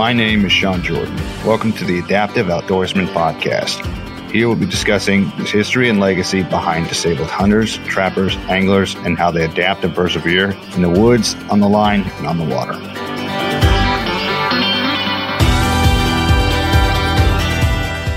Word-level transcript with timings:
My 0.00 0.14
name 0.14 0.46
is 0.46 0.52
Sean 0.52 0.82
Jordan. 0.82 1.14
Welcome 1.44 1.74
to 1.74 1.84
the 1.84 1.98
Adaptive 1.98 2.46
Outdoorsman 2.46 3.08
Podcast. 3.08 3.84
Here 4.30 4.48
we'll 4.48 4.56
be 4.56 4.64
discussing 4.64 5.24
the 5.36 5.44
history 5.44 5.90
and 5.90 6.00
legacy 6.00 6.42
behind 6.42 6.88
disabled 6.88 7.28
hunters, 7.28 7.76
trappers, 7.86 8.34
anglers, 8.48 8.94
and 8.94 9.18
how 9.18 9.30
they 9.30 9.44
adapt 9.44 9.84
and 9.84 9.94
persevere 9.94 10.52
in 10.74 10.80
the 10.80 10.88
woods, 10.88 11.34
on 11.50 11.60
the 11.60 11.68
line, 11.68 12.00
and 12.16 12.26
on 12.26 12.38
the 12.38 12.46
water. 12.46 12.72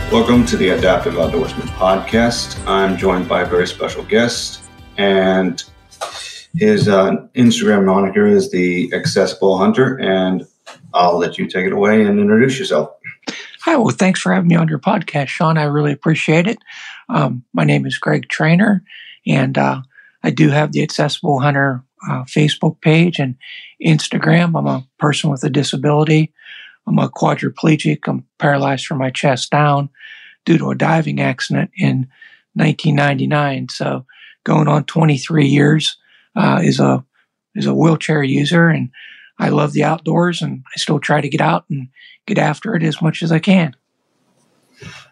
Welcome 0.10 0.46
to 0.46 0.56
the 0.56 0.70
Adaptive 0.70 1.16
Outdoorsman 1.16 1.68
Podcast. 1.76 2.66
I'm 2.66 2.96
joined 2.96 3.28
by 3.28 3.42
a 3.42 3.46
very 3.46 3.68
special 3.68 4.06
guest, 4.06 4.64
and 4.98 5.62
his 6.56 6.88
uh, 6.88 7.28
Instagram 7.36 7.84
moniker 7.84 8.26
is 8.26 8.52
the 8.52 8.90
Accessible 8.94 9.58
Hunter. 9.58 10.00
And 10.00 10.48
I'll 10.94 11.18
let 11.18 11.38
you 11.38 11.48
take 11.48 11.66
it 11.66 11.74
away 11.74 12.06
and 12.06 12.20
introduce 12.20 12.60
yourself. 12.60 12.92
Hi, 13.62 13.76
well, 13.78 13.90
thanks 13.90 14.20
for 14.20 14.34
having 14.34 14.50
me 14.50 14.56
on 14.56 14.68
your 14.68 14.80
podcast, 14.80 15.28
Sean. 15.28 15.58
I 15.58 15.64
really 15.64 15.92
appreciate 15.92 16.48
it. 16.48 16.60
Um, 17.10 17.44
my 17.54 17.64
name 17.64 17.86
is 17.86 17.98
Greg 17.98 18.28
Traynor, 18.30 18.84
and 19.26 19.58
uh, 19.58 19.82
I 20.24 20.32
do 20.32 20.50
have 20.50 20.72
the 20.72 20.84
Accessible 20.84 21.40
Hunter 21.40 21.84
uh, 22.10 22.24
Facebook 22.24 22.82
page 22.82 23.20
and 23.20 23.36
Instagram. 23.84 24.58
I'm 24.58 24.68
a 24.68 24.86
person 25.00 25.30
with 25.30 25.44
a 25.44 25.50
disability. 25.50 26.34
I'm 26.86 27.00
a 27.00 27.10
quadriplegic. 27.10 28.00
I'm 28.08 28.26
paralyzed 28.40 28.86
from 28.86 28.98
my 28.98 29.10
chest 29.10 29.52
down 29.52 29.90
due 30.46 30.58
to 30.58 30.72
a 30.72 30.76
diving 30.76 31.22
accident 31.22 31.72
in 31.78 32.08
1999. 32.56 33.70
So, 33.70 34.06
going 34.44 34.68
on 34.68 34.84
23 34.84 35.48
years 35.48 35.98
uh, 36.36 36.60
is 36.62 36.80
a 36.80 37.04
is 37.56 37.66
a 37.66 37.74
wheelchair 37.74 38.24
user, 38.24 38.68
and 38.68 38.90
I 39.40 39.50
love 39.50 39.74
the 39.74 39.84
outdoors, 39.84 40.42
and 40.42 40.64
I 40.68 40.80
still 40.80 41.00
try 41.00 41.22
to 41.22 41.30
get 41.30 41.42
out 41.42 41.66
and 41.70 41.88
get 42.28 42.38
after 42.38 42.76
it 42.76 42.84
as 42.84 43.02
much 43.02 43.24
as 43.24 43.32
I 43.32 43.40
can. 43.40 43.76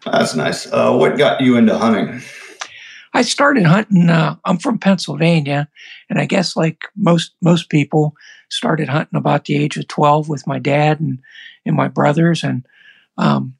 That's 0.04 0.34
nice. 0.34 0.66
Uh, 0.70 0.94
what 0.94 1.18
got 1.18 1.40
you 1.40 1.56
into 1.56 1.76
hunting? 1.76 2.22
I 3.14 3.22
started 3.22 3.64
hunting. 3.64 4.08
Uh, 4.08 4.36
I'm 4.44 4.58
from 4.58 4.78
Pennsylvania, 4.78 5.68
and 6.08 6.18
I 6.18 6.26
guess 6.26 6.56
like 6.56 6.82
most 6.96 7.32
most 7.42 7.68
people, 7.68 8.14
started 8.52 8.88
hunting 8.88 9.18
about 9.18 9.46
the 9.46 9.56
age 9.56 9.76
of 9.76 9.88
12 9.88 10.28
with 10.28 10.46
my 10.46 10.58
dad 10.58 11.00
and 11.00 11.18
and 11.64 11.76
my 11.76 11.88
brothers, 11.88 12.44
and 12.44 12.66
um, 13.18 13.54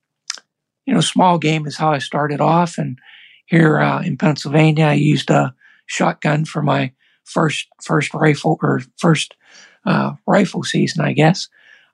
you 0.86 0.94
know, 0.94 1.00
small 1.00 1.38
game 1.38 1.66
is 1.66 1.76
how 1.76 1.92
I 1.92 1.98
started 1.98 2.40
off. 2.40 2.78
And 2.78 2.98
here 3.46 3.80
uh, 3.80 4.02
in 4.02 4.16
Pennsylvania, 4.16 4.86
I 4.86 4.94
used 4.94 5.30
a 5.30 5.54
shotgun 5.86 6.44
for 6.44 6.62
my 6.62 6.92
first 7.24 7.68
first 7.82 8.12
rifle 8.14 8.58
or 8.62 8.82
first 8.98 9.34
uh, 9.84 10.12
rifle 10.26 10.62
season, 10.62 11.04
I 11.04 11.12
guess. 11.12 11.48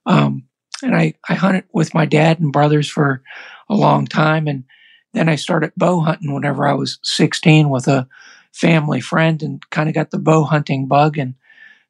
Um, 0.06 0.44
and 0.83 0.94
I, 0.94 1.14
I 1.28 1.34
hunted 1.34 1.64
with 1.72 1.95
my 1.95 2.06
dad 2.06 2.41
and 2.41 2.53
brothers 2.53 2.89
for 2.89 3.22
a 3.69 3.75
long 3.75 4.06
time. 4.06 4.47
And 4.47 4.64
then 5.12 5.28
I 5.28 5.36
started 5.36 5.72
bow 5.77 6.00
hunting 6.00 6.33
whenever 6.33 6.67
I 6.67 6.75
was 6.75 6.98
16 7.03 7.69
with 7.69 7.89
a 7.89 8.08
family 8.53 9.00
friend 9.00 9.42
and 9.42 9.69
kind 9.70 9.89
of 9.89 9.95
got 9.95 10.11
the 10.11 10.19
bow 10.19 10.45
hunting 10.45 10.86
bug. 10.86 11.19
And 11.19 11.34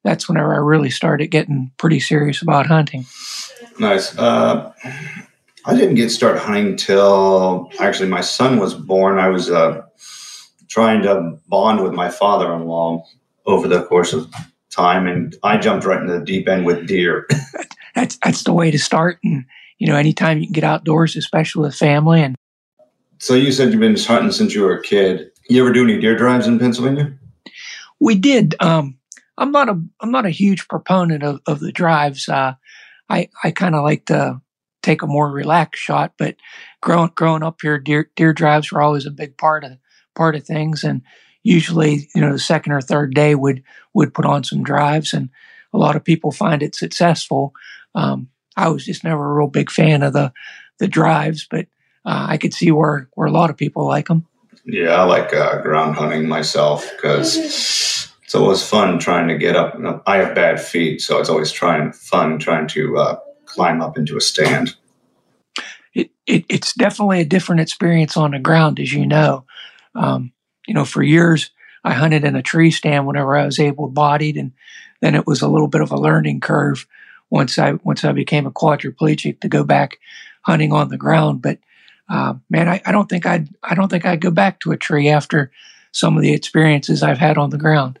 that's 0.03 0.27
whenever 0.27 0.53
I 0.53 0.57
really 0.57 0.89
started 0.89 1.27
getting 1.27 1.71
pretty 1.77 1.99
serious 1.99 2.41
about 2.41 2.65
hunting. 2.65 3.05
Nice. 3.79 4.17
Uh, 4.17 4.71
I 5.65 5.75
didn't 5.75 5.95
get 5.95 6.09
started 6.09 6.39
hunting 6.39 6.77
till 6.77 7.69
actually 7.79 8.09
my 8.09 8.21
son 8.21 8.59
was 8.59 8.73
born. 8.73 9.19
I 9.19 9.29
was 9.29 9.51
uh, 9.51 9.83
trying 10.67 11.03
to 11.03 11.37
bond 11.47 11.83
with 11.83 11.93
my 11.93 12.09
father 12.09 12.53
in 12.53 12.65
law 12.65 13.05
over 13.45 13.67
the 13.67 13.83
course 13.83 14.13
of 14.13 14.33
time, 14.69 15.07
and 15.07 15.35
I 15.43 15.57
jumped 15.57 15.85
right 15.85 16.01
into 16.01 16.13
the 16.13 16.25
deep 16.25 16.47
end 16.47 16.65
with 16.65 16.87
deer. 16.87 17.27
that's 17.95 18.17
that's 18.23 18.43
the 18.43 18.53
way 18.53 18.71
to 18.71 18.79
start. 18.79 19.19
And 19.23 19.45
you 19.77 19.87
know, 19.87 19.95
anytime 19.95 20.39
you 20.39 20.45
can 20.45 20.53
get 20.53 20.63
outdoors, 20.63 21.15
especially 21.15 21.63
with 21.63 21.75
family. 21.75 22.21
And 22.21 22.35
so 23.17 23.33
you 23.33 23.51
said 23.51 23.71
you've 23.71 23.79
been 23.79 23.97
hunting 23.97 24.31
since 24.31 24.53
you 24.53 24.63
were 24.63 24.77
a 24.77 24.81
kid. 24.81 25.31
You 25.49 25.61
ever 25.63 25.73
do 25.73 25.83
any 25.83 25.99
deer 25.99 26.15
drives 26.15 26.47
in 26.47 26.59
Pennsylvania? 26.59 27.13
We 27.99 28.15
did. 28.15 28.55
Um, 28.59 28.97
I'm 29.37 29.51
not 29.51 29.69
a 29.69 29.81
I'm 30.01 30.11
not 30.11 30.25
a 30.25 30.31
huge 30.31 30.67
proponent 30.67 31.23
of, 31.23 31.39
of 31.47 31.59
the 31.59 31.71
drives. 31.71 32.29
Uh, 32.29 32.53
I 33.09 33.29
I 33.43 33.51
kind 33.51 33.75
of 33.75 33.83
like 33.83 34.05
to 34.07 34.41
take 34.83 35.01
a 35.01 35.07
more 35.07 35.31
relaxed 35.31 35.81
shot, 35.81 36.13
but 36.17 36.35
growing 36.81 37.11
growing 37.15 37.43
up 37.43 37.59
here, 37.61 37.79
deer 37.79 38.09
deer 38.15 38.33
drives 38.33 38.71
were 38.71 38.81
always 38.81 39.05
a 39.05 39.11
big 39.11 39.37
part 39.37 39.63
of 39.63 39.77
part 40.15 40.35
of 40.35 40.43
things. 40.43 40.83
And 40.83 41.01
usually, 41.43 42.09
you 42.13 42.21
know, 42.21 42.31
the 42.31 42.39
second 42.39 42.73
or 42.73 42.81
third 42.81 43.13
day 43.13 43.35
would 43.35 43.63
would 43.93 44.13
put 44.13 44.25
on 44.25 44.43
some 44.43 44.63
drives, 44.63 45.13
and 45.13 45.29
a 45.73 45.77
lot 45.77 45.95
of 45.95 46.03
people 46.03 46.31
find 46.31 46.63
it 46.63 46.75
successful. 46.75 47.53
Um, 47.95 48.29
I 48.55 48.69
was 48.69 48.85
just 48.85 49.03
never 49.03 49.31
a 49.31 49.33
real 49.33 49.47
big 49.47 49.71
fan 49.71 50.03
of 50.03 50.13
the 50.13 50.33
the 50.79 50.87
drives, 50.87 51.47
but 51.49 51.67
uh, 52.05 52.27
I 52.29 52.37
could 52.37 52.53
see 52.53 52.71
where 52.71 53.09
where 53.13 53.27
a 53.27 53.31
lot 53.31 53.49
of 53.49 53.57
people 53.57 53.85
like 53.85 54.07
them. 54.07 54.25
Yeah, 54.65 54.95
I 54.95 55.03
like 55.03 55.33
uh, 55.33 55.61
ground 55.61 55.95
hunting 55.95 56.27
myself 56.27 56.89
because 56.95 57.37
it's 57.37 58.35
always 58.35 58.67
fun 58.67 58.99
trying 58.99 59.27
to 59.27 59.37
get 59.37 59.55
up. 59.55 59.75
I 60.05 60.17
have 60.17 60.35
bad 60.35 60.61
feet, 60.61 61.01
so 61.01 61.19
it's 61.19 61.29
always 61.29 61.51
trying 61.51 61.91
fun 61.93 62.37
trying 62.39 62.67
to 62.67 62.97
uh, 62.97 63.19
climb 63.45 63.81
up 63.81 63.97
into 63.97 64.17
a 64.17 64.21
stand. 64.21 64.75
It, 65.95 66.11
it, 66.27 66.45
it's 66.49 66.73
definitely 66.73 67.21
a 67.21 67.25
different 67.25 67.61
experience 67.61 68.15
on 68.15 68.31
the 68.31 68.39
ground, 68.39 68.79
as 68.79 68.93
you 68.93 69.07
know. 69.07 69.45
Um, 69.95 70.31
you 70.69 70.75
know, 70.75 70.85
for 70.85 71.01
years 71.01 71.49
I 71.83 71.93
hunted 71.93 72.23
in 72.23 72.35
a 72.35 72.43
tree 72.43 72.69
stand 72.69 73.07
whenever 73.07 73.35
I 73.35 73.45
was 73.45 73.59
able 73.59 73.89
bodied, 73.89 74.37
and 74.37 74.51
then 75.01 75.15
it 75.15 75.25
was 75.25 75.41
a 75.41 75.47
little 75.47 75.67
bit 75.67 75.81
of 75.81 75.91
a 75.91 75.99
learning 75.99 76.41
curve 76.41 76.85
once 77.31 77.57
I 77.57 77.73
once 77.83 78.05
I 78.05 78.11
became 78.11 78.45
a 78.45 78.51
quadriplegic 78.51 79.39
to 79.41 79.49
go 79.49 79.63
back 79.63 79.97
hunting 80.43 80.71
on 80.71 80.89
the 80.89 80.97
ground. 80.97 81.41
But 81.41 81.57
uh, 82.07 82.35
man, 82.51 82.69
I, 82.69 82.81
I 82.85 82.91
don't 82.91 83.09
think 83.09 83.25
I'd 83.25 83.49
I 83.63 83.73
don't 83.73 83.89
think 83.89 84.05
I'd 84.05 84.21
go 84.21 84.29
back 84.29 84.59
to 84.59 84.71
a 84.71 84.77
tree 84.77 85.09
after 85.09 85.51
some 85.91 86.15
of 86.15 86.21
the 86.21 86.33
experiences 86.33 87.01
I've 87.01 87.17
had 87.17 87.39
on 87.39 87.49
the 87.49 87.57
ground. 87.57 87.97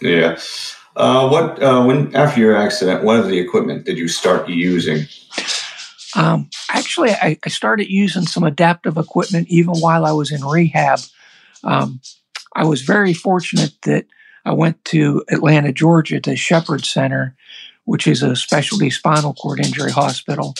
Yeah. 0.00 0.40
Uh, 0.96 1.28
what 1.28 1.62
uh, 1.62 1.84
when 1.84 2.14
after 2.16 2.40
your 2.40 2.56
accident, 2.56 3.04
what 3.04 3.20
of 3.20 3.28
the 3.28 3.38
equipment 3.38 3.86
did 3.86 3.96
you 3.96 4.08
start 4.08 4.48
using? 4.48 5.06
Um, 6.16 6.50
actually, 6.68 7.10
I, 7.12 7.38
I, 7.42 7.48
started 7.48 7.88
using 7.88 8.26
some 8.26 8.42
adaptive 8.42 8.98
equipment 8.98 9.48
even 9.48 9.76
while 9.76 10.04
I 10.04 10.12
was 10.12 10.30
in 10.30 10.44
rehab. 10.44 10.98
Um, 11.64 12.00
I 12.54 12.64
was 12.64 12.82
very 12.82 13.14
fortunate 13.14 13.72
that 13.82 14.06
I 14.44 14.52
went 14.52 14.84
to 14.86 15.24
Atlanta, 15.30 15.72
Georgia, 15.72 16.20
to 16.20 16.36
Shepherd 16.36 16.84
Center, 16.84 17.36
which 17.84 18.06
is 18.06 18.22
a 18.22 18.36
specialty 18.36 18.90
spinal 18.90 19.34
cord 19.34 19.60
injury 19.64 19.90
hospital. 19.90 20.54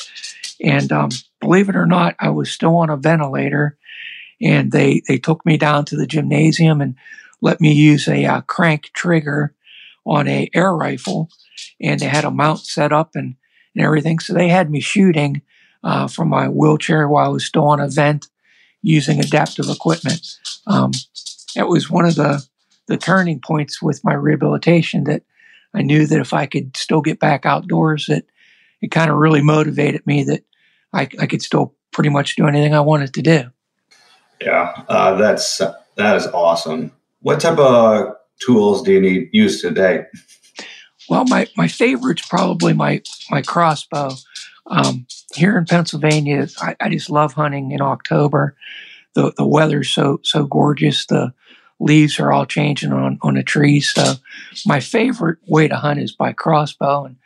And 0.63 0.93
um, 0.93 1.11
believe 1.41 1.69
it 1.69 1.77
or 1.77 1.87
not, 1.87 2.15
I 2.21 2.31
was 2.31 2.51
still 2.51 2.77
on 2.77 2.91
a 2.91 2.97
ventilator, 2.97 3.77
and 4.41 4.73
they 4.73 5.03
they 5.09 5.19
took 5.19 5.45
me 5.45 5.57
down 5.57 5.85
to 5.87 5.97
the 5.97 6.07
gymnasium 6.07 6.81
and 6.81 6.95
let 7.41 7.61
me 7.61 7.73
use 7.73 8.07
a 8.07 8.25
uh, 8.25 8.41
crank 8.43 8.91
trigger 8.95 9.55
on 10.07 10.29
a 10.29 10.49
air 10.55 10.75
rifle, 10.75 11.29
and 11.81 12.01
they 12.01 12.07
had 12.07 12.25
a 12.25 12.31
mount 12.31 12.61
set 12.61 12.93
up 12.93 13.11
and, 13.15 13.35
and 13.75 13.85
everything. 13.85 14.19
So 14.21 14.33
they 14.33 14.49
had 14.49 14.71
me 14.71 14.81
shooting 14.81 15.43
uh, 15.83 16.07
from 16.07 16.29
my 16.29 16.49
wheelchair 16.49 17.09
while 17.09 17.27
I 17.27 17.29
was 17.29 17.45
still 17.45 17.67
on 17.67 17.81
a 17.81 17.89
vent 17.89 18.29
using 18.83 19.21
adaptive 19.21 19.69
equipment. 19.69 20.39
Um, 20.67 20.93
it 21.57 21.69
was 21.69 21.91
one 21.91 22.07
of 22.07 22.15
the 22.15 22.45
the 22.89 22.97
turning 22.97 23.41
points 23.41 23.81
with 23.81 24.03
my 24.05 24.13
rehabilitation 24.13 25.05
that 25.05 25.23
I 25.75 25.83
knew 25.83 26.07
that 26.07 26.21
if 26.21 26.33
I 26.33 26.47
could 26.47 26.77
still 26.77 27.01
get 27.01 27.21
back 27.21 27.47
outdoors, 27.47 28.07
that 28.07 28.25
it 28.81 28.91
kind 28.91 29.11
of 29.11 29.17
really 29.17 29.43
motivated 29.43 30.07
me 30.07 30.25
that 30.25 30.43
I, 30.93 31.09
I, 31.19 31.27
could 31.27 31.41
still 31.41 31.75
pretty 31.93 32.11
much 32.11 32.37
do 32.37 32.47
anything 32.47 32.75
I 32.75 32.81
wanted 32.81 33.15
to 33.15 33.23
do. 33.23 33.45
Yeah, 34.41 34.73
uh, 34.89 35.15
that's 35.15 35.59
that 35.97 36.17
is 36.17 36.27
awesome. 36.29 36.93
What 37.21 37.41
type 37.41 37.59
of 37.59 38.17
tools 38.45 38.83
do 38.83 38.93
you 38.93 39.01
need 39.01 39.29
use 39.33 39.63
today? 39.63 40.05
Well, 41.09 41.25
my 41.27 41.47
my 41.57 41.69
favorite's 41.69 42.27
probably 42.27 42.73
my 42.73 43.03
my 43.31 43.43
crossbow. 43.43 44.11
Um, 44.67 45.07
here 45.35 45.59
in 45.59 45.65
Pennsylvania, 45.65 46.47
I, 46.61 46.77
I, 46.81 46.89
just 46.89 47.11
love 47.11 47.33
hunting 47.33 47.73
in 47.73 47.81
October. 47.81 48.57
The 49.15 49.33
the 49.37 49.47
weather's 49.47 49.91
so 49.91 50.21
so 50.23 50.45
gorgeous. 50.45 51.07
The 51.07 51.33
leaves 51.81 52.19
are 52.21 52.33
all 52.33 52.47
changing 52.47 52.93
on 52.93 53.19
on 53.23 53.35
the 53.35 53.43
trees. 53.43 53.93
So 53.93 54.15
my 54.67 54.81
favorite 54.81 55.39
way 55.47 55.69
to 55.69 55.77
hunt 55.77 56.01
is 56.01 56.13
by 56.13 56.33
crossbow, 56.33 57.05
and 57.05 57.17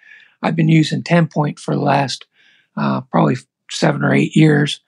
I've 0.42 0.56
been 0.56 0.68
using 0.68 1.02
TenPoint 1.02 1.58
for 1.58 1.74
the 1.74 1.80
last 1.82 2.26
uh, 2.76 3.02
probably 3.02 3.36
seven 3.70 4.04
or 4.04 4.14
eight 4.14 4.36
years. 4.36 4.80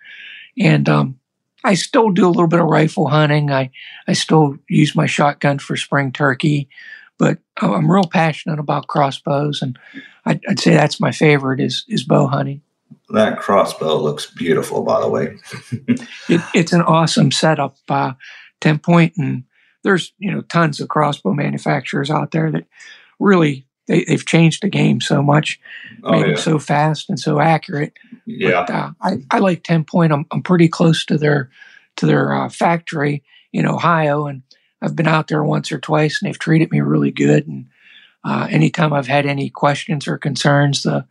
And 0.59 0.89
um, 0.89 1.19
I 1.65 1.75
still 1.75 2.11
do 2.11 2.27
a 2.27 2.31
little 2.31 2.49
bit 2.49 2.61
of 2.61 2.67
rifle 2.67 3.09
hunting. 3.09 3.50
I, 3.50 3.71
I 4.06 4.12
still 4.12 4.56
use 4.69 4.95
my 4.95 5.06
shotgun 5.06 5.59
for 5.59 5.77
spring 5.77 6.12
turkey, 6.12 6.69
but 7.19 7.39
I'm 7.61 7.91
real 7.91 8.06
passionate 8.06 8.59
about 8.59 8.87
crossbows, 8.87 9.62
and 9.62 9.79
I'd, 10.25 10.41
I'd 10.49 10.61
say 10.61 10.73
that's 10.73 11.00
my 11.00 11.12
favorite 11.12 11.61
is 11.61 11.85
is 11.89 12.05
bow 12.05 12.27
hunting. 12.27 12.62
That 13.11 13.38
crossbow 13.38 13.96
looks 13.99 14.26
beautiful, 14.26 14.82
by 14.82 15.00
the 15.00 15.08
way. 15.08 15.38
it, 16.29 16.40
it's 16.55 16.73
an 16.73 16.82
awesome 16.82 17.32
setup, 17.32 17.76
uh, 17.88 18.12
TenPoint, 18.61 19.12
and 19.17 19.44
there's 19.82 20.12
you 20.19 20.31
know 20.31 20.43
tons 20.43 20.81
of 20.81 20.88
crossbow 20.88 21.32
manufacturers 21.32 22.11
out 22.11 22.32
there 22.32 22.50
that 22.50 22.67
really 23.19 23.67
they, 23.87 24.05
they've 24.05 24.26
changed 24.26 24.62
the 24.62 24.69
game 24.69 25.00
so 25.00 25.23
much, 25.23 25.58
Oh, 26.05 26.12
made 26.12 26.20
yeah. 26.20 26.26
them 26.26 26.37
so 26.37 26.58
fast 26.58 27.08
and 27.08 27.19
so 27.19 27.40
accurate. 27.40 27.94
yeah. 28.26 28.64
But, 28.67 28.70
uh, 28.75 28.90
I, 29.00 29.17
I 29.31 29.38
like 29.38 29.62
TenPoint. 29.62 30.12
I'm 30.12 30.26
I'm 30.31 30.43
pretty 30.43 30.69
close 30.69 31.05
to 31.06 31.17
their 31.17 31.50
to 31.96 32.06
their 32.06 32.32
uh, 32.35 32.49
factory 32.50 33.23
in 33.52 33.64
Ohio, 33.67 34.26
and 34.26 34.43
I've 34.82 34.94
been 34.96 35.08
out 35.08 35.29
there 35.29 35.43
once 35.43 35.73
or 35.73 35.79
twice, 35.79 36.20
and 36.20 36.29
they've 36.29 36.38
treated 36.38 36.70
me 36.70 36.81
really 36.82 37.11
good. 37.11 37.46
And 37.49 37.67
uh, 38.23 38.46
anytime 38.50 38.93
I've 38.93 39.06
had 39.08 39.25
any 39.25 39.49
questions 39.49 40.06
or 40.06 40.19
concerns, 40.19 40.82
the 40.82 41.06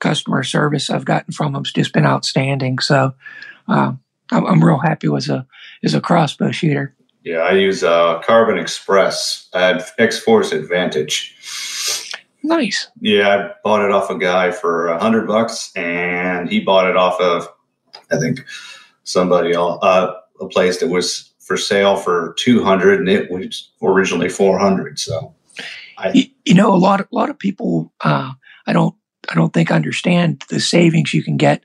customer 0.00 0.42
service 0.42 0.90
I've 0.90 1.04
gotten 1.04 1.32
from 1.32 1.52
them's 1.52 1.72
just 1.72 1.92
been 1.92 2.06
outstanding. 2.06 2.78
So 2.80 3.14
uh, 3.68 3.92
I'm, 4.30 4.46
I'm 4.46 4.64
real 4.64 4.78
happy 4.78 5.08
as 5.14 5.28
a 5.28 5.46
as 5.84 5.94
a 5.94 6.00
crossbow 6.00 6.50
shooter. 6.50 6.94
Yeah, 7.22 7.38
I 7.40 7.52
use 7.52 7.84
uh, 7.84 8.20
Carbon 8.20 8.58
Express. 8.58 9.48
at 9.54 9.90
X 9.98 10.18
Force 10.18 10.52
Advantage. 10.52 11.36
Nice. 12.42 12.88
Yeah, 13.00 13.28
I 13.28 13.50
bought 13.62 13.84
it 13.84 13.90
off 13.90 14.10
a 14.10 14.18
guy 14.18 14.50
for 14.50 14.88
a 14.88 14.98
hundred 14.98 15.26
bucks, 15.26 15.70
and 15.76 16.48
he 16.48 16.60
bought 16.60 16.88
it 16.88 16.96
off 16.96 17.20
of, 17.20 17.46
I 18.10 18.18
think, 18.18 18.44
somebody 19.04 19.52
else, 19.52 19.78
uh, 19.82 20.14
a 20.40 20.46
place 20.46 20.80
that 20.80 20.88
was 20.88 21.32
for 21.40 21.56
sale 21.56 21.96
for 21.96 22.34
two 22.38 22.64
hundred, 22.64 23.00
and 23.00 23.08
it 23.08 23.30
was 23.30 23.70
originally 23.82 24.28
four 24.30 24.58
hundred. 24.58 24.98
So, 24.98 25.34
You, 26.14 26.24
you 26.46 26.54
know, 26.54 26.72
a 26.74 26.78
lot 26.78 27.00
of 27.00 27.08
a 27.12 27.14
lot 27.14 27.28
of 27.28 27.38
people 27.38 27.92
uh, 28.00 28.32
I 28.66 28.72
don't 28.72 28.94
I 29.28 29.34
don't 29.34 29.52
think 29.52 29.70
understand 29.70 30.44
the 30.48 30.60
savings 30.60 31.12
you 31.12 31.22
can 31.22 31.36
get 31.36 31.62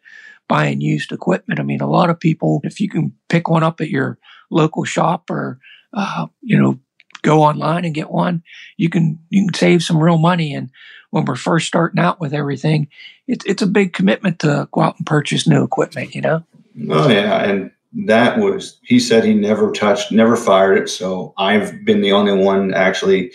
buying 0.47 0.81
used 0.81 1.11
equipment. 1.11 1.59
I 1.59 1.63
mean, 1.63 1.81
a 1.81 1.89
lot 1.89 2.09
of 2.09 2.19
people, 2.19 2.61
if 2.63 2.79
you 2.79 2.89
can 2.89 3.13
pick 3.29 3.49
one 3.49 3.63
up 3.63 3.81
at 3.81 3.89
your 3.89 4.17
local 4.51 4.83
shop 4.83 5.29
or 5.29 5.59
uh, 5.93 6.27
you 6.41 6.59
know 6.59 6.79
go 7.21 7.41
online 7.41 7.85
and 7.85 7.95
get 7.95 8.11
one, 8.11 8.43
you 8.77 8.89
can 8.89 9.19
you 9.29 9.45
can 9.45 9.53
save 9.53 9.83
some 9.83 10.01
real 10.01 10.17
money. 10.17 10.53
And 10.53 10.69
when 11.09 11.25
we're 11.25 11.35
first 11.35 11.67
starting 11.67 11.99
out 11.99 12.19
with 12.19 12.33
everything, 12.33 12.87
it's 13.27 13.45
it's 13.45 13.61
a 13.61 13.67
big 13.67 13.93
commitment 13.93 14.39
to 14.39 14.67
go 14.71 14.81
out 14.81 14.97
and 14.97 15.05
purchase 15.05 15.47
new 15.47 15.63
equipment. 15.63 16.13
You 16.13 16.21
know. 16.21 16.43
oh 16.89 17.09
yeah, 17.09 17.43
and 17.43 17.71
that 18.05 18.37
was 18.37 18.79
he 18.83 18.99
said 18.99 19.23
he 19.23 19.33
never 19.33 19.71
touched, 19.71 20.11
never 20.11 20.35
fired 20.35 20.77
it. 20.77 20.89
So 20.89 21.33
I've 21.37 21.85
been 21.85 22.01
the 22.01 22.11
only 22.11 22.33
one 22.33 22.73
actually 22.73 23.31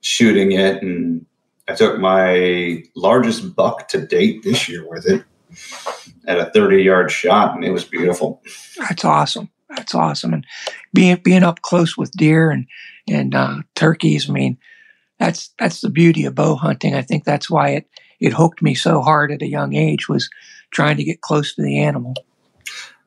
shooting 0.00 0.52
it, 0.52 0.82
and 0.82 1.25
I 1.68 1.74
took 1.74 1.98
my 1.98 2.82
largest 2.94 3.54
buck 3.56 3.88
to 3.88 4.06
date 4.06 4.42
this 4.42 4.68
year 4.68 4.88
with 4.88 5.06
it 5.06 5.24
at 6.26 6.38
a 6.38 6.50
thirty 6.50 6.82
yard 6.82 7.10
shot, 7.10 7.54
and 7.54 7.64
it 7.64 7.70
was 7.70 7.84
beautiful. 7.84 8.42
That's 8.78 9.04
awesome. 9.04 9.50
That's 9.68 9.94
awesome. 9.94 10.32
And 10.32 10.46
being 10.94 11.20
being 11.22 11.42
up 11.42 11.62
close 11.62 11.96
with 11.96 12.12
deer 12.12 12.50
and 12.50 12.66
and 13.08 13.34
uh, 13.34 13.56
turkeys. 13.74 14.28
I 14.28 14.32
mean, 14.32 14.58
that's 15.18 15.50
that's 15.58 15.80
the 15.80 15.90
beauty 15.90 16.24
of 16.24 16.34
bow 16.34 16.56
hunting. 16.56 16.94
I 16.94 17.02
think 17.02 17.24
that's 17.24 17.50
why 17.50 17.70
it 17.70 17.88
it 18.20 18.32
hooked 18.32 18.62
me 18.62 18.74
so 18.74 19.02
hard 19.02 19.32
at 19.32 19.42
a 19.42 19.48
young 19.48 19.74
age 19.74 20.08
was 20.08 20.28
trying 20.70 20.96
to 20.96 21.04
get 21.04 21.20
close 21.20 21.54
to 21.54 21.62
the 21.62 21.80
animal. 21.80 22.14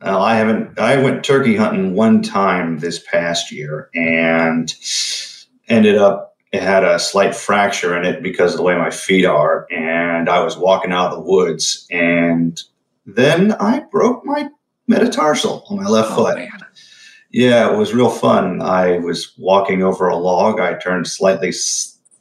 Well, 0.01 0.21
I 0.21 0.35
haven't. 0.35 0.79
I 0.79 1.01
went 1.01 1.23
turkey 1.23 1.55
hunting 1.55 1.93
one 1.93 2.21
time 2.21 2.79
this 2.79 2.99
past 2.99 3.51
year 3.51 3.89
and 3.93 4.73
ended 5.67 5.97
up. 5.97 6.28
It 6.51 6.63
had 6.63 6.83
a 6.83 6.97
slight 6.97 7.35
fracture 7.35 7.95
in 7.95 8.05
it 8.05 8.23
because 8.23 8.53
of 8.53 8.57
the 8.57 8.63
way 8.63 8.75
my 8.75 8.89
feet 8.89 9.25
are, 9.25 9.67
and 9.71 10.27
I 10.29 10.43
was 10.43 10.57
walking 10.57 10.91
out 10.91 11.11
of 11.11 11.17
the 11.23 11.29
woods, 11.29 11.85
and 11.91 12.59
then 13.05 13.53
I 13.53 13.81
broke 13.91 14.25
my 14.25 14.49
metatarsal 14.87 15.63
on 15.69 15.77
my 15.77 15.87
left 15.87 16.11
Oh 16.11 16.15
foot. 16.15 16.37
man, 16.37 16.49
Yeah, 17.31 17.71
it 17.71 17.77
was 17.77 17.93
real 17.93 18.09
fun. 18.09 18.61
I 18.63 18.97
was 18.97 19.33
walking 19.37 19.83
over 19.83 20.07
a 20.07 20.15
log. 20.17 20.59
I 20.59 20.73
turned 20.73 21.07
slightly 21.07 21.51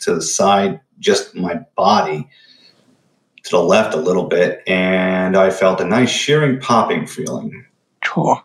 to 0.00 0.14
the 0.14 0.20
side, 0.22 0.80
just 0.98 1.34
my 1.34 1.60
body 1.76 2.28
to 3.44 3.50
the 3.50 3.62
left 3.62 3.94
a 3.94 3.98
little 3.98 4.24
bit, 4.28 4.62
and 4.66 5.36
I 5.38 5.48
felt 5.48 5.80
a 5.80 5.84
nice 5.86 6.10
shearing, 6.10 6.60
popping 6.60 7.06
feeling. 7.06 7.64
oh, 8.14 8.42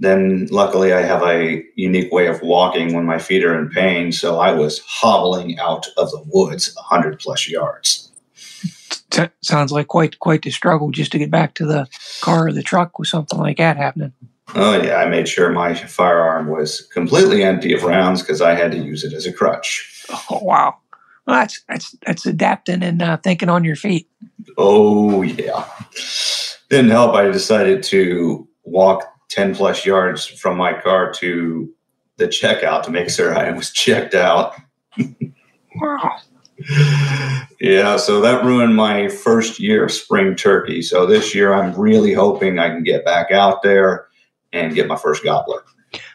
Then, 0.00 0.46
luckily, 0.50 0.92
I 0.92 1.02
have 1.02 1.22
a 1.22 1.64
unique 1.74 2.12
way 2.12 2.28
of 2.28 2.40
walking 2.40 2.94
when 2.94 3.04
my 3.04 3.18
feet 3.18 3.44
are 3.44 3.58
in 3.58 3.68
pain, 3.68 4.12
so 4.12 4.38
I 4.38 4.52
was 4.52 4.80
hobbling 4.86 5.58
out 5.58 5.88
of 5.96 6.10
the 6.12 6.22
woods 6.26 6.72
100 6.74 7.18
plus 7.18 7.48
yards. 7.48 8.10
sounds 9.42 9.72
like 9.72 9.88
quite 9.88 10.18
quite 10.20 10.42
the 10.42 10.50
struggle 10.50 10.90
just 10.90 11.10
to 11.12 11.18
get 11.18 11.30
back 11.30 11.54
to 11.54 11.66
the 11.66 11.88
car 12.20 12.46
or 12.46 12.52
the 12.52 12.62
truck 12.62 12.98
with 12.98 13.08
something 13.08 13.38
like 13.38 13.56
that 13.56 13.76
happening. 13.76 14.12
Oh, 14.54 14.80
yeah, 14.80 14.96
I 14.96 15.08
made 15.08 15.28
sure 15.28 15.50
my 15.50 15.74
firearm 15.74 16.48
was 16.48 16.86
completely 16.92 17.42
empty 17.42 17.74
of 17.74 17.82
rounds 17.82 18.22
because 18.22 18.40
I 18.40 18.54
had 18.54 18.70
to 18.70 18.78
use 18.78 19.04
it 19.04 19.12
as 19.12 19.26
a 19.26 19.32
crutch. 19.32 20.06
Oh 20.30 20.40
wow, 20.42 20.76
well, 21.28 21.40
that's 21.40 21.60
that's 21.68 21.94
that's 22.06 22.24
adapting 22.24 22.82
and 22.82 23.02
uh, 23.02 23.18
thinking 23.18 23.50
on 23.50 23.62
your 23.62 23.76
feet. 23.76 24.08
Oh, 24.56 25.20
yeah. 25.20 25.68
Didn't 26.70 26.90
help. 26.90 27.14
I 27.14 27.28
decided 27.28 27.82
to 27.84 28.48
walk 28.64 29.04
10 29.28 29.54
plus 29.54 29.84
yards 29.84 30.26
from 30.26 30.56
my 30.56 30.72
car 30.72 31.12
to 31.14 31.72
the 32.16 32.26
checkout 32.26 32.82
to 32.82 32.90
make 32.90 33.10
sure 33.10 33.36
I 33.36 33.50
was 33.52 33.70
checked 33.70 34.14
out. 34.14 34.54
Wow. 35.76 36.18
Yeah, 37.60 37.96
so 37.96 38.20
that 38.20 38.44
ruined 38.44 38.74
my 38.74 39.08
first 39.08 39.60
year 39.60 39.84
of 39.84 39.92
spring 39.92 40.34
turkey. 40.34 40.82
So 40.82 41.06
this 41.06 41.34
year 41.34 41.54
I'm 41.54 41.78
really 41.78 42.12
hoping 42.12 42.58
I 42.58 42.68
can 42.68 42.82
get 42.82 43.04
back 43.04 43.30
out 43.30 43.62
there 43.62 44.08
and 44.52 44.74
get 44.74 44.88
my 44.88 44.96
first 44.96 45.22
gobbler. 45.22 45.62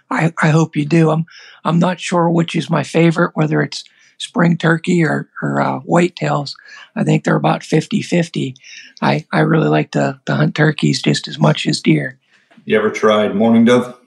I, 0.09 0.33
I 0.41 0.49
hope 0.49 0.75
you 0.75 0.85
do. 0.85 1.09
I'm 1.11 1.25
I'm 1.63 1.79
not 1.79 1.99
sure 1.99 2.29
which 2.29 2.55
is 2.55 2.69
my 2.69 2.83
favorite, 2.83 3.31
whether 3.35 3.61
it's 3.61 3.83
spring 4.17 4.57
turkey 4.57 5.03
or, 5.03 5.29
or 5.41 5.61
uh, 5.61 5.79
whitetails. 5.81 6.53
I 6.95 7.03
think 7.03 7.23
they're 7.23 7.35
about 7.35 7.61
50-50. 7.61 8.55
I, 9.01 9.25
I 9.31 9.39
really 9.39 9.69
like 9.69 9.91
to, 9.91 10.19
to 10.25 10.35
hunt 10.35 10.55
turkeys 10.55 11.01
just 11.01 11.27
as 11.27 11.39
much 11.39 11.67
as 11.67 11.81
deer. 11.81 12.19
You 12.65 12.77
ever 12.77 12.89
tried 12.89 13.35
morning 13.35 13.65
dove? 13.65 13.97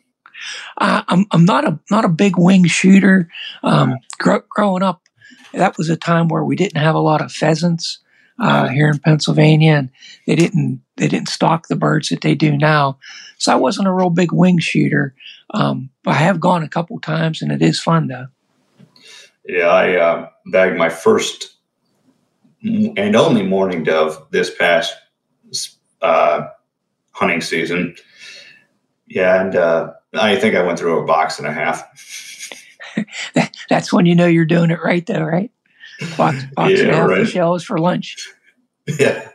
Uh, 0.79 1.03
I'm 1.09 1.27
I'm 1.31 1.45
not 1.45 1.65
a 1.65 1.79
not 1.91 2.05
a 2.05 2.11
big 2.11 2.39
wing 2.39 2.67
shooter. 2.67 3.29
Um, 3.63 3.97
gr- 4.19 4.47
growing 4.51 4.83
up, 4.83 5.03
that 5.53 5.77
was 5.79 5.89
a 5.89 5.97
time 5.97 6.29
where 6.29 6.45
we 6.45 6.57
didn't 6.57 6.81
have 6.81 6.95
a 6.95 7.01
lot 7.01 7.23
of 7.23 7.33
pheasants 7.33 7.99
uh, 8.39 8.69
here 8.69 8.89
in 8.89 8.99
Pennsylvania, 8.99 9.75
and 9.75 9.91
they 10.27 10.35
didn't 10.35 10.81
they 10.97 11.09
didn't 11.09 11.29
stock 11.29 11.69
the 11.69 11.77
birds 11.77 12.09
that 12.09 12.21
they 12.21 12.35
do 12.35 12.57
now. 12.57 12.99
So 13.39 13.53
I 13.53 13.57
wasn't 13.57 13.89
a 13.89 13.93
real 13.93 14.11
big 14.11 14.33
wing 14.33 14.59
shooter. 14.59 15.15
Um, 15.51 15.91
but 16.03 16.13
I 16.13 16.19
have 16.19 16.41
gone 16.41 16.63
a 16.63 16.69
couple 16.69 16.99
times, 17.01 17.43
and 17.43 17.53
it 17.53 17.63
is 17.63 17.81
fun 17.81 18.09
though. 18.09 18.27
Yeah, 19.47 19.69
I 19.69 19.97
uh, 19.97 20.29
bagged 20.47 20.77
my 20.77 20.89
first 20.89 21.57
and 22.63 23.15
only 23.15 23.43
morning 23.43 23.85
dove 23.85 24.27
this 24.31 24.55
past 24.55 24.95
uh, 26.03 26.49
hunting 27.13 27.41
season. 27.41 27.95
Yeah, 29.09 29.41
and 29.41 29.55
uh, 29.57 29.93
I 30.15 30.37
think 30.37 30.55
I 30.55 30.63
went 30.63 30.79
through 30.79 31.01
a 31.01 31.07
box 31.07 31.39
and 31.39 31.47
a 31.47 31.53
half. 31.53 31.83
That, 33.35 33.55
that's 33.69 33.93
when 33.93 34.07
you 34.07 34.15
know 34.15 34.27
you're 34.27 34.45
doing 34.45 34.71
it 34.71 34.81
right, 34.83 35.05
though, 35.07 35.23
right? 35.23 35.51
Box, 36.17 36.43
box 36.55 36.81
and 36.81 36.89
a 36.91 36.93
Yeah, 36.93 36.95
half 36.97 37.09
right. 37.09 37.21
of 37.21 37.29
shells 37.29 37.65
for 37.65 37.79
lunch. 37.79 38.17
Yeah. 38.99 39.29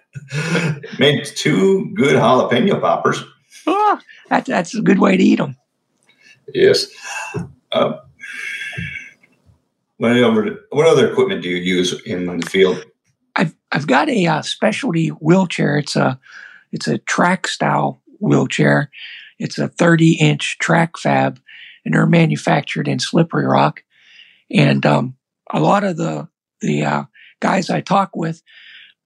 Made 1.00 1.26
two 1.26 1.92
good 1.96 2.16
jalapeno 2.16 2.80
poppers. 2.82 3.24
Oh, 3.68 4.00
that, 4.30 4.46
that's 4.46 4.76
a 4.76 4.82
good 4.82 5.00
way 5.00 5.16
to 5.18 5.24
eat 5.24 5.38
them. 5.38 5.56
Yes. 6.54 6.88
Uh, 7.72 7.94
what, 9.98 10.12
other, 10.12 10.60
what 10.72 10.88
other 10.88 11.10
equipment 11.10 11.44
do 11.44 11.50
you 11.50 11.58
use 11.58 12.00
in 12.06 12.26
the 12.40 12.46
field? 12.46 12.84
I've 13.36 13.56
I've 13.72 13.88
got 13.88 14.10
a 14.10 14.28
uh, 14.28 14.42
specialty 14.42 15.08
wheelchair. 15.10 15.78
It's 15.78 15.96
a 15.96 16.20
it's 16.74 16.88
a 16.88 16.98
track 17.00 17.48
style 17.48 18.02
wheelchair. 18.20 18.92
It's 19.42 19.58
a 19.58 19.68
30 19.68 20.14
inch 20.14 20.58
track 20.60 20.98
fab, 20.98 21.40
and 21.84 21.94
they're 21.94 22.06
manufactured 22.06 22.88
in 22.88 23.00
Slippery 23.00 23.46
Rock. 23.46 23.84
And 24.52 24.86
um, 24.86 25.16
a 25.52 25.60
lot 25.60 25.84
of 25.84 25.98
the 25.98 26.28
the 26.62 26.84
uh, 26.84 27.04
guys 27.40 27.72
I 27.72 27.82
talk 27.82 28.16
with, 28.16 28.44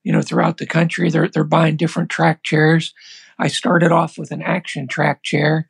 you 0.03 0.11
know, 0.11 0.21
throughout 0.21 0.57
the 0.57 0.65
country, 0.65 1.09
they're 1.09 1.29
they're 1.29 1.45
buying 1.45 1.77
different 1.77 2.09
track 2.09 2.43
chairs. 2.43 2.93
I 3.39 3.47
started 3.47 3.93
off 3.93 4.17
with 4.17 4.31
an 4.31 4.41
action 4.41 4.87
track 4.87 5.23
chair, 5.23 5.69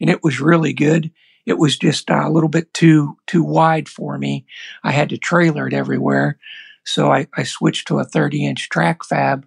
and 0.00 0.08
it 0.08 0.24
was 0.24 0.40
really 0.40 0.72
good. 0.72 1.10
It 1.44 1.58
was 1.58 1.76
just 1.76 2.10
uh, 2.10 2.22
a 2.24 2.30
little 2.30 2.48
bit 2.48 2.72
too 2.72 3.18
too 3.26 3.44
wide 3.44 3.86
for 3.88 4.16
me. 4.16 4.46
I 4.82 4.92
had 4.92 5.10
to 5.10 5.18
trailer 5.18 5.68
it 5.68 5.74
everywhere. 5.74 6.38
So 6.84 7.12
I, 7.12 7.26
I 7.36 7.42
switched 7.42 7.88
to 7.88 7.98
a 7.98 8.04
30 8.04 8.46
inch 8.46 8.68
track 8.70 9.04
fab 9.04 9.44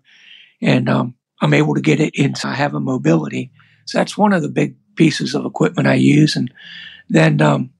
and 0.61 0.89
um, 0.89 1.15
I'm 1.41 1.53
able 1.53 1.73
to 1.75 1.81
get 1.81 2.01
it 2.01 2.13
in. 2.15 2.35
So 2.35 2.49
I 2.49 2.53
have 2.53 2.75
a 2.75 2.81
mobility. 2.81 3.51
So 3.89 3.97
that's 3.97 4.17
one 4.17 4.33
of 4.33 4.43
the 4.43 4.49
big 4.49 4.75
pieces 4.95 5.33
of 5.33 5.45
equipment 5.45 5.87
I 5.87 5.95
use. 5.95 6.35
And 6.35 6.53
then 7.09 7.41
um, 7.41 7.71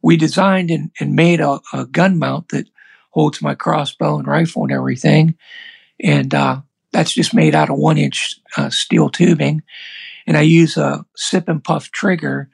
we 0.00 0.16
designed 0.16 0.70
and, 0.70 0.90
and 0.98 1.14
made 1.14 1.40
a, 1.40 1.60
a 1.74 1.84
gun 1.84 2.18
mount 2.18 2.48
that 2.48 2.66
holds 3.10 3.42
my 3.42 3.54
crossbow 3.54 4.18
and 4.18 4.26
rifle 4.26 4.62
and 4.62 4.72
everything. 4.72 5.36
And 6.02 6.32
uh, 6.34 6.62
that's 6.92 7.12
just 7.12 7.34
made 7.34 7.54
out 7.54 7.68
of 7.68 7.76
one 7.76 7.98
inch 7.98 8.36
uh, 8.56 8.70
steel 8.70 9.10
tubing. 9.10 9.62
And 10.26 10.36
I 10.36 10.42
use 10.42 10.78
a 10.78 11.04
sip 11.14 11.46
and 11.48 11.62
puff 11.62 11.90
trigger 11.90 12.48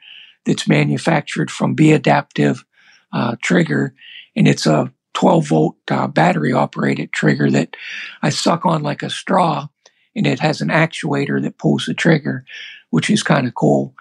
that's 0.45 0.67
manufactured 0.67 1.51
from 1.51 1.75
Be 1.75 1.93
Adaptive 1.93 2.65
uh, 3.13 3.37
trigger. 3.41 3.95
And 4.35 4.49
it's 4.49 4.67
a 4.67 4.93
12 5.13 5.47
volt 5.47 5.77
uh, 5.91 6.09
battery 6.09 6.53
operated 6.53 7.13
trigger 7.13 7.51
that 7.53 7.77
I 8.21 8.31
suck 8.31 8.67
on 8.67 8.83
like 8.83 9.05
a 9.05 9.11
straw, 9.11 9.69
and 10.17 10.27
it 10.27 10.41
has 10.41 10.61
an 10.61 10.69
actuator 10.69 11.43
that 11.43 11.59
pulls 11.59 11.87
the 11.87 11.95
trigger, 11.95 12.45
which 12.91 13.11
is 13.11 13.23
kind 13.23 13.47
of 13.47 13.55
cool. 13.55 13.95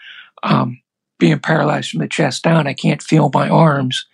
Um, 0.43 0.81
being 1.19 1.39
paralyzed 1.39 1.91
from 1.91 2.01
the 2.01 2.07
chest 2.07 2.43
down, 2.43 2.67
I 2.67 2.73
can't 2.73 3.01
feel 3.01 3.31
my 3.33 3.49
arms. 3.49 4.05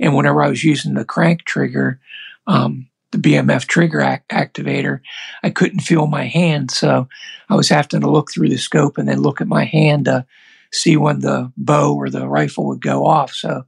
And 0.00 0.14
whenever 0.14 0.42
I 0.42 0.48
was 0.48 0.64
using 0.64 0.94
the 0.94 1.04
crank 1.04 1.44
trigger, 1.44 2.00
um, 2.46 2.88
the 3.12 3.18
BMF 3.18 3.66
trigger 3.66 4.00
act- 4.00 4.30
activator, 4.30 5.00
I 5.42 5.50
couldn't 5.50 5.80
feel 5.80 6.06
my 6.06 6.24
hand. 6.24 6.70
So 6.70 7.08
I 7.48 7.54
was 7.54 7.68
having 7.68 8.00
to 8.00 8.10
look 8.10 8.30
through 8.30 8.48
the 8.48 8.58
scope 8.58 8.98
and 8.98 9.08
then 9.08 9.20
look 9.20 9.40
at 9.40 9.48
my 9.48 9.64
hand 9.64 10.06
to 10.06 10.26
see 10.72 10.96
when 10.96 11.20
the 11.20 11.52
bow 11.56 11.94
or 11.94 12.10
the 12.10 12.28
rifle 12.28 12.66
would 12.66 12.82
go 12.82 13.06
off. 13.06 13.32
So 13.32 13.64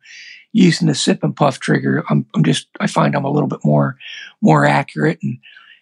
using 0.52 0.88
the 0.88 0.94
sip 0.94 1.22
and 1.22 1.34
puff 1.34 1.60
trigger, 1.60 2.04
I'm, 2.10 2.26
I'm 2.34 2.44
just, 2.44 2.68
I 2.80 2.86
find 2.86 3.14
I'm 3.14 3.24
a 3.24 3.30
little 3.30 3.48
bit 3.48 3.64
more, 3.64 3.96
more 4.40 4.66
accurate 4.66 5.18
and 5.22 5.38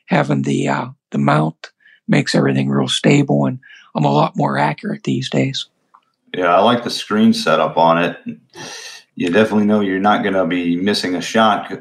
having 0.07 0.43
the, 0.43 0.69
uh, 0.69 0.89
the 1.11 1.19
mount 1.19 1.73
makes 2.09 2.35
everything 2.35 2.69
real 2.69 2.89
stable 2.89 3.47
and 3.47 3.59
I'm 3.95 4.05
a 4.05 4.13
lot 4.13 4.37
more 4.37 4.59
accurate 4.59 5.05
these 5.05 5.29
days. 5.29 5.67
Yeah, 6.35 6.55
I 6.55 6.61
like 6.61 6.85
the 6.85 6.91
screen 6.91 7.33
setup 7.33 7.77
on 7.77 8.03
it. 8.03 8.19
You 9.15 9.31
definitely 9.31 9.67
know 9.67 9.81
you're 9.81 9.99
not 9.99 10.23
going 10.23 10.35
to 10.35 10.47
be 10.47 10.77
missing 10.77 11.15
a 11.15 11.21
shot 11.21 11.73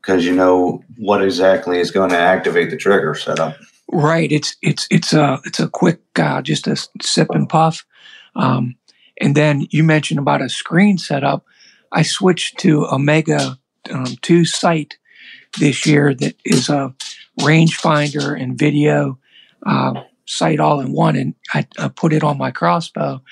because 0.00 0.24
you 0.24 0.34
know 0.34 0.84
what 0.96 1.22
exactly 1.22 1.78
is 1.78 1.90
going 1.90 2.10
to 2.10 2.18
activate 2.18 2.70
the 2.70 2.76
trigger 2.76 3.14
setup. 3.14 3.56
Right. 3.90 4.30
It's 4.30 4.56
it's 4.62 4.86
it's 4.90 5.12
a 5.12 5.40
it's 5.44 5.58
a 5.58 5.68
quick 5.68 6.00
uh, 6.16 6.42
just 6.42 6.68
a 6.68 6.76
sip 7.02 7.30
and 7.30 7.48
puff, 7.48 7.84
um, 8.36 8.76
and 9.20 9.34
then 9.34 9.66
you 9.70 9.82
mentioned 9.82 10.20
about 10.20 10.42
a 10.42 10.48
screen 10.48 10.96
setup. 10.96 11.44
I 11.90 12.02
switched 12.02 12.58
to 12.60 12.86
Omega 12.86 13.58
um, 13.90 14.06
two 14.22 14.44
sight 14.44 14.96
this 15.58 15.84
year 15.86 16.14
that 16.14 16.36
is 16.44 16.68
a 16.68 16.94
rangefinder 17.40 18.40
and 18.40 18.56
video 18.56 19.18
uh, 19.64 20.02
sight 20.26 20.60
all 20.60 20.80
in 20.80 20.92
one, 20.92 21.16
and 21.16 21.34
I, 21.54 21.66
I, 21.78 21.88
put 21.88 22.12
it 22.12 22.22
on 22.22 22.38
my 22.38 22.50
crossbow, 22.50 23.22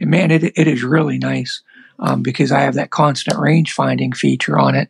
and 0.00 0.10
man, 0.10 0.30
it 0.30 0.44
it 0.44 0.68
is 0.68 0.82
really 0.82 1.18
nice 1.18 1.62
um, 1.98 2.22
because 2.22 2.52
I 2.52 2.60
have 2.60 2.74
that 2.74 2.90
constant 2.90 3.38
range 3.38 3.72
finding 3.72 4.12
feature 4.12 4.58
on 4.58 4.74
it, 4.74 4.88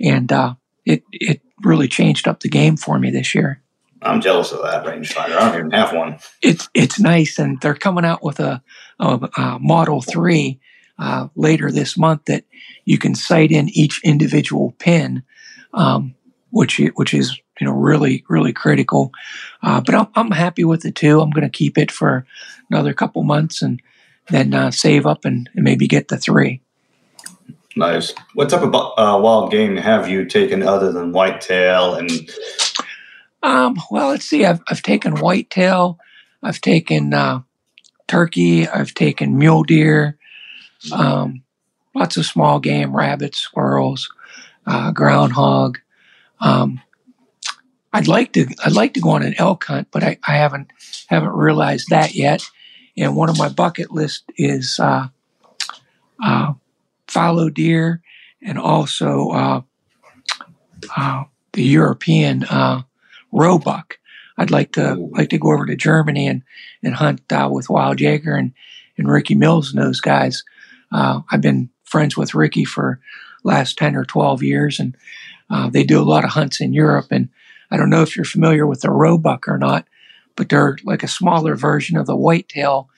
and 0.00 0.30
uh, 0.32 0.54
it 0.84 1.02
it 1.12 1.40
really 1.62 1.88
changed 1.88 2.28
up 2.28 2.40
the 2.40 2.48
game 2.48 2.76
for 2.76 2.98
me 2.98 3.10
this 3.10 3.34
year. 3.34 3.62
I'm 4.02 4.20
jealous 4.20 4.52
of 4.52 4.62
that 4.62 4.84
rangefinder. 4.84 5.36
I 5.36 5.50
don't 5.50 5.58
even 5.58 5.70
have 5.72 5.92
one. 5.92 6.18
It's 6.42 6.68
it's 6.74 7.00
nice, 7.00 7.38
and 7.38 7.60
they're 7.60 7.74
coming 7.74 8.04
out 8.04 8.22
with 8.22 8.40
a, 8.40 8.62
a, 8.98 9.28
a 9.36 9.58
Model 9.60 10.02
Three 10.02 10.60
uh, 10.98 11.28
later 11.34 11.70
this 11.70 11.96
month 11.96 12.24
that 12.26 12.44
you 12.84 12.98
can 12.98 13.14
sight 13.14 13.50
in 13.50 13.68
each 13.70 14.00
individual 14.04 14.74
pin, 14.78 15.22
um, 15.72 16.14
which 16.50 16.80
which 16.94 17.14
is 17.14 17.38
you 17.62 17.68
know 17.68 17.74
really 17.74 18.24
really 18.28 18.52
critical. 18.52 19.12
Uh, 19.62 19.80
but 19.80 19.94
I'm 19.94 20.08
I'm 20.16 20.30
happy 20.32 20.64
with 20.64 20.82
the 20.82 20.90
two. 20.90 21.20
I'm 21.20 21.30
going 21.30 21.48
to 21.48 21.58
keep 21.58 21.78
it 21.78 21.92
for 21.92 22.26
another 22.68 22.92
couple 22.92 23.22
months 23.22 23.62
and 23.62 23.80
then 24.30 24.52
uh, 24.52 24.72
save 24.72 25.06
up 25.06 25.24
and, 25.24 25.48
and 25.54 25.62
maybe 25.62 25.86
get 25.86 26.08
the 26.08 26.18
three. 26.18 26.60
Nice. 27.76 28.14
What 28.34 28.50
type 28.50 28.62
of 28.62 28.74
uh, 28.74 29.16
wild 29.22 29.52
game 29.52 29.76
have 29.76 30.08
you 30.08 30.24
taken 30.24 30.64
other 30.64 30.90
than 30.90 31.12
whitetail 31.12 31.94
and? 31.94 32.10
Um, 33.44 33.76
well, 33.92 34.08
let's 34.08 34.24
see. 34.24 34.44
I've 34.44 34.60
I've 34.68 34.82
taken 34.82 35.14
whitetail. 35.20 36.00
I've 36.42 36.60
taken 36.60 37.14
uh, 37.14 37.42
turkey. 38.08 38.68
I've 38.68 38.92
taken 38.94 39.38
mule 39.38 39.62
deer. 39.62 40.18
Um, 40.90 41.44
lots 41.94 42.16
of 42.16 42.26
small 42.26 42.58
game, 42.58 42.94
rabbits, 42.94 43.38
squirrels, 43.38 44.12
uh, 44.66 44.90
groundhog. 44.90 45.78
Um, 46.40 46.80
I'd 47.92 48.08
like 48.08 48.32
to 48.32 48.46
I'd 48.64 48.72
like 48.72 48.94
to 48.94 49.00
go 49.00 49.10
on 49.10 49.22
an 49.22 49.34
elk 49.36 49.64
hunt, 49.64 49.88
but 49.90 50.02
I, 50.02 50.18
I 50.26 50.32
haven't 50.36 50.70
haven't 51.08 51.32
realized 51.34 51.88
that 51.90 52.14
yet. 52.14 52.42
And 52.96 53.16
one 53.16 53.28
of 53.28 53.38
my 53.38 53.48
bucket 53.48 53.90
list 53.90 54.24
is 54.36 54.78
uh, 54.78 55.08
uh, 56.22 56.52
fallow 57.06 57.50
deer 57.50 58.02
and 58.42 58.58
also 58.58 59.30
uh, 59.30 59.60
uh, 60.96 61.24
the 61.52 61.62
European 61.62 62.44
uh, 62.44 62.82
roebuck. 63.30 63.98
I'd 64.38 64.50
like 64.50 64.72
to 64.72 64.94
like 64.94 65.30
to 65.30 65.38
go 65.38 65.52
over 65.52 65.66
to 65.66 65.76
Germany 65.76 66.26
and 66.26 66.42
and 66.82 66.94
hunt 66.94 67.30
uh, 67.30 67.48
with 67.52 67.70
Wild 67.70 68.00
Jaeger 68.00 68.34
and 68.34 68.52
and 68.96 69.08
Ricky 69.08 69.34
Mills 69.34 69.72
and 69.72 69.82
those 69.82 70.00
guys. 70.00 70.44
I've 70.90 71.40
been 71.40 71.70
friends 71.84 72.16
with 72.16 72.34
Ricky 72.34 72.64
for 72.64 73.00
last 73.44 73.76
ten 73.76 73.96
or 73.96 74.04
twelve 74.04 74.42
years, 74.42 74.80
and 74.80 74.96
they 75.72 75.84
do 75.84 76.00
a 76.00 76.04
lot 76.04 76.24
of 76.24 76.30
hunts 76.30 76.60
in 76.60 76.72
Europe. 76.72 77.08
And 77.10 77.28
I 77.72 77.78
don't 77.78 77.90
know 77.90 78.02
if 78.02 78.14
you're 78.14 78.24
familiar 78.26 78.66
with 78.66 78.82
the 78.82 78.90
roebuck 78.90 79.48
or 79.48 79.56
not, 79.56 79.86
but 80.36 80.50
they're 80.50 80.76
like 80.84 81.02
a 81.02 81.08
smaller 81.08 81.56
version 81.56 81.96
of 81.96 82.06
the 82.06 82.14
whitetail, 82.14 82.90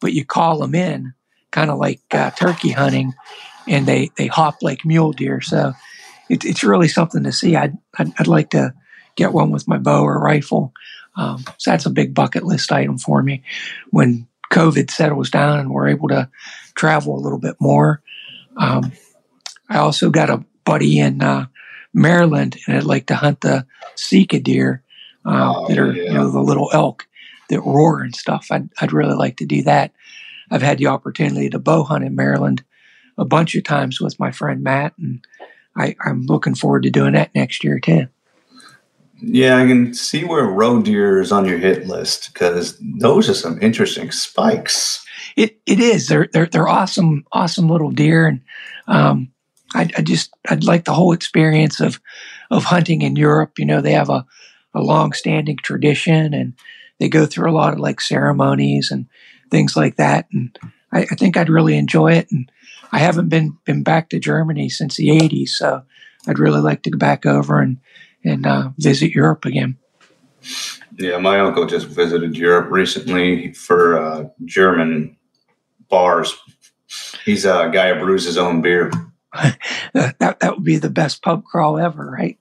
but 0.00 0.14
you 0.14 0.24
call 0.24 0.58
them 0.58 0.74
in, 0.74 1.12
kind 1.50 1.70
of 1.70 1.78
like 1.78 2.00
uh, 2.12 2.30
turkey 2.30 2.70
hunting, 2.70 3.12
and 3.68 3.86
they 3.86 4.10
they 4.16 4.26
hop 4.26 4.62
like 4.62 4.86
mule 4.86 5.12
deer. 5.12 5.42
So 5.42 5.74
it, 6.30 6.46
it's 6.46 6.64
really 6.64 6.88
something 6.88 7.24
to 7.24 7.32
see. 7.32 7.56
I'd, 7.56 7.76
I'd, 7.98 8.12
I'd 8.18 8.26
like 8.26 8.50
to 8.50 8.74
get 9.16 9.34
one 9.34 9.50
with 9.50 9.68
my 9.68 9.76
bow 9.76 10.02
or 10.02 10.18
rifle. 10.18 10.72
Um, 11.14 11.44
so 11.58 11.70
that's 11.70 11.84
a 11.84 11.90
big 11.90 12.14
bucket 12.14 12.42
list 12.42 12.72
item 12.72 12.96
for 12.96 13.22
me. 13.22 13.42
When 13.90 14.26
COVID 14.50 14.90
settles 14.90 15.28
down 15.28 15.58
and 15.60 15.70
we're 15.70 15.88
able 15.88 16.08
to 16.08 16.30
travel 16.74 17.14
a 17.14 17.20
little 17.20 17.38
bit 17.38 17.56
more, 17.60 18.02
um, 18.56 18.92
I 19.68 19.78
also 19.78 20.08
got 20.08 20.30
a 20.30 20.44
buddy 20.64 20.98
in 20.98 21.22
uh, 21.22 21.46
Maryland, 21.92 22.56
and 22.66 22.76
I'd 22.76 22.84
like 22.84 23.06
to 23.06 23.14
hunt 23.14 23.42
the 23.42 23.66
Sika 23.94 24.40
deer 24.40 24.82
uh, 25.24 25.52
oh, 25.56 25.68
that 25.68 25.78
are 25.78 25.92
yeah. 25.92 26.04
you 26.04 26.12
know 26.12 26.30
the 26.30 26.40
little 26.40 26.70
elk 26.72 27.06
that 27.48 27.60
roar 27.60 28.00
and 28.00 28.14
stuff. 28.14 28.48
I'd 28.50 28.68
I'd 28.80 28.92
really 28.92 29.14
like 29.14 29.36
to 29.38 29.46
do 29.46 29.62
that. 29.62 29.92
I've 30.50 30.62
had 30.62 30.78
the 30.78 30.88
opportunity 30.88 31.48
to 31.50 31.58
bow 31.58 31.84
hunt 31.84 32.04
in 32.04 32.14
Maryland 32.14 32.62
a 33.18 33.24
bunch 33.24 33.54
of 33.54 33.64
times 33.64 34.00
with 34.00 34.18
my 34.18 34.30
friend 34.30 34.62
Matt, 34.62 34.94
and 34.98 35.24
I, 35.76 35.96
I'm 36.04 36.22
looking 36.26 36.54
forward 36.54 36.82
to 36.84 36.90
doing 36.90 37.12
that 37.14 37.34
next 37.34 37.64
year 37.64 37.78
too. 37.78 38.06
Yeah, 39.24 39.58
I 39.58 39.66
can 39.66 39.94
see 39.94 40.24
where 40.24 40.44
roe 40.44 40.82
deer 40.82 41.20
is 41.20 41.30
on 41.30 41.44
your 41.44 41.58
hit 41.58 41.86
list 41.86 42.30
because 42.32 42.76
those 42.80 43.28
are 43.28 43.34
some 43.34 43.60
interesting 43.62 44.10
spikes. 44.10 45.04
It 45.36 45.60
it 45.64 45.78
is. 45.78 46.08
They're 46.08 46.28
they're 46.32 46.46
they're 46.46 46.68
awesome, 46.68 47.24
awesome 47.32 47.68
little 47.68 47.92
deer, 47.92 48.26
and 48.26 48.40
um, 48.88 49.30
I, 49.74 49.88
I 49.96 50.02
just 50.02 50.34
I'd 50.48 50.64
like 50.64 50.84
the 50.84 50.92
whole 50.92 51.12
experience 51.12 51.80
of 51.80 52.00
of 52.52 52.64
hunting 52.64 53.02
in 53.02 53.16
Europe. 53.16 53.58
You 53.58 53.64
know, 53.64 53.80
they 53.80 53.92
have 53.92 54.10
a 54.10 54.24
a 54.74 54.80
long 54.80 55.12
standing 55.12 55.56
tradition, 55.56 56.32
and 56.32 56.54
they 56.98 57.08
go 57.08 57.26
through 57.26 57.50
a 57.50 57.52
lot 57.52 57.74
of 57.74 57.80
like 57.80 58.00
ceremonies 58.00 58.90
and 58.90 59.06
things 59.50 59.76
like 59.76 59.96
that. 59.96 60.26
And 60.32 60.56
I, 60.92 61.00
I 61.00 61.14
think 61.14 61.36
I'd 61.36 61.50
really 61.50 61.76
enjoy 61.76 62.12
it. 62.12 62.28
And 62.30 62.50
I 62.92 62.98
haven't 62.98 63.28
been 63.28 63.56
been 63.64 63.82
back 63.82 64.10
to 64.10 64.20
Germany 64.20 64.68
since 64.68 64.96
the 64.96 65.08
'80s, 65.08 65.48
so 65.48 65.82
I'd 66.28 66.38
really 66.38 66.60
like 66.60 66.82
to 66.82 66.90
go 66.90 66.98
back 66.98 67.26
over 67.26 67.60
and 67.60 67.78
and 68.24 68.46
uh, 68.46 68.70
visit 68.78 69.12
Europe 69.12 69.44
again. 69.44 69.78
Yeah, 70.98 71.18
my 71.18 71.40
uncle 71.40 71.66
just 71.66 71.86
visited 71.86 72.36
Europe 72.36 72.70
recently 72.70 73.52
for 73.54 73.98
uh, 73.98 74.24
German 74.44 75.16
bars. 75.88 76.36
He's 77.24 77.44
a 77.44 77.70
guy 77.72 77.94
who 77.94 78.00
brews 78.00 78.24
his 78.24 78.36
own 78.36 78.60
beer. 78.60 78.90
that 79.92 80.40
that 80.40 80.54
would 80.56 80.64
be 80.64 80.76
the 80.76 80.90
best 80.90 81.22
pub 81.22 81.44
crawl 81.44 81.78
ever, 81.78 82.10
right? 82.10 82.38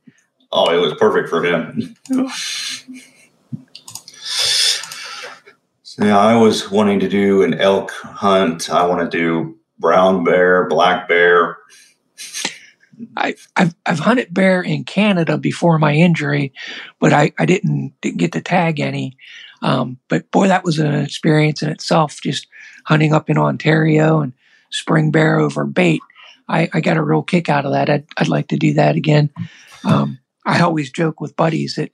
Oh, 0.51 0.73
it 0.73 0.81
was 0.81 0.93
perfect 0.95 1.29
for 1.29 1.43
him. 1.43 1.95
so, 5.81 6.03
yeah, 6.03 6.19
I 6.19 6.35
was 6.35 6.69
wanting 6.69 6.99
to 6.99 7.09
do 7.09 7.43
an 7.43 7.53
elk 7.53 7.91
hunt. 7.91 8.69
I 8.69 8.85
want 8.85 9.09
to 9.09 9.17
do 9.17 9.57
brown 9.79 10.23
bear, 10.23 10.67
black 10.67 11.07
bear. 11.07 11.57
I, 13.17 13.35
I've 13.55 13.73
I've 13.85 13.99
hunted 13.99 14.33
bear 14.33 14.61
in 14.61 14.83
Canada 14.83 15.37
before 15.37 15.79
my 15.79 15.93
injury, 15.93 16.53
but 16.99 17.13
I, 17.13 17.31
I 17.39 17.45
didn't 17.45 17.93
didn't 18.01 18.19
get 18.19 18.33
to 18.33 18.41
tag 18.41 18.79
any. 18.79 19.17
Um, 19.61 19.97
but 20.07 20.29
boy, 20.31 20.47
that 20.47 20.63
was 20.63 20.79
an 20.79 20.93
experience 20.95 21.61
in 21.61 21.69
itself. 21.69 22.19
Just 22.21 22.47
hunting 22.85 23.13
up 23.13 23.29
in 23.29 23.37
Ontario 23.37 24.21
and 24.21 24.33
spring 24.69 25.11
bear 25.11 25.39
over 25.39 25.65
bait. 25.65 26.01
I, 26.51 26.69
I 26.73 26.81
got 26.81 26.97
a 26.97 27.03
real 27.03 27.23
kick 27.23 27.49
out 27.49 27.65
of 27.65 27.71
that. 27.71 27.89
I'd, 27.89 28.05
I'd 28.17 28.27
like 28.27 28.49
to 28.49 28.57
do 28.57 28.73
that 28.73 28.95
again. 28.95 29.29
Um, 29.85 30.19
I 30.45 30.61
always 30.61 30.91
joke 30.91 31.21
with 31.21 31.35
buddies 31.35 31.75
that 31.75 31.91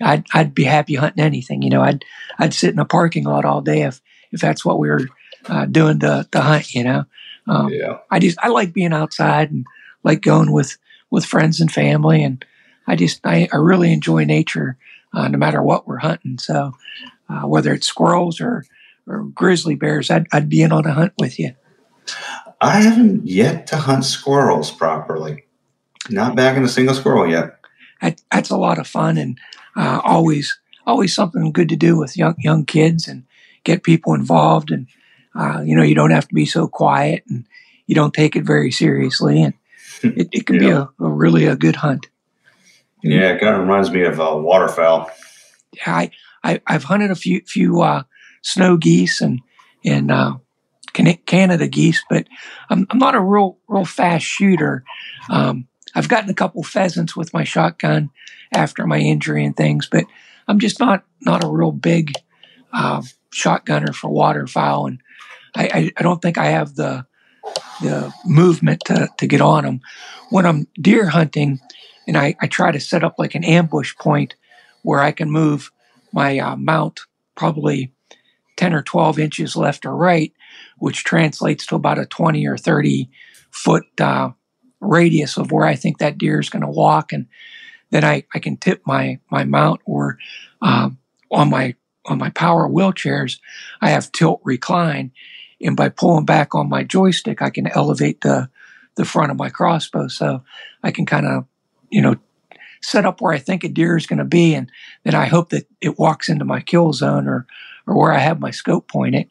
I'd, 0.00 0.24
I'd 0.32 0.54
be 0.54 0.64
happy 0.64 0.94
hunting 0.94 1.22
anything. 1.22 1.62
You 1.62 1.70
know, 1.70 1.82
I'd 1.82 2.04
I'd 2.38 2.54
sit 2.54 2.72
in 2.72 2.78
a 2.78 2.84
parking 2.84 3.24
lot 3.24 3.44
all 3.44 3.60
day 3.60 3.82
if 3.82 4.00
if 4.32 4.40
that's 4.40 4.64
what 4.64 4.78
we 4.78 4.88
were 4.88 5.08
uh, 5.48 5.66
doing 5.66 5.98
to, 6.00 6.26
to 6.32 6.40
hunt. 6.40 6.74
You 6.74 6.84
know, 6.84 7.04
um, 7.46 7.70
yeah. 7.70 7.98
I 8.10 8.18
just 8.18 8.38
I 8.40 8.48
like 8.48 8.72
being 8.72 8.92
outside 8.92 9.50
and 9.50 9.66
like 10.04 10.22
going 10.22 10.52
with 10.52 10.78
with 11.10 11.24
friends 11.24 11.60
and 11.60 11.70
family, 11.70 12.22
and 12.22 12.44
I 12.86 12.96
just 12.96 13.20
I, 13.24 13.48
I 13.52 13.56
really 13.56 13.92
enjoy 13.92 14.24
nature 14.24 14.78
uh, 15.12 15.28
no 15.28 15.38
matter 15.38 15.62
what 15.62 15.86
we're 15.86 15.98
hunting. 15.98 16.38
So 16.38 16.72
uh, 17.28 17.42
whether 17.42 17.72
it's 17.72 17.86
squirrels 17.86 18.40
or 18.40 18.64
or 19.06 19.24
grizzly 19.24 19.74
bears, 19.74 20.10
I'd 20.10 20.28
I'd 20.32 20.48
be 20.48 20.62
in 20.62 20.72
on 20.72 20.86
a 20.86 20.92
hunt 20.92 21.12
with 21.18 21.38
you. 21.38 21.54
I 22.60 22.80
haven't 22.80 23.26
yet 23.26 23.66
to 23.68 23.76
hunt 23.76 24.04
squirrels 24.04 24.70
properly. 24.70 25.44
Not 26.10 26.36
bagging 26.36 26.64
a 26.64 26.68
single 26.68 26.94
squirrel 26.94 27.28
yet. 27.28 27.60
That, 28.00 28.20
that's 28.32 28.50
a 28.50 28.56
lot 28.56 28.78
of 28.78 28.86
fun 28.86 29.18
and 29.18 29.38
uh, 29.76 30.00
always 30.04 30.58
always 30.86 31.14
something 31.14 31.52
good 31.52 31.68
to 31.68 31.76
do 31.76 31.98
with 31.98 32.16
young 32.16 32.34
young 32.38 32.64
kids 32.64 33.06
and 33.08 33.24
get 33.64 33.82
people 33.82 34.14
involved 34.14 34.70
and 34.70 34.86
uh, 35.34 35.60
you 35.64 35.74
know 35.74 35.82
you 35.82 35.94
don't 35.94 36.12
have 36.12 36.26
to 36.28 36.34
be 36.34 36.46
so 36.46 36.66
quiet 36.68 37.24
and 37.28 37.44
you 37.86 37.94
don't 37.94 38.14
take 38.14 38.36
it 38.36 38.44
very 38.44 38.70
seriously 38.70 39.42
and 39.42 39.54
it, 40.02 40.28
it 40.32 40.46
can 40.46 40.56
yeah. 40.56 40.60
be 40.60 40.68
a, 40.70 40.80
a, 41.00 41.10
really 41.10 41.46
a 41.46 41.56
good 41.56 41.76
hunt. 41.76 42.06
Yeah, 43.02 43.32
it 43.32 43.40
kind 43.40 43.54
of 43.54 43.60
reminds 43.60 43.90
me 43.90 44.02
of 44.02 44.20
uh, 44.20 44.36
waterfowl. 44.36 45.10
Yeah, 45.72 45.96
I, 45.96 46.10
I 46.44 46.60
have 46.72 46.84
hunted 46.84 47.10
a 47.10 47.16
few 47.16 47.42
few 47.46 47.82
uh, 47.82 48.04
snow 48.42 48.76
geese 48.76 49.20
and 49.20 49.40
and 49.84 50.10
uh, 50.10 50.36
Canada 51.26 51.68
geese, 51.68 52.02
but 52.08 52.26
I'm, 52.70 52.86
I'm 52.90 52.98
not 52.98 53.14
a 53.14 53.20
real 53.20 53.58
real 53.68 53.84
fast 53.84 54.24
shooter. 54.24 54.84
Um, 55.30 55.68
I've 55.94 56.08
gotten 56.08 56.30
a 56.30 56.34
couple 56.34 56.62
pheasants 56.62 57.16
with 57.16 57.32
my 57.32 57.44
shotgun 57.44 58.10
after 58.52 58.86
my 58.86 58.98
injury 58.98 59.44
and 59.44 59.56
things, 59.56 59.88
but 59.90 60.04
I'm 60.46 60.58
just 60.58 60.80
not 60.80 61.04
not 61.20 61.44
a 61.44 61.48
real 61.48 61.72
big 61.72 62.12
uh, 62.72 63.02
shotgunner 63.32 63.94
for 63.94 64.10
waterfowl, 64.10 64.86
and 64.86 65.00
I, 65.54 65.64
I, 65.66 65.90
I, 65.96 66.02
don't 66.02 66.20
think 66.20 66.38
I 66.38 66.46
have 66.46 66.74
the 66.74 67.06
the 67.80 68.12
movement 68.24 68.82
to, 68.86 69.08
to 69.18 69.26
get 69.26 69.40
on 69.40 69.64
them. 69.64 69.80
When 70.30 70.44
I'm 70.44 70.66
deer 70.80 71.06
hunting, 71.06 71.60
and 72.06 72.16
I, 72.16 72.34
I 72.40 72.46
try 72.46 72.72
to 72.72 72.80
set 72.80 73.04
up 73.04 73.14
like 73.18 73.34
an 73.34 73.44
ambush 73.44 73.94
point 73.96 74.34
where 74.82 75.00
I 75.00 75.12
can 75.12 75.30
move 75.30 75.70
my 76.12 76.38
uh, 76.38 76.56
mount 76.56 77.00
probably 77.34 77.92
10 78.56 78.74
or 78.74 78.82
12 78.82 79.18
inches 79.18 79.56
left 79.56 79.86
or 79.86 79.94
right, 79.94 80.32
which 80.78 81.04
translates 81.04 81.66
to 81.66 81.76
about 81.76 81.98
a 81.98 82.06
20 82.06 82.46
or 82.46 82.56
30 82.56 83.10
foot 83.50 83.84
uh, 84.00 84.30
radius 84.80 85.36
of 85.36 85.52
where 85.52 85.66
I 85.66 85.74
think 85.74 85.98
that 85.98 86.18
deer 86.18 86.40
is 86.40 86.50
going 86.50 86.62
to 86.62 86.70
walk. 86.70 87.12
And 87.12 87.26
then 87.90 88.04
I, 88.04 88.24
I 88.34 88.38
can 88.38 88.56
tip 88.56 88.82
my, 88.86 89.18
my 89.30 89.44
mount 89.44 89.80
or 89.84 90.18
um, 90.62 90.98
on 91.30 91.50
my 91.50 91.74
on 92.08 92.18
my 92.18 92.30
power 92.30 92.68
wheelchairs, 92.68 93.38
I 93.80 93.90
have 93.90 94.12
tilt 94.12 94.40
recline. 94.42 95.12
And 95.60 95.76
by 95.76 95.88
pulling 95.88 96.24
back 96.24 96.54
on 96.54 96.68
my 96.68 96.84
joystick, 96.84 97.42
I 97.42 97.50
can 97.50 97.66
elevate 97.68 98.20
the, 98.20 98.48
the 98.96 99.04
front 99.04 99.30
of 99.30 99.36
my 99.36 99.50
crossbow. 99.50 100.08
So 100.08 100.42
I 100.82 100.90
can 100.90 101.06
kind 101.06 101.26
of, 101.26 101.44
you 101.90 102.00
know, 102.00 102.16
set 102.80 103.04
up 103.04 103.20
where 103.20 103.32
I 103.32 103.38
think 103.38 103.64
a 103.64 103.68
deer 103.68 103.96
is 103.96 104.06
going 104.06 104.20
to 104.20 104.24
be. 104.24 104.54
And 104.54 104.70
then 105.04 105.14
I 105.14 105.26
hope 105.26 105.50
that 105.50 105.66
it 105.80 105.98
walks 105.98 106.28
into 106.28 106.44
my 106.44 106.60
kill 106.60 106.92
zone 106.92 107.26
or, 107.26 107.46
or 107.86 107.96
where 107.96 108.12
I 108.12 108.18
have 108.18 108.40
my 108.40 108.50
scope 108.50 108.88
pointed. 108.88 109.30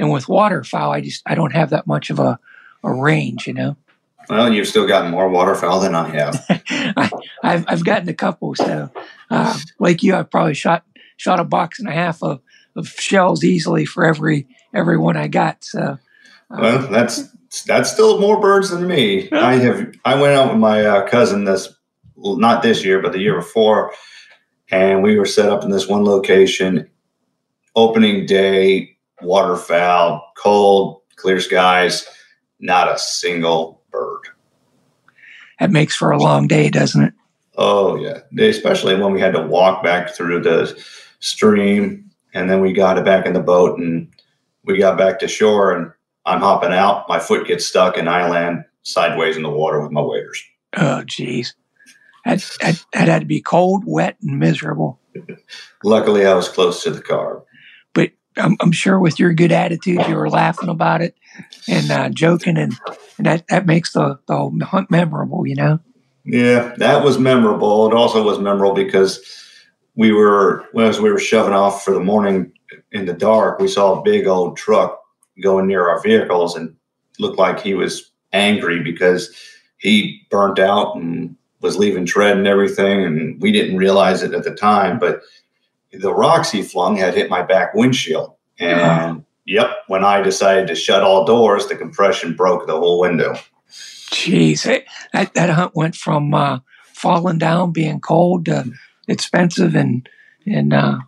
And 0.00 0.10
with 0.10 0.30
waterfowl, 0.30 0.92
I 0.92 1.02
just, 1.02 1.22
I 1.26 1.34
don't 1.34 1.52
have 1.52 1.70
that 1.70 1.86
much 1.86 2.08
of 2.08 2.18
a, 2.18 2.38
a 2.82 2.92
range, 2.92 3.46
you 3.46 3.52
know? 3.52 3.76
Well, 4.30 4.50
you've 4.50 4.66
still 4.66 4.86
gotten 4.86 5.10
more 5.10 5.28
waterfowl 5.28 5.80
than 5.80 5.94
I 5.94 6.08
have. 6.08 6.44
I, 6.96 7.10
have 7.42 7.64
I've 7.68 7.84
gotten 7.84 8.08
a 8.08 8.14
couple. 8.14 8.54
So, 8.54 8.90
uh, 9.28 9.58
like 9.78 10.02
you, 10.02 10.14
I've 10.14 10.30
probably 10.30 10.54
shot 10.54 10.84
shot 11.16 11.38
a 11.38 11.44
box 11.44 11.80
and 11.80 11.88
a 11.88 11.92
half 11.92 12.22
of, 12.22 12.40
of 12.76 12.88
shells 12.88 13.44
easily 13.44 13.84
for 13.84 14.06
every 14.06 14.46
every 14.72 14.96
one 14.96 15.16
I 15.16 15.26
got. 15.26 15.64
So, 15.64 15.98
uh, 16.50 16.58
well, 16.58 16.78
that's 16.88 17.28
that's 17.66 17.92
still 17.92 18.20
more 18.20 18.40
birds 18.40 18.70
than 18.70 18.86
me. 18.86 19.30
I 19.32 19.56
have 19.56 19.94
I 20.04 20.20
went 20.20 20.34
out 20.34 20.50
with 20.50 20.58
my 20.58 20.84
uh, 20.84 21.08
cousin 21.08 21.44
this 21.44 21.68
not 22.16 22.62
this 22.62 22.84
year, 22.84 23.02
but 23.02 23.12
the 23.12 23.18
year 23.18 23.34
before, 23.34 23.92
and 24.70 25.02
we 25.02 25.18
were 25.18 25.26
set 25.26 25.50
up 25.50 25.64
in 25.64 25.70
this 25.70 25.88
one 25.88 26.04
location. 26.04 26.88
Opening 27.76 28.26
day, 28.26 28.96
waterfowl, 29.22 30.32
cold, 30.36 31.02
clear 31.16 31.40
skies, 31.40 32.06
not 32.58 32.92
a 32.92 32.98
single 32.98 33.82
bird. 33.90 34.22
That 35.58 35.70
makes 35.70 35.94
for 35.94 36.10
a 36.10 36.18
long 36.18 36.46
day, 36.46 36.70
doesn't 36.70 37.02
it? 37.02 37.14
Oh 37.56 37.96
yeah, 37.96 38.20
especially 38.38 38.94
when 38.94 39.12
we 39.12 39.20
had 39.20 39.34
to 39.34 39.42
walk 39.42 39.82
back 39.82 40.10
through 40.10 40.42
the 40.42 40.82
stream, 41.18 42.10
and 42.32 42.50
then 42.50 42.60
we 42.60 42.72
got 42.72 42.96
it 42.96 43.04
back 43.04 43.26
in 43.26 43.34
the 43.34 43.40
boat, 43.40 43.78
and 43.78 44.08
we 44.64 44.78
got 44.78 44.96
back 44.96 45.18
to 45.18 45.28
shore, 45.28 45.74
and 45.74 45.92
I'm 46.24 46.40
hopping 46.40 46.72
out. 46.72 47.08
My 47.08 47.18
foot 47.18 47.46
gets 47.46 47.66
stuck, 47.66 47.96
and 47.96 48.08
I 48.08 48.28
land 48.28 48.64
sideways 48.82 49.36
in 49.36 49.42
the 49.42 49.50
water 49.50 49.80
with 49.80 49.92
my 49.92 50.00
waders. 50.00 50.42
Oh, 50.76 51.02
geez. 51.04 51.54
That, 52.24 52.38
that, 52.60 52.84
that 52.92 53.08
had 53.08 53.20
to 53.20 53.26
be 53.26 53.40
cold, 53.40 53.84
wet, 53.86 54.16
and 54.22 54.38
miserable. 54.38 55.00
Luckily, 55.84 56.26
I 56.26 56.34
was 56.34 56.48
close 56.48 56.82
to 56.84 56.90
the 56.90 57.02
car. 57.02 57.42
I'm, 58.36 58.56
I'm, 58.60 58.72
sure 58.72 58.98
with 58.98 59.18
your 59.18 59.32
good 59.34 59.52
attitude, 59.52 60.06
you 60.06 60.14
were 60.14 60.30
laughing 60.30 60.68
about 60.68 61.02
it 61.02 61.16
and 61.68 61.90
uh, 61.90 62.08
joking, 62.10 62.56
and, 62.56 62.72
and 63.18 63.26
that, 63.26 63.46
that 63.48 63.66
makes 63.66 63.92
the, 63.92 64.18
the 64.26 64.64
hunt 64.64 64.90
memorable, 64.90 65.46
you 65.46 65.56
know? 65.56 65.80
Yeah, 66.24 66.74
that 66.76 67.02
was 67.02 67.18
memorable. 67.18 67.88
It 67.88 67.94
also 67.94 68.22
was 68.22 68.38
memorable 68.38 68.74
because 68.74 69.20
we 69.96 70.12
were, 70.12 70.64
as 70.78 71.00
we 71.00 71.10
were 71.10 71.18
shoving 71.18 71.54
off 71.54 71.84
for 71.84 71.92
the 71.92 72.00
morning 72.00 72.52
in 72.92 73.06
the 73.06 73.12
dark, 73.12 73.58
we 73.58 73.68
saw 73.68 73.98
a 73.98 74.02
big 74.02 74.26
old 74.26 74.56
truck 74.56 75.00
going 75.42 75.66
near 75.66 75.88
our 75.88 76.00
vehicles 76.00 76.54
and 76.54 76.74
looked 77.18 77.38
like 77.38 77.60
he 77.60 77.74
was 77.74 78.10
angry 78.32 78.82
because 78.82 79.34
he 79.78 80.26
burnt 80.30 80.58
out 80.58 80.94
and 80.94 81.36
was 81.60 81.76
leaving 81.76 82.06
tread 82.06 82.36
and 82.36 82.46
everything. 82.46 83.04
And 83.04 83.40
we 83.40 83.52
didn't 83.52 83.76
realize 83.76 84.22
it 84.22 84.34
at 84.34 84.44
the 84.44 84.54
time, 84.54 84.98
but 84.98 85.20
the 85.92 86.12
rocks 86.12 86.50
he 86.50 86.62
flung 86.62 86.96
had 86.96 87.14
hit 87.14 87.30
my 87.30 87.42
back 87.42 87.74
windshield. 87.74 88.34
And 88.58 89.24
yep, 89.46 89.70
when 89.88 90.04
I 90.04 90.20
decided 90.20 90.68
to 90.68 90.74
shut 90.74 91.02
all 91.02 91.24
doors, 91.24 91.66
the 91.66 91.76
compression 91.76 92.34
broke 92.34 92.66
the 92.66 92.78
whole 92.78 93.00
window. 93.00 93.34
Jeez, 94.10 94.64
that, 95.12 95.34
that 95.34 95.50
hunt 95.50 95.74
went 95.74 95.96
from 95.96 96.34
uh, 96.34 96.58
falling 96.92 97.38
down, 97.38 97.72
being 97.72 98.00
cold, 98.00 98.46
to 98.46 98.72
expensive 99.08 99.74
and 99.74 100.08
and 100.46 100.72
uh, 100.72 100.98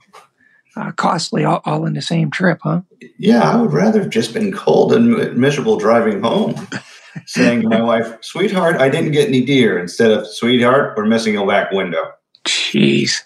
uh, 0.77 0.92
costly, 0.92 1.45
all, 1.45 1.62
all, 1.64 1.87
in 1.87 1.95
the 1.95 2.03
same 2.03 2.31
trip, 2.31 2.61
huh? 2.62 2.83
Yeah, 3.18 3.42
I 3.42 3.61
would 3.61 3.73
rather 3.73 4.01
have 4.01 4.11
just 4.11 4.33
been 4.33 4.53
cold 4.53 4.92
and 4.92 5.37
miserable 5.37 5.79
driving 5.79 6.23
home. 6.23 6.55
saying 7.27 7.62
to 7.62 7.68
my 7.68 7.83
wife, 7.83 8.16
"Sweetheart, 8.23 8.77
I 8.77 8.88
didn't 8.88 9.12
get 9.12 9.29
any 9.29 9.45
deer," 9.45 9.79
instead 9.79 10.11
of 10.11 10.27
"Sweetheart, 10.27 10.95
we're 10.97 11.07
missing 11.07 11.37
a 11.37 11.47
back 11.47 11.71
window." 11.71 12.03
Jeez, 12.45 13.23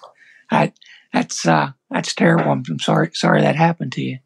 that 0.51 0.77
that's 1.17 1.47
uh, 1.47 1.71
that's 1.91 2.15
terrible. 2.15 2.51
I'm 2.51 2.79
sorry 2.79 3.11
sorry 3.15 3.41
that 3.41 3.57
happened 3.57 3.93
to 3.93 4.03
you. 4.03 4.19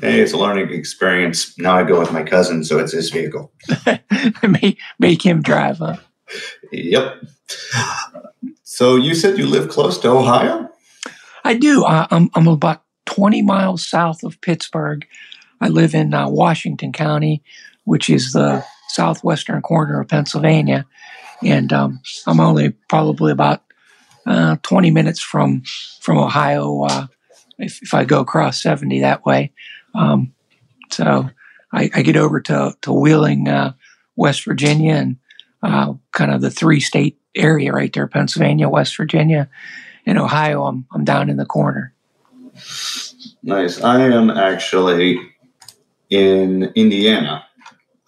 Hey, 0.00 0.20
it's 0.20 0.32
a 0.32 0.38
learning 0.38 0.72
experience. 0.72 1.58
Now 1.58 1.76
I 1.76 1.82
go 1.82 2.00
with 2.00 2.10
my 2.10 2.22
cousin, 2.22 2.64
so 2.64 2.78
it's 2.78 2.92
his 2.92 3.10
vehicle. 3.10 3.52
make, 4.42 4.78
make 4.98 5.24
him 5.24 5.42
drive, 5.42 5.78
huh? 5.78 5.96
Yep. 6.72 7.24
So 8.62 8.96
you 8.96 9.14
said 9.14 9.36
you 9.36 9.46
live 9.46 9.68
close 9.68 9.98
to 9.98 10.08
Ohio? 10.08 10.70
I 11.44 11.54
do. 11.54 11.84
Uh, 11.84 12.06
I'm, 12.10 12.30
I'm 12.34 12.46
about 12.46 12.82
20 13.06 13.42
miles 13.42 13.86
south 13.86 14.22
of 14.22 14.40
Pittsburgh. 14.40 15.06
I 15.60 15.68
live 15.68 15.94
in 15.94 16.14
uh, 16.14 16.28
Washington 16.28 16.92
County, 16.92 17.42
which 17.84 18.08
is 18.08 18.32
the 18.32 18.64
southwestern 18.88 19.60
corner 19.60 20.00
of 20.00 20.08
Pennsylvania. 20.08 20.86
And 21.42 21.72
um, 21.72 22.00
I'm 22.26 22.40
only 22.40 22.70
probably 22.88 23.32
about 23.32 23.62
uh, 24.28 24.56
20 24.62 24.90
minutes 24.90 25.20
from 25.20 25.62
from 26.00 26.18
Ohio 26.18 26.82
uh, 26.82 27.06
if, 27.58 27.82
if, 27.82 27.94
I 27.94 28.04
go 28.04 28.20
across 28.20 28.62
70 28.62 29.00
that 29.00 29.24
way. 29.24 29.52
Um, 29.94 30.32
so 30.90 31.30
I, 31.72 31.90
I, 31.94 32.02
get 32.02 32.16
over 32.16 32.40
to, 32.42 32.76
to 32.82 32.92
Wheeling, 32.92 33.48
uh, 33.48 33.72
West 34.16 34.44
Virginia, 34.44 34.94
and 34.94 35.16
uh, 35.62 35.94
kind 36.12 36.32
of 36.32 36.40
the 36.40 36.50
three 36.50 36.80
state 36.80 37.18
area 37.34 37.72
right 37.72 37.92
there 37.92 38.06
Pennsylvania, 38.06 38.68
West 38.68 38.96
Virginia, 38.96 39.48
and 40.06 40.18
Ohio. 40.18 40.64
I'm, 40.64 40.86
I'm 40.92 41.04
down 41.04 41.30
in 41.30 41.36
the 41.36 41.46
corner. 41.46 41.94
Nice. 43.42 43.82
I 43.82 44.02
am 44.02 44.30
actually 44.30 45.20
in 46.10 46.64
Indiana, 46.74 47.44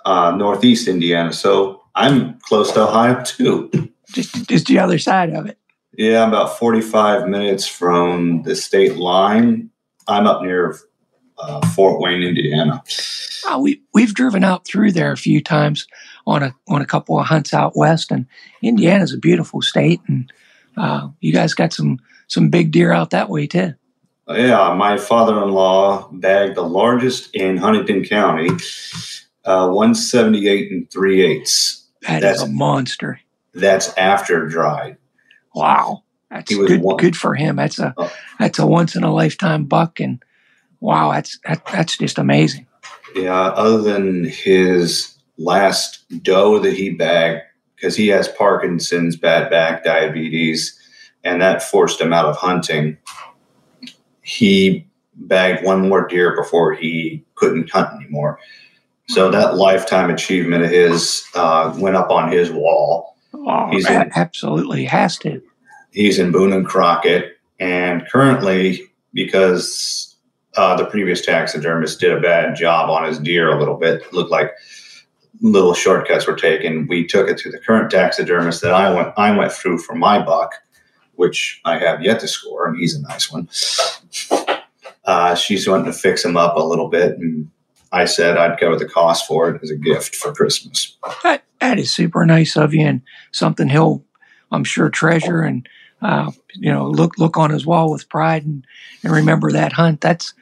uh, 0.04 0.32
Northeast 0.36 0.86
Indiana. 0.86 1.32
So 1.32 1.82
I'm 1.94 2.38
close 2.40 2.72
to 2.72 2.82
Ohio 2.82 3.22
too. 3.24 3.70
Just, 4.12 4.48
just 4.48 4.66
the 4.66 4.78
other 4.78 4.98
side 4.98 5.30
of 5.30 5.46
it. 5.46 5.59
Yeah, 5.96 6.22
I'm 6.22 6.28
about 6.28 6.58
45 6.58 7.28
minutes 7.28 7.66
from 7.66 8.42
the 8.42 8.54
state 8.54 8.96
line. 8.96 9.70
I'm 10.06 10.26
up 10.26 10.42
near 10.42 10.78
uh, 11.38 11.66
Fort 11.68 12.00
Wayne, 12.00 12.22
Indiana. 12.22 12.82
Oh, 13.46 13.60
we 13.60 13.82
we've 13.94 14.14
driven 14.14 14.44
out 14.44 14.66
through 14.66 14.92
there 14.92 15.12
a 15.12 15.16
few 15.16 15.42
times 15.42 15.86
on 16.26 16.42
a 16.42 16.54
on 16.68 16.82
a 16.82 16.86
couple 16.86 17.18
of 17.18 17.26
hunts 17.26 17.54
out 17.54 17.76
west, 17.76 18.10
and 18.10 18.26
Indiana's 18.62 19.14
a 19.14 19.18
beautiful 19.18 19.62
state, 19.62 20.00
and 20.06 20.32
uh, 20.76 21.08
you 21.20 21.32
guys 21.32 21.54
got 21.54 21.72
some 21.72 21.98
some 22.28 22.50
big 22.50 22.70
deer 22.70 22.92
out 22.92 23.10
that 23.10 23.28
way 23.28 23.46
too. 23.46 23.74
Yeah, 24.28 24.74
my 24.74 24.96
father-in-law 24.96 26.10
bagged 26.12 26.54
the 26.54 26.62
largest 26.62 27.34
in 27.34 27.56
Huntington 27.56 28.04
County, 28.04 28.48
uh, 29.44 29.68
178 29.68 30.70
and 30.70 30.90
three 30.90 31.22
eighths. 31.22 31.88
That 32.02 32.22
that's, 32.22 32.42
is 32.42 32.48
a 32.48 32.52
monster. 32.52 33.20
That's 33.54 33.92
after 33.96 34.46
dried. 34.46 34.96
Wow, 35.54 36.04
that's 36.30 36.54
good. 36.54 36.80
One. 36.80 36.96
Good 36.96 37.16
for 37.16 37.34
him. 37.34 37.56
That's 37.56 37.78
a 37.78 37.94
oh. 37.96 38.12
that's 38.38 38.58
a 38.58 38.66
once 38.66 38.94
in 38.94 39.02
a 39.02 39.12
lifetime 39.12 39.64
buck, 39.64 40.00
and 40.00 40.22
wow, 40.80 41.12
that's 41.12 41.38
that, 41.46 41.64
that's 41.66 41.96
just 41.96 42.18
amazing. 42.18 42.66
Yeah. 43.14 43.48
Other 43.48 43.82
than 43.82 44.24
his 44.24 45.16
last 45.38 46.04
doe 46.22 46.58
that 46.60 46.74
he 46.74 46.90
bagged 46.90 47.42
because 47.74 47.96
he 47.96 48.08
has 48.08 48.28
Parkinson's, 48.28 49.16
bad 49.16 49.50
back, 49.50 49.84
diabetes, 49.84 50.78
and 51.24 51.40
that 51.40 51.62
forced 51.62 52.00
him 52.00 52.12
out 52.12 52.26
of 52.26 52.36
hunting. 52.36 52.98
He 54.22 54.86
bagged 55.14 55.64
one 55.64 55.88
more 55.88 56.06
deer 56.06 56.36
before 56.36 56.74
he 56.74 57.24
couldn't 57.34 57.70
hunt 57.70 57.94
anymore. 57.94 58.38
So 59.08 59.30
that 59.30 59.56
lifetime 59.56 60.10
achievement 60.10 60.62
of 60.62 60.70
his 60.70 61.24
uh, 61.34 61.74
went 61.78 61.96
up 61.96 62.10
on 62.10 62.30
his 62.30 62.50
wall. 62.50 63.16
Oh, 63.46 63.68
he's 63.70 63.88
in, 63.88 64.10
absolutely 64.14 64.84
has 64.84 65.18
to. 65.18 65.42
He's 65.92 66.18
in 66.18 66.32
Boone 66.32 66.52
and 66.52 66.66
Crockett, 66.66 67.38
and 67.58 68.06
currently, 68.08 68.82
because 69.12 70.16
uh, 70.56 70.76
the 70.76 70.84
previous 70.84 71.24
taxidermist 71.24 72.00
did 72.00 72.12
a 72.12 72.20
bad 72.20 72.54
job 72.54 72.90
on 72.90 73.04
his 73.04 73.18
deer 73.18 73.50
a 73.50 73.58
little 73.58 73.76
bit, 73.76 74.12
looked 74.12 74.30
like 74.30 74.52
little 75.40 75.74
shortcuts 75.74 76.26
were 76.26 76.36
taken. 76.36 76.86
We 76.88 77.06
took 77.06 77.28
it 77.28 77.38
to 77.38 77.50
the 77.50 77.58
current 77.58 77.90
taxidermist 77.90 78.62
that 78.62 78.74
I 78.74 78.92
went 78.92 79.14
I 79.16 79.36
went 79.36 79.52
through 79.52 79.78
for 79.78 79.94
my 79.94 80.22
buck, 80.22 80.54
which 81.14 81.60
I 81.64 81.78
have 81.78 82.02
yet 82.02 82.20
to 82.20 82.28
score, 82.28 82.68
and 82.68 82.76
he's 82.76 82.94
a 82.94 83.02
nice 83.02 83.30
one. 83.30 83.48
Uh, 85.04 85.34
she's 85.34 85.66
wanting 85.66 85.86
to 85.86 85.92
fix 85.92 86.24
him 86.24 86.36
up 86.36 86.56
a 86.56 86.62
little 86.62 86.88
bit, 86.88 87.18
and 87.18 87.50
I 87.90 88.04
said 88.04 88.36
I'd 88.36 88.60
cover 88.60 88.76
the 88.76 88.88
cost 88.88 89.26
for 89.26 89.50
it 89.50 89.62
as 89.62 89.70
a 89.70 89.76
gift 89.76 90.14
for 90.14 90.32
Christmas. 90.32 90.96
That, 91.22 91.42
that 91.60 91.78
is 91.78 91.92
super 91.92 92.26
nice 92.26 92.56
of 92.56 92.74
you, 92.74 92.86
and 92.86 93.02
something 93.32 93.68
he'll, 93.68 94.04
I'm 94.50 94.64
sure, 94.64 94.90
treasure 94.90 95.42
and 95.42 95.68
uh, 96.02 96.32
you 96.54 96.72
know 96.72 96.88
look 96.88 97.18
look 97.18 97.36
on 97.36 97.50
his 97.50 97.66
wall 97.66 97.90
with 97.90 98.08
pride 98.08 98.44
and, 98.44 98.66
and 99.04 99.12
remember 99.12 99.52
that 99.52 99.72
hunt. 99.72 100.00
That's 100.00 100.34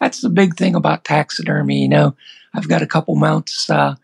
that's 0.00 0.20
the 0.20 0.28
big 0.28 0.56
thing 0.56 0.74
about 0.74 1.04
taxidermy. 1.04 1.82
You 1.82 1.88
know, 1.88 2.16
I've 2.52 2.68
got 2.68 2.82
a 2.82 2.86
couple 2.86 3.14
mounts 3.16 3.70
uh, 3.70 3.94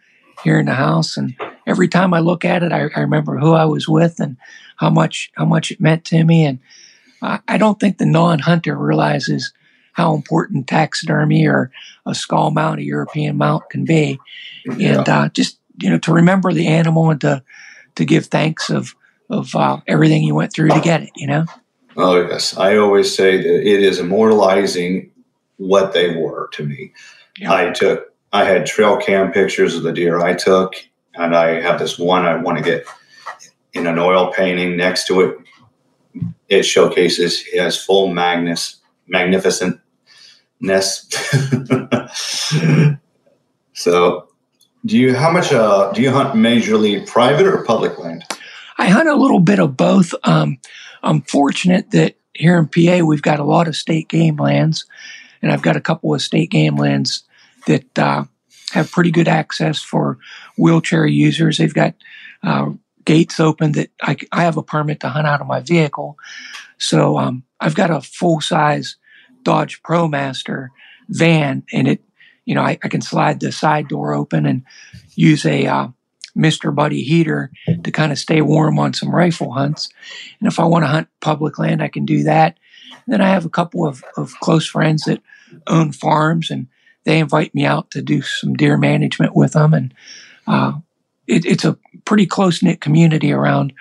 here 0.42 0.58
in 0.58 0.66
the 0.66 0.74
house, 0.74 1.16
and 1.16 1.34
every 1.66 1.88
time 1.88 2.14
I 2.14 2.20
look 2.20 2.44
at 2.44 2.62
it, 2.62 2.72
I, 2.72 2.88
I, 2.94 3.00
remember 3.00 3.38
who 3.38 3.52
I 3.52 3.64
was 3.64 3.88
with 3.88 4.20
and 4.20 4.36
how 4.76 4.90
much 4.90 5.30
how 5.34 5.44
much 5.44 5.70
it 5.70 5.80
meant 5.80 6.04
to 6.06 6.24
me. 6.24 6.44
And 6.44 6.60
I, 7.20 7.40
I 7.48 7.58
don't 7.58 7.78
think 7.78 7.98
the 7.98 8.06
non-hunter 8.06 8.76
realizes 8.76 9.52
how 9.92 10.14
important 10.14 10.68
taxidermy 10.68 11.46
or 11.46 11.70
a 12.06 12.14
skull 12.14 12.50
mount, 12.50 12.80
a 12.80 12.84
European 12.84 13.36
mount, 13.36 13.68
can 13.70 13.84
be, 13.84 14.18
and 14.64 15.08
uh, 15.08 15.28
just 15.30 15.59
you 15.80 15.90
know 15.90 15.98
to 15.98 16.12
remember 16.12 16.52
the 16.52 16.68
animal 16.68 17.10
and 17.10 17.20
to 17.20 17.42
to 17.96 18.04
give 18.04 18.26
thanks 18.26 18.70
of 18.70 18.94
of 19.28 19.54
uh, 19.54 19.80
everything 19.86 20.24
you 20.24 20.34
went 20.34 20.52
through 20.52 20.70
to 20.70 20.80
get 20.80 21.02
it. 21.02 21.10
You 21.16 21.26
know. 21.26 21.44
Oh 21.96 22.20
yes, 22.20 22.56
I 22.56 22.76
always 22.76 23.14
say 23.14 23.36
that 23.36 23.68
it 23.68 23.82
is 23.82 23.98
immortalizing 23.98 25.10
what 25.56 25.92
they 25.92 26.16
were 26.16 26.48
to 26.52 26.64
me. 26.64 26.92
Yeah. 27.38 27.52
I 27.52 27.70
took 27.70 28.12
I 28.32 28.44
had 28.44 28.66
trail 28.66 28.96
cam 28.96 29.32
pictures 29.32 29.76
of 29.76 29.82
the 29.82 29.92
deer 29.92 30.20
I 30.20 30.34
took, 30.34 30.74
and 31.14 31.34
I 31.34 31.60
have 31.60 31.78
this 31.78 31.98
one 31.98 32.24
I 32.24 32.36
want 32.36 32.58
to 32.58 32.64
get 32.64 32.86
in 33.72 33.86
an 33.86 33.98
oil 33.98 34.32
painting 34.32 34.76
next 34.76 35.06
to 35.08 35.20
it. 35.20 35.36
It 36.48 36.64
showcases 36.64 37.40
he 37.40 37.58
has 37.58 37.82
full 37.82 38.08
magnus, 38.08 38.76
magnificentness. 39.12 39.78
so, 43.72 44.29
do 44.84 44.96
you 44.96 45.14
how 45.14 45.30
much 45.30 45.52
uh, 45.52 45.92
do 45.92 46.02
you 46.02 46.10
hunt 46.10 46.34
majorly 46.34 47.06
private 47.06 47.46
or 47.46 47.64
public 47.64 47.98
land? 47.98 48.24
I 48.78 48.88
hunt 48.88 49.08
a 49.08 49.14
little 49.14 49.40
bit 49.40 49.58
of 49.58 49.76
both. 49.76 50.14
Um, 50.24 50.58
I'm 51.02 51.22
fortunate 51.22 51.90
that 51.90 52.16
here 52.34 52.58
in 52.58 52.66
PA 52.66 53.04
we've 53.04 53.22
got 53.22 53.40
a 53.40 53.44
lot 53.44 53.68
of 53.68 53.76
state 53.76 54.08
game 54.08 54.36
lands, 54.36 54.86
and 55.42 55.52
I've 55.52 55.62
got 55.62 55.76
a 55.76 55.80
couple 55.80 56.14
of 56.14 56.22
state 56.22 56.50
game 56.50 56.76
lands 56.76 57.24
that 57.66 57.98
uh, 57.98 58.24
have 58.72 58.90
pretty 58.90 59.10
good 59.10 59.28
access 59.28 59.82
for 59.82 60.18
wheelchair 60.56 61.06
users. 61.06 61.58
They've 61.58 61.74
got 61.74 61.94
uh, 62.42 62.70
gates 63.04 63.40
open 63.40 63.72
that 63.72 63.90
I, 64.00 64.16
I, 64.32 64.44
have 64.44 64.56
a 64.56 64.62
permit 64.62 65.00
to 65.00 65.10
hunt 65.10 65.26
out 65.26 65.40
of 65.40 65.46
my 65.46 65.60
vehicle. 65.60 66.16
So 66.78 67.18
um, 67.18 67.42
I've 67.60 67.74
got 67.74 67.90
a 67.90 68.00
full 68.00 68.40
size 68.40 68.96
Dodge 69.42 69.82
ProMaster 69.82 70.68
van, 71.08 71.64
and 71.72 71.88
it, 71.88 72.02
you 72.50 72.56
know, 72.56 72.62
I, 72.62 72.76
I, 72.82 72.88
can 72.88 73.00
slide 73.00 73.38
the 73.38 73.52
side 73.52 73.86
door 73.86 74.12
open 74.12 74.44
and 74.44 74.64
use 75.14 75.46
a 75.46 75.66
uh, 75.66 75.86
Mr. 76.36 76.74
Buddy 76.74 77.04
heater 77.04 77.52
to 77.84 77.92
kind 77.92 78.10
of 78.10 78.18
stay 78.18 78.40
warm 78.40 78.76
on 78.76 78.92
some 78.92 79.14
rifle 79.14 79.52
hunts. 79.52 79.88
And 80.40 80.48
if 80.48 80.58
I 80.58 80.64
want 80.64 80.82
to 80.82 80.88
hunt 80.88 81.06
public 81.20 81.60
land, 81.60 81.80
I 81.80 81.86
can 81.86 82.04
do 82.04 82.24
that. 82.24 82.58
And 82.90 83.14
then 83.14 83.20
I 83.20 83.28
have 83.28 83.44
a 83.44 83.50
couple 83.50 83.86
of, 83.86 84.02
of 84.16 84.34
close 84.40 84.66
friends 84.66 85.04
that 85.04 85.22
own 85.68 85.92
farms 85.92 86.50
and 86.50 86.66
they 87.04 87.20
invite 87.20 87.54
me 87.54 87.64
out 87.64 87.92
to 87.92 88.02
do 88.02 88.20
some 88.20 88.54
deer 88.54 88.76
management 88.76 89.36
with 89.36 89.52
them, 89.52 89.72
and 89.72 89.94
uh, 90.46 90.72
it, 91.26 91.46
it's 91.46 91.64
a 91.64 91.78
pretty 92.04 92.26
close 92.26 92.62
knit 92.62 92.80
community 92.80 93.32
around 93.32 93.72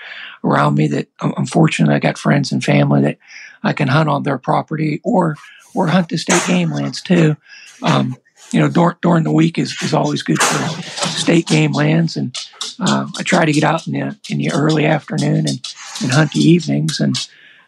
around 0.44 0.76
me. 0.76 0.88
That 0.88 1.08
I'm 1.20 1.46
fortunate 1.46 1.94
I 1.94 2.00
got 2.00 2.18
friends 2.18 2.52
and 2.52 2.64
family 2.64 3.02
that 3.02 3.18
I 3.64 3.74
can 3.74 3.90
hunt 3.90 4.10
on 4.10 4.24
their 4.24 4.38
property 4.38 5.02
or 5.04 5.36
or 5.76 5.88
hunt 5.88 6.10
the 6.10 6.18
state 6.18 6.44
game 6.48 6.72
lands 6.72 7.02
too. 7.02 7.36
Um, 7.84 8.16
you 8.52 8.60
know, 8.60 8.70
during, 8.70 8.96
during 9.02 9.24
the 9.24 9.32
week 9.32 9.58
is, 9.58 9.76
is 9.82 9.94
always 9.94 10.24
good 10.24 10.42
for 10.42 10.82
state 11.08 11.48
game 11.48 11.72
lands, 11.72 12.16
and 12.18 12.36
uh, 12.80 13.08
I 13.18 13.24
try 13.24 13.46
to 13.46 13.52
get 13.52 13.64
out 13.64 13.88
in 13.88 13.94
the 13.94 14.18
in 14.30 14.38
the 14.38 14.52
early 14.52 14.86
afternoon 14.86 15.48
and, 15.48 15.76
and 16.02 16.12
hunt 16.12 16.32
the 16.32 16.40
evenings, 16.40 17.00
and 17.00 17.16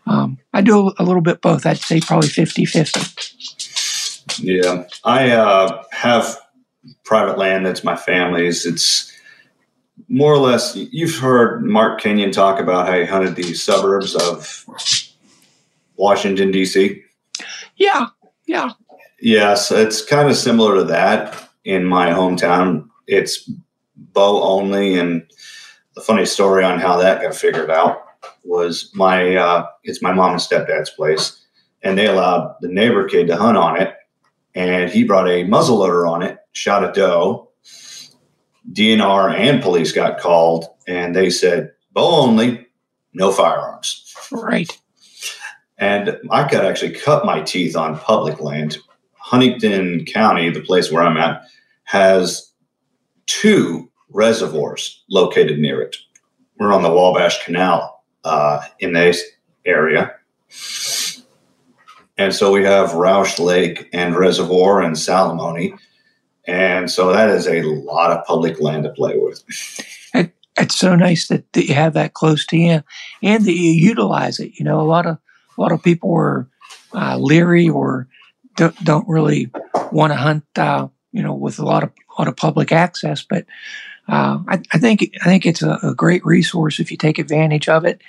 um, 0.07 0.37
I 0.53 0.61
do 0.61 0.93
a 0.97 1.03
little 1.03 1.21
bit 1.21 1.41
both. 1.41 1.65
I'd 1.65 1.77
say 1.77 1.99
probably 1.99 2.29
50 2.29 2.65
50. 2.65 2.99
Yeah, 4.39 4.85
I 5.03 5.31
uh, 5.31 5.83
have 5.91 6.37
private 7.03 7.37
land 7.37 7.65
that's 7.65 7.83
my 7.83 7.95
family's. 7.95 8.65
It's 8.65 9.11
more 10.07 10.33
or 10.33 10.39
less. 10.39 10.75
You've 10.75 11.15
heard 11.15 11.63
Mark 11.63 12.01
Kenyon 12.01 12.31
talk 12.31 12.59
about 12.59 12.87
how 12.87 12.97
he 12.97 13.05
hunted 13.05 13.35
the 13.35 13.53
suburbs 13.53 14.15
of 14.15 14.65
Washington 15.95 16.51
D.C. 16.51 17.03
Yeah, 17.75 18.07
yeah, 18.45 18.71
yes. 19.21 19.71
It's 19.71 20.03
kind 20.03 20.29
of 20.29 20.35
similar 20.35 20.75
to 20.75 20.83
that 20.85 21.49
in 21.63 21.85
my 21.85 22.09
hometown. 22.09 22.87
It's 23.07 23.49
bow 23.95 24.41
only, 24.43 24.97
and 24.97 25.23
the 25.95 26.01
funny 26.01 26.25
story 26.25 26.63
on 26.63 26.79
how 26.79 26.97
that 26.97 27.21
got 27.21 27.35
figured 27.35 27.71
out 27.71 28.03
was 28.43 28.91
my 28.93 29.35
uh, 29.35 29.67
it's 29.83 30.01
my 30.01 30.13
mom 30.13 30.33
and 30.33 30.41
stepdad's 30.41 30.89
place, 30.89 31.45
and 31.83 31.97
they 31.97 32.07
allowed 32.07 32.55
the 32.61 32.67
neighbor 32.67 33.07
kid 33.07 33.27
to 33.27 33.35
hunt 33.37 33.57
on 33.57 33.79
it 33.79 33.95
and 34.55 34.91
he 34.91 35.03
brought 35.03 35.27
a 35.27 35.45
muzzleloader 35.45 36.09
on 36.09 36.23
it, 36.23 36.39
shot 36.51 36.83
a 36.83 36.91
doe. 36.91 37.49
DNR 38.71 39.33
and 39.33 39.61
police 39.61 39.91
got 39.91 40.19
called, 40.19 40.65
and 40.87 41.15
they 41.15 41.29
said, 41.29 41.71
bow 41.93 42.21
only, 42.21 42.67
no 43.13 43.31
firearms. 43.31 44.13
Right. 44.31 44.71
And 45.77 46.17
I 46.29 46.47
could 46.47 46.63
actually 46.63 46.91
cut 46.91 47.25
my 47.25 47.41
teeth 47.41 47.75
on 47.75 47.97
public 47.97 48.39
land. 48.39 48.77
Huntington 49.31 50.03
County, 50.03 50.49
the 50.49 50.59
place 50.59 50.91
where 50.91 51.03
I'm 51.03 51.15
at, 51.15 51.45
has 51.85 52.51
two 53.27 53.89
reservoirs 54.09 55.01
located 55.09 55.57
near 55.57 55.81
it. 55.81 55.95
We're 56.59 56.73
on 56.73 56.83
the 56.83 56.91
Wabash 56.91 57.45
Canal 57.45 58.03
uh, 58.25 58.61
in 58.79 58.91
this 58.91 59.23
area. 59.65 60.13
And 62.17 62.35
so 62.35 62.51
we 62.51 62.65
have 62.65 62.89
Roush 62.89 63.39
Lake 63.39 63.87
and 63.93 64.17
Reservoir 64.17 64.81
and 64.81 64.97
Salamonie. 64.97 65.77
And 66.45 66.91
so 66.91 67.13
that 67.13 67.29
is 67.29 67.47
a 67.47 67.61
lot 67.61 68.11
of 68.11 68.25
public 68.25 68.59
land 68.59 68.83
to 68.83 68.89
play 68.89 69.13
with. 69.15 69.41
It, 70.13 70.35
it's 70.59 70.75
so 70.75 70.93
nice 70.93 71.29
that, 71.29 71.51
that 71.53 71.67
you 71.67 71.73
have 71.73 71.93
that 71.93 72.15
close 72.15 72.45
to 72.47 72.57
you 72.57 72.83
and 73.23 73.45
that 73.45 73.55
you 73.55 73.71
utilize 73.71 74.41
it. 74.41 74.59
You 74.59 74.65
know, 74.65 74.81
a 74.81 74.83
lot 74.83 75.05
of 75.05 75.17
a 75.57 75.61
lot 75.61 75.71
of 75.71 75.81
people 75.81 76.13
are 76.13 76.49
uh, 76.93 77.17
leery 77.17 77.69
or 77.69 78.09
don't, 78.55 78.83
don't 78.83 79.07
really 79.07 79.49
want 79.91 80.11
to 80.11 80.17
hunt, 80.17 80.43
uh, 80.55 80.87
you 81.11 81.21
know, 81.21 81.33
with 81.33 81.59
a 81.59 81.65
lot 81.65 81.83
of 81.83 81.91
a 82.17 82.21
lot 82.21 82.27
of 82.27 82.35
public 82.35 82.71
access. 82.71 83.23
But 83.23 83.45
uh, 84.07 84.39
I, 84.47 84.61
I, 84.73 84.77
think 84.77 85.09
I 85.21 85.25
think 85.25 85.45
it's 85.45 85.61
a, 85.61 85.77
a, 85.83 85.95
great 85.95 86.25
resource 86.25 86.79
if 86.79 86.91
you 86.91 86.97
take 86.97 87.19
advantage 87.19 87.69
of 87.69 87.85
it, 87.85 88.01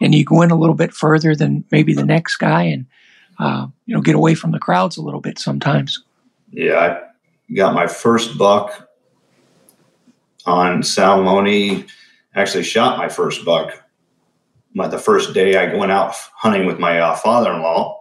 and 0.00 0.14
you 0.14 0.24
go 0.24 0.42
in 0.42 0.50
a 0.50 0.56
little 0.56 0.74
bit 0.74 0.92
further 0.92 1.36
than 1.36 1.64
maybe 1.70 1.94
the 1.94 2.04
next 2.04 2.36
guy, 2.36 2.62
and 2.62 2.86
uh, 3.38 3.66
you 3.86 3.94
know, 3.94 4.00
get 4.00 4.14
away 4.14 4.34
from 4.34 4.52
the 4.52 4.58
crowds 4.58 4.96
a 4.96 5.02
little 5.02 5.20
bit 5.20 5.38
sometimes. 5.38 6.02
Yeah, 6.50 6.78
I 6.78 7.54
got 7.54 7.74
my 7.74 7.86
first 7.86 8.38
buck 8.38 8.88
on 10.46 10.82
Salamonie. 10.82 11.88
Actually, 12.34 12.64
shot 12.64 12.98
my 12.98 13.08
first 13.08 13.44
buck. 13.44 13.82
My, 14.74 14.88
the 14.88 14.98
first 14.98 15.34
day 15.34 15.56
I 15.56 15.74
went 15.74 15.92
out 15.92 16.14
hunting 16.36 16.66
with 16.66 16.80
my 16.80 16.98
uh, 16.98 17.14
father-in-law 17.14 18.00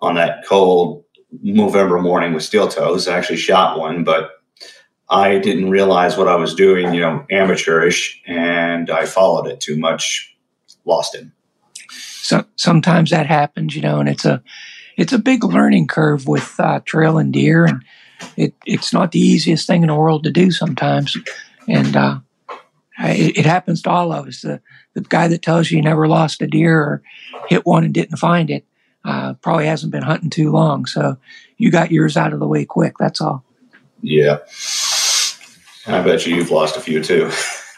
on 0.00 0.14
that 0.14 0.46
cold 0.46 1.03
November 1.42 2.00
morning 2.00 2.32
with 2.34 2.42
steel 2.42 2.68
toes. 2.68 3.08
I 3.08 3.16
actually 3.16 3.36
shot 3.36 3.78
one, 3.78 4.04
but 4.04 4.30
I 5.10 5.38
didn't 5.38 5.70
realize 5.70 6.16
what 6.16 6.28
I 6.28 6.36
was 6.36 6.54
doing, 6.54 6.94
you 6.94 7.00
know, 7.00 7.26
amateurish, 7.30 8.22
and 8.26 8.90
I 8.90 9.06
followed 9.06 9.46
it 9.46 9.60
too 9.60 9.76
much, 9.76 10.34
lost 10.84 11.14
him. 11.14 11.32
So 11.90 12.44
sometimes 12.56 13.10
that 13.10 13.26
happens, 13.26 13.76
you 13.76 13.82
know, 13.82 14.00
and 14.00 14.08
it's 14.08 14.24
a 14.24 14.42
it's 14.96 15.12
a 15.12 15.18
big 15.18 15.44
learning 15.44 15.88
curve 15.88 16.26
with 16.26 16.58
uh, 16.58 16.80
and 16.94 17.32
deer, 17.32 17.66
and 17.66 17.84
it, 18.36 18.54
it's 18.64 18.92
not 18.92 19.12
the 19.12 19.20
easiest 19.20 19.66
thing 19.66 19.82
in 19.82 19.88
the 19.88 19.94
world 19.94 20.24
to 20.24 20.30
do 20.30 20.50
sometimes. 20.50 21.16
And 21.68 21.96
uh, 21.96 22.20
it, 23.00 23.38
it, 23.38 23.46
happens 23.46 23.82
to 23.82 23.90
all 23.90 24.12
of 24.12 24.26
us. 24.26 24.42
The, 24.42 24.60
the 24.94 25.00
guy 25.00 25.28
that 25.28 25.42
tells 25.42 25.70
you 25.70 25.78
he 25.78 25.82
never 25.82 26.06
lost 26.06 26.42
a 26.42 26.46
deer 26.46 26.78
or 26.78 27.02
hit 27.48 27.66
one 27.66 27.84
and 27.84 27.92
didn't 27.92 28.18
find 28.18 28.50
it 28.50 28.64
uh, 29.04 29.34
probably 29.34 29.66
hasn't 29.66 29.92
been 29.92 30.02
hunting 30.02 30.30
too 30.30 30.50
long. 30.50 30.86
So 30.86 31.18
you 31.58 31.70
got 31.70 31.90
yours 31.90 32.16
out 32.16 32.32
of 32.32 32.40
the 32.40 32.48
way 32.48 32.64
quick. 32.64 32.96
That's 32.98 33.20
all. 33.20 33.44
Yeah. 34.02 34.38
I 35.86 36.02
bet 36.02 36.26
you 36.26 36.36
you've 36.36 36.50
lost 36.50 36.76
a 36.76 36.80
few 36.80 37.02
too. 37.02 37.30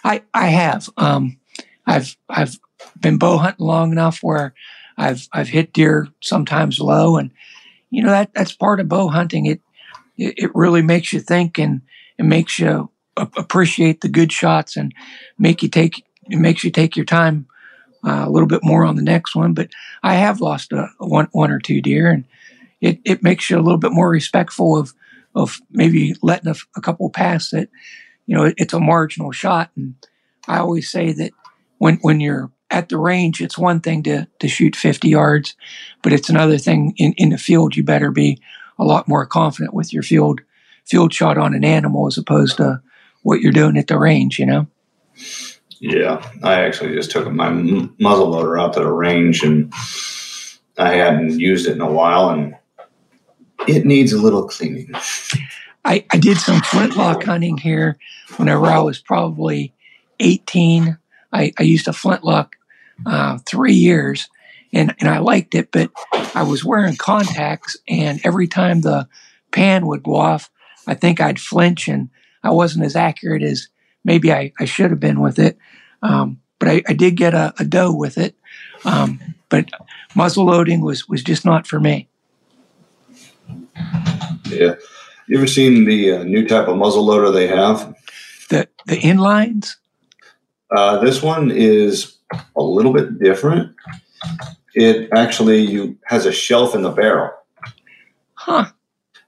I, 0.05 0.23
I 0.33 0.49
have. 0.49 0.89
Um, 0.97 1.39
I've 1.87 2.17
I've 2.29 2.59
been 3.01 3.19
bow 3.19 3.39
hunting 3.39 3.67
long 3.67 3.93
enough 3.93 4.21
where 4.23 4.55
I've 4.97 5.29
I've 5.33 5.49
hit 5.49 5.73
deer 5.73 6.09
sometimes 6.21 6.79
low, 6.79 7.17
and 7.17 7.31
you 7.91 8.03
know 8.03 8.11
that 8.11 8.33
that's 8.35 8.53
part 8.53 8.81
of 8.81 8.89
bow 8.89 9.09
hunting. 9.09 9.47
It 9.47 9.61
it, 10.17 10.35
it 10.37 10.55
really 10.55 10.83
makes 10.83 11.13
you 11.13 11.21
think 11.21 11.59
and 11.59 11.83
it 12.19 12.25
makes 12.25 12.59
you 12.59 12.91
appreciate 13.17 14.01
the 14.01 14.09
good 14.09 14.33
shots 14.33 14.77
and 14.77 14.93
make 15.39 15.63
you 15.63 15.69
take 15.69 16.05
it 16.29 16.39
makes 16.39 16.65
you 16.65 16.71
take 16.71 16.97
your 16.97 17.05
time 17.05 17.47
uh, 18.05 18.25
a 18.27 18.31
little 18.31 18.49
bit 18.49 18.61
more 18.63 18.85
on 18.85 18.97
the 18.97 19.03
next 19.03 19.35
one. 19.35 19.55
But 19.55 19.71
I 20.03 20.15
have 20.15 20.41
lost 20.41 20.73
a, 20.73 20.89
a 21.01 21.07
one 21.07 21.29
one 21.33 21.51
or 21.51 21.59
two 21.59 21.81
deer, 21.81 22.11
and 22.11 22.25
it 22.81 23.01
it 23.05 23.23
makes 23.23 23.51
you 23.51 23.59
a 23.59 23.63
little 23.63 23.79
bit 23.79 23.93
more 23.93 24.09
respectful 24.09 24.77
of 24.77 24.93
of 25.35 25.61
maybe 25.71 26.15
letting 26.23 26.51
a, 26.51 26.55
a 26.77 26.81
couple 26.81 27.09
pass 27.11 27.51
that 27.51 27.69
you 28.27 28.37
know 28.37 28.45
it, 28.45 28.55
it's 28.57 28.75
a 28.75 28.81
marginal 28.81 29.33
shot. 29.33 29.71
And 29.77 29.95
I 30.49 30.59
always 30.59 30.91
say 30.91 31.13
that 31.13 31.33
when 31.79 31.97
when 31.97 32.21
you're 32.21 32.51
at 32.71 32.89
the 32.89 32.99
range, 32.99 33.41
it's 33.41 33.59
one 33.59 33.81
thing 33.81 34.03
to 34.05 34.27
to 34.41 34.49
shoot 34.49 34.77
50 34.77 35.09
yards, 35.09 35.55
but 36.03 36.13
it's 36.13 36.29
another 36.29 36.59
thing 36.59 36.95
in 36.97 37.13
in 37.17 37.31
the 37.31 37.39
field. 37.39 37.77
You 37.77 37.83
better 37.83 38.11
be 38.11 38.41
a 38.79 38.85
lot 38.85 39.09
more 39.09 39.27
confident 39.27 39.75
with 39.75 39.93
your 39.93 40.03
field 40.03 40.41
field 40.85 41.13
shot 41.13 41.39
on 41.39 41.55
an 41.55 41.65
animal 41.65 42.07
as 42.07 42.19
opposed 42.19 42.59
to 42.59 42.81
what 43.23 43.41
you're 43.41 43.53
doing 43.53 43.77
at 43.77 43.89
the 43.89 43.99
range. 43.99 44.39
You 44.39 44.47
know. 44.47 44.67
Yeah, 45.81 46.27
I 46.43 46.63
actually 46.63 46.95
just 46.95 47.11
took 47.11 47.31
my 47.31 47.51
muzzle 47.51 48.31
loader 48.31 48.59
out 48.59 48.75
to 48.75 48.81
the 48.81 48.91
range, 48.91 49.43
and 49.43 49.73
I 50.79 50.95
hadn't 50.95 51.39
used 51.39 51.67
it 51.67 51.73
in 51.73 51.81
a 51.81 51.91
while, 51.91 52.31
and 52.31 52.55
it 53.69 53.85
needs 53.85 54.13
a 54.13 54.21
little 54.21 54.49
cleaning. 54.49 54.91
I, 55.85 56.05
I 56.11 56.19
did 56.19 56.39
some 56.39 56.61
flintlock 56.63 57.23
hunting 57.25 57.59
here 57.59 57.99
whenever 58.39 58.67
I 58.67 58.81
was 58.81 58.99
probably 58.99 59.73
18. 60.21 60.99
I, 61.33 61.53
I 61.59 61.63
used 61.63 61.89
a 61.89 61.93
flintlock 61.93 62.57
uh, 63.05 63.39
three 63.47 63.75
years 63.75 64.29
and, 64.73 64.95
and 65.01 65.09
I 65.09 65.19
liked 65.19 65.55
it, 65.55 65.71
but 65.71 65.91
I 66.35 66.43
was 66.43 66.65
wearing 66.65 66.97
contacts, 66.97 67.77
and 67.89 68.21
every 68.25 68.49
time 68.49 68.81
the 68.81 69.09
pan 69.53 69.87
would 69.87 70.03
go 70.03 70.17
off, 70.17 70.51
I 70.87 70.95
think 70.95 71.21
I'd 71.21 71.41
flinch 71.41 71.89
and 71.89 72.11
I 72.43 72.51
wasn't 72.51 72.85
as 72.85 72.97
accurate 72.97 73.43
as 73.43 73.69
maybe 74.07 74.33
I, 74.33 74.53
I 74.59 74.65
should 74.65 74.91
have 74.91 75.01
been 75.01 75.21
with 75.21 75.39
it. 75.39 75.59
Um, 76.01 76.41
but 76.59 76.69
I, 76.69 76.83
I, 76.89 76.95
did 76.95 77.17
get 77.17 77.35
a, 77.35 77.53
a 77.59 77.65
doe 77.65 77.93
with 77.93 78.17
it. 78.17 78.35
Um, 78.85 79.21
but 79.49 79.69
muzzle 80.15 80.47
loading 80.47 80.81
was, 80.81 81.09
was 81.09 81.23
just 81.23 81.45
not 81.45 81.67
for 81.67 81.81
me. 81.81 82.09
Yeah. 84.45 84.77
You 85.29 85.39
ever 85.39 85.47
seen 85.47 85.85
the 85.85 86.13
uh, 86.13 86.23
new 86.23 86.47
type 86.47 86.69
of 86.69 86.77
muzzle 86.77 87.05
loader 87.05 87.31
they 87.31 87.49
have? 87.49 87.95
The 88.49 88.69
the 88.87 88.97
inlines. 88.97 89.75
Uh, 90.75 90.99
this 90.99 91.21
one 91.21 91.51
is 91.51 92.17
a 92.55 92.63
little 92.63 92.93
bit 92.93 93.19
different. 93.19 93.75
It 94.75 95.09
actually 95.13 95.61
you 95.63 95.99
has 96.05 96.27
a 96.27 96.33
shelf 96.33 96.77
in 96.77 96.83
the 96.83 96.91
barrel. 96.91 97.33
Huh. 98.35 98.67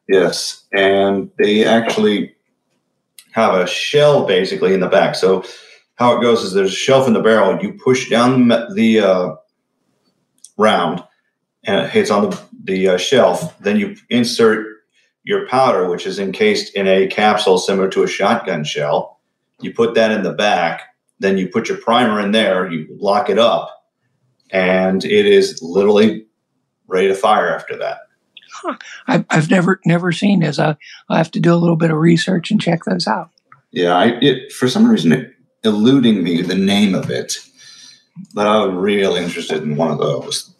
Yes, 0.08 0.64
and 0.72 1.30
they 1.38 1.64
actually 1.64 2.36
have 3.38 3.54
a 3.54 3.66
shell 3.66 4.26
basically 4.26 4.74
in 4.74 4.80
the 4.80 4.88
back. 4.88 5.14
So 5.14 5.44
how 5.94 6.16
it 6.16 6.22
goes 6.22 6.42
is 6.42 6.52
there's 6.52 6.72
a 6.72 6.76
shelf 6.76 7.06
in 7.06 7.12
the 7.12 7.20
barrel. 7.20 7.60
You 7.62 7.72
push 7.72 8.08
down 8.10 8.48
the, 8.48 9.00
uh, 9.00 9.34
round, 10.58 11.02
and 11.64 11.86
it 11.86 11.90
hits 11.90 12.10
on 12.10 12.28
the 12.28 12.40
the 12.64 12.88
uh, 12.88 12.96
shelf. 12.98 13.58
Then 13.60 13.78
you 13.78 13.96
insert 14.10 14.66
your 15.22 15.46
powder, 15.48 15.88
which 15.88 16.06
is 16.06 16.18
encased 16.18 16.74
in 16.74 16.86
a 16.86 17.06
capsule 17.06 17.58
similar 17.58 17.88
to 17.90 18.02
a 18.02 18.08
shotgun 18.08 18.64
shell. 18.64 19.20
You 19.60 19.72
put 19.72 19.94
that 19.94 20.10
in 20.10 20.22
the 20.22 20.32
back. 20.32 20.82
Then 21.20 21.38
you 21.38 21.48
put 21.48 21.68
your 21.68 21.78
primer 21.78 22.20
in 22.20 22.32
there. 22.32 22.70
You 22.70 22.86
lock 23.00 23.30
it 23.30 23.38
up, 23.38 23.70
and 24.50 25.04
it 25.04 25.26
is 25.26 25.62
literally 25.62 26.26
ready 26.86 27.08
to 27.08 27.14
fire 27.14 27.54
after 27.54 27.76
that. 27.78 27.98
Huh. 28.60 28.76
I, 29.06 29.24
have 29.30 29.50
never 29.50 29.80
never 29.84 30.12
seen 30.12 30.40
this. 30.40 30.58
I 30.58 30.76
I 31.08 31.18
have 31.18 31.30
to 31.32 31.40
do 31.40 31.54
a 31.54 31.56
little 31.56 31.76
bit 31.76 31.90
of 31.90 31.98
research 31.98 32.50
and 32.50 32.60
check 32.60 32.84
those 32.84 33.06
out. 33.06 33.30
Yeah, 33.70 33.96
I, 33.96 34.18
it 34.20 34.52
for 34.52 34.68
some 34.68 34.90
reason 34.90 35.12
it 35.12 35.34
eluding 35.64 36.22
me 36.22 36.42
the 36.42 36.54
name 36.54 36.94
of 36.94 37.10
it, 37.10 37.36
but 38.34 38.46
I'm 38.46 38.76
real 38.76 39.14
interested 39.14 39.62
in 39.62 39.76
one 39.76 39.90
of 39.90 39.98
those. 39.98 40.52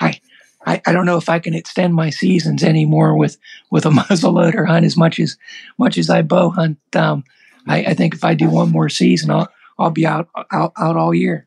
I 0.00 0.20
I, 0.66 0.80
I 0.86 0.92
don't 0.92 1.06
know 1.06 1.16
if 1.16 1.28
I 1.28 1.38
can 1.38 1.54
extend 1.54 1.94
my 1.94 2.10
seasons 2.10 2.62
anymore 2.62 3.16
with 3.16 3.38
with 3.70 3.86
a 3.86 3.90
muzzleloader 3.90 4.66
hunt 4.66 4.86
as 4.86 4.96
much 4.96 5.18
as 5.18 5.36
much 5.78 5.98
as 5.98 6.10
I 6.10 6.22
bow 6.22 6.50
hunt. 6.50 6.78
Um, 6.94 7.24
I, 7.66 7.84
I 7.84 7.94
think 7.94 8.14
if 8.14 8.24
I 8.24 8.34
do 8.34 8.50
one 8.50 8.70
more 8.70 8.88
season, 8.88 9.30
I'll 9.30 9.48
I'll 9.78 9.90
be 9.90 10.06
out 10.06 10.28
out, 10.52 10.72
out 10.76 10.96
all 10.96 11.14
year. 11.14 11.46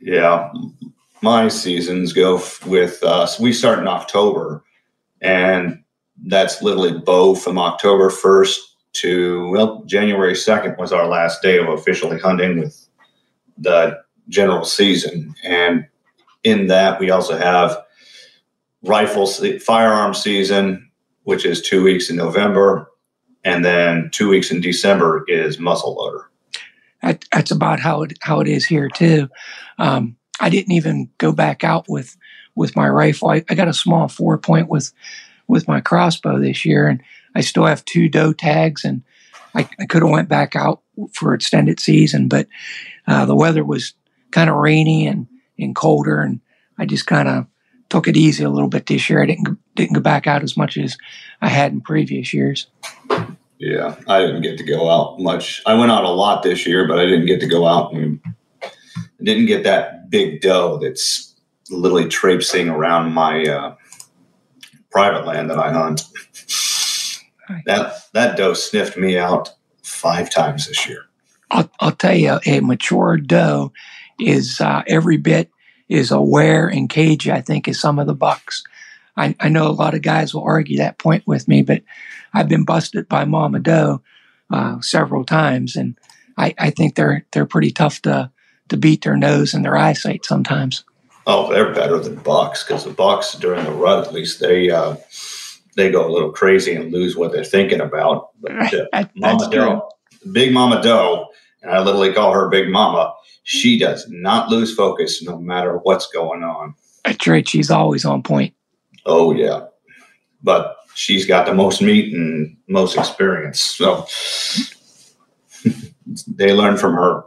Yeah, 0.00 0.52
my 1.22 1.48
seasons 1.48 2.12
go 2.12 2.40
with 2.66 3.02
us. 3.02 3.38
Uh, 3.38 3.42
we 3.42 3.52
start 3.52 3.78
in 3.78 3.88
October, 3.88 4.64
and 5.20 5.82
that's 6.26 6.62
literally 6.62 6.98
bow 6.98 7.34
from 7.34 7.58
October 7.58 8.10
first 8.10 8.76
to 8.92 9.48
well 9.50 9.82
January 9.84 10.34
second 10.34 10.76
was 10.78 10.92
our 10.92 11.06
last 11.06 11.42
day 11.42 11.58
of 11.58 11.68
officially 11.68 12.18
hunting 12.18 12.60
with 12.60 12.88
the 13.58 13.96
general 14.28 14.64
season, 14.64 15.34
and 15.44 15.86
in 16.44 16.66
that 16.68 16.98
we 17.00 17.10
also 17.10 17.36
have 17.36 17.76
rifle 18.82 19.26
firearm 19.26 20.14
season, 20.14 20.90
which 21.24 21.44
is 21.44 21.60
two 21.60 21.82
weeks 21.82 22.10
in 22.10 22.16
November, 22.16 22.90
and 23.44 23.64
then 23.64 24.10
two 24.12 24.28
weeks 24.28 24.50
in 24.50 24.60
December 24.60 25.24
is 25.28 25.58
muzzle 25.58 25.94
loader. 25.94 26.30
That, 27.02 27.24
that's 27.32 27.50
about 27.50 27.80
how 27.80 28.02
it 28.02 28.18
how 28.20 28.40
it 28.40 28.48
is 28.48 28.66
here 28.66 28.88
too. 28.88 29.28
Um, 29.78 30.16
I 30.40 30.50
didn't 30.50 30.72
even 30.72 31.10
go 31.18 31.32
back 31.32 31.64
out 31.64 31.86
with 31.88 32.16
with 32.54 32.76
my 32.76 32.88
rifle. 32.88 33.30
I, 33.30 33.44
I 33.48 33.54
got 33.54 33.68
a 33.68 33.74
small 33.74 34.08
four 34.08 34.38
point 34.38 34.68
with 34.68 34.92
with 35.48 35.66
my 35.66 35.80
crossbow 35.80 36.38
this 36.38 36.64
year, 36.64 36.88
and 36.88 37.02
I 37.34 37.40
still 37.40 37.66
have 37.66 37.84
two 37.84 38.08
doe 38.08 38.32
tags, 38.32 38.84
and 38.84 39.02
I, 39.54 39.68
I 39.78 39.86
could 39.86 40.02
have 40.02 40.10
went 40.10 40.28
back 40.28 40.54
out 40.54 40.80
for 41.12 41.34
extended 41.34 41.80
season, 41.80 42.28
but 42.28 42.46
uh, 43.06 43.24
the 43.24 43.34
weather 43.34 43.64
was 43.64 43.94
kind 44.30 44.50
of 44.50 44.56
rainy 44.56 45.06
and 45.06 45.26
and 45.58 45.74
colder, 45.74 46.20
and 46.20 46.40
I 46.78 46.86
just 46.86 47.06
kind 47.06 47.28
of 47.28 47.46
took 47.88 48.06
it 48.06 48.16
easy 48.16 48.44
a 48.44 48.50
little 48.50 48.68
bit 48.68 48.86
this 48.86 49.10
year. 49.10 49.22
I 49.22 49.26
didn't 49.26 49.58
didn't 49.74 49.94
go 49.94 50.00
back 50.00 50.26
out 50.26 50.42
as 50.42 50.56
much 50.56 50.76
as 50.76 50.96
I 51.42 51.48
had 51.48 51.72
in 51.72 51.80
previous 51.80 52.32
years. 52.32 52.66
Yeah, 53.58 53.94
I 54.08 54.20
didn't 54.20 54.40
get 54.40 54.56
to 54.58 54.64
go 54.64 54.88
out 54.88 55.20
much. 55.20 55.60
I 55.66 55.74
went 55.74 55.90
out 55.90 56.04
a 56.04 56.10
lot 56.10 56.42
this 56.42 56.66
year, 56.66 56.88
but 56.88 56.98
I 56.98 57.04
didn't 57.04 57.26
get 57.26 57.40
to 57.40 57.46
go 57.46 57.66
out 57.66 57.92
and 57.92 58.20
didn't 59.22 59.46
get 59.46 59.64
that 59.64 60.08
big 60.08 60.40
doe 60.40 60.78
that's 60.78 61.29
literally 61.70 62.08
traipsing 62.08 62.68
around 62.68 63.12
my 63.12 63.44
uh, 63.44 63.74
private 64.90 65.26
land 65.26 65.50
that 65.50 65.58
I 65.58 65.72
hunt. 65.72 66.04
Right. 67.48 67.62
That 67.66 67.94
that 68.12 68.36
doe 68.36 68.54
sniffed 68.54 68.96
me 68.96 69.18
out 69.18 69.52
five 69.82 70.30
times 70.30 70.66
this 70.66 70.88
year. 70.88 71.04
I'll, 71.50 71.70
I'll 71.80 71.92
tell 71.92 72.14
you, 72.14 72.38
a 72.46 72.60
mature 72.60 73.16
doe 73.16 73.72
is 74.20 74.60
uh, 74.60 74.82
every 74.86 75.16
bit 75.16 75.50
is 75.88 76.12
aware 76.12 76.68
and 76.68 76.88
cagey, 76.88 77.32
I 77.32 77.40
think, 77.40 77.66
as 77.66 77.80
some 77.80 77.98
of 77.98 78.06
the 78.06 78.14
bucks. 78.14 78.62
I, 79.16 79.34
I, 79.40 79.48
know 79.48 79.66
a 79.66 79.72
lot 79.72 79.94
of 79.94 80.02
guys 80.02 80.32
will 80.32 80.44
argue 80.44 80.78
that 80.78 80.98
point 80.98 81.26
with 81.26 81.48
me, 81.48 81.62
but 81.62 81.82
I've 82.32 82.48
been 82.48 82.64
busted 82.64 83.08
by 83.08 83.24
Mama 83.24 83.58
Doe 83.58 84.00
uh, 84.50 84.80
several 84.80 85.24
times, 85.24 85.74
and 85.74 85.98
I, 86.38 86.54
I, 86.58 86.70
think 86.70 86.94
they're 86.94 87.26
they're 87.32 87.46
pretty 87.46 87.72
tough 87.72 88.00
to 88.02 88.30
to 88.68 88.76
beat 88.76 89.02
their 89.02 89.16
nose 89.16 89.52
and 89.52 89.64
their 89.64 89.76
eyesight 89.76 90.24
sometimes. 90.24 90.84
Oh, 91.26 91.52
they're 91.52 91.74
better 91.74 91.98
than 91.98 92.16
bucks 92.16 92.64
because 92.64 92.84
the 92.84 92.90
bucks 92.90 93.34
during 93.34 93.64
the 93.64 93.72
rut, 93.72 94.06
at 94.06 94.14
least 94.14 94.40
they 94.40 94.70
uh, 94.70 94.96
they 95.76 95.90
go 95.90 96.06
a 96.06 96.10
little 96.10 96.32
crazy 96.32 96.74
and 96.74 96.92
lose 96.92 97.16
what 97.16 97.32
they're 97.32 97.44
thinking 97.44 97.80
about. 97.80 98.30
But 98.40 98.74
uh, 98.92 99.04
Mama 99.14 99.50
Doe, 99.50 99.88
Big 100.32 100.52
Mama 100.52 100.82
Doe, 100.82 101.28
and 101.62 101.70
I 101.70 101.80
literally 101.80 102.12
call 102.12 102.32
her 102.32 102.48
Big 102.48 102.68
Mama 102.68 103.14
she 103.50 103.78
does 103.78 104.08
not 104.08 104.48
lose 104.48 104.74
focus 104.74 105.22
no 105.22 105.36
matter 105.36 105.78
what's 105.78 106.06
going 106.06 106.44
on. 106.44 106.74
That's 107.04 107.26
right. 107.26 107.48
She's 107.48 107.68
always 107.68 108.04
on 108.04 108.22
point. 108.22 108.54
Oh, 109.06 109.32
yeah. 109.32 109.66
But 110.42 110.76
she's 110.94 111.26
got 111.26 111.46
the 111.46 111.54
most 111.54 111.82
meat 111.82 112.14
and 112.14 112.56
most 112.68 112.96
experience. 112.96 113.60
So 113.60 114.06
they 116.28 116.52
learn 116.52 116.76
from 116.76 116.94
her. 116.94 117.24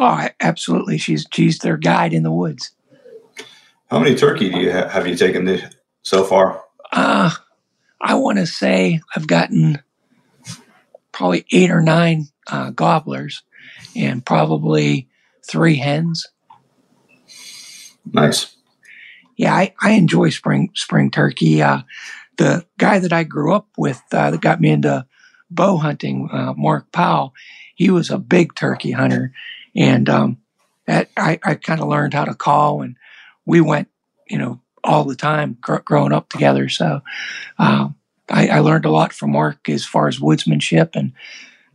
Oh, 0.00 0.26
absolutely. 0.40 0.98
She's 0.98 1.26
she's 1.32 1.58
their 1.58 1.76
guide 1.76 2.12
in 2.12 2.24
the 2.24 2.32
woods. 2.32 2.72
How 3.90 3.98
many 3.98 4.14
turkey 4.14 4.50
do 4.50 4.60
you 4.60 4.70
have 4.70 5.08
you 5.08 5.16
taken 5.16 5.44
this, 5.44 5.64
so 6.02 6.22
far? 6.22 6.62
Uh, 6.92 7.30
I 8.00 8.14
want 8.14 8.38
to 8.38 8.46
say 8.46 9.00
I've 9.16 9.26
gotten 9.26 9.82
probably 11.10 11.44
eight 11.50 11.70
or 11.70 11.82
nine 11.82 12.28
uh, 12.46 12.70
gobblers 12.70 13.42
and 13.96 14.24
probably 14.24 15.08
three 15.44 15.74
hens. 15.74 16.28
Nice. 18.12 18.54
Yeah, 19.36 19.54
I, 19.54 19.74
I 19.82 19.92
enjoy 19.92 20.30
spring 20.30 20.70
spring 20.74 21.10
turkey. 21.10 21.60
Uh, 21.60 21.82
the 22.36 22.64
guy 22.78 23.00
that 23.00 23.12
I 23.12 23.24
grew 23.24 23.52
up 23.52 23.66
with 23.76 24.00
uh, 24.12 24.30
that 24.30 24.40
got 24.40 24.60
me 24.60 24.70
into 24.70 25.04
bow 25.50 25.78
hunting, 25.78 26.28
uh, 26.32 26.54
Mark 26.56 26.92
Powell, 26.92 27.34
he 27.74 27.90
was 27.90 28.08
a 28.08 28.18
big 28.18 28.54
turkey 28.54 28.92
hunter, 28.92 29.32
and 29.74 30.08
um, 30.08 30.38
that 30.86 31.10
I, 31.16 31.40
I 31.42 31.54
kind 31.56 31.80
of 31.80 31.88
learned 31.88 32.14
how 32.14 32.24
to 32.24 32.34
call, 32.34 32.82
and 32.82 32.96
we 33.46 33.60
went, 33.60 33.88
you 34.28 34.38
know, 34.38 34.60
all 34.84 35.04
the 35.04 35.16
time 35.16 35.58
gr- 35.60 35.76
growing 35.84 36.12
up 36.12 36.28
together. 36.28 36.68
So 36.68 37.00
uh, 37.58 37.88
I, 38.28 38.48
I, 38.48 38.58
learned 38.60 38.84
a 38.84 38.90
lot 38.90 39.12
from 39.12 39.32
Mark 39.32 39.68
as 39.68 39.84
far 39.84 40.08
as 40.08 40.18
woodsmanship 40.18 40.90
and 40.94 41.12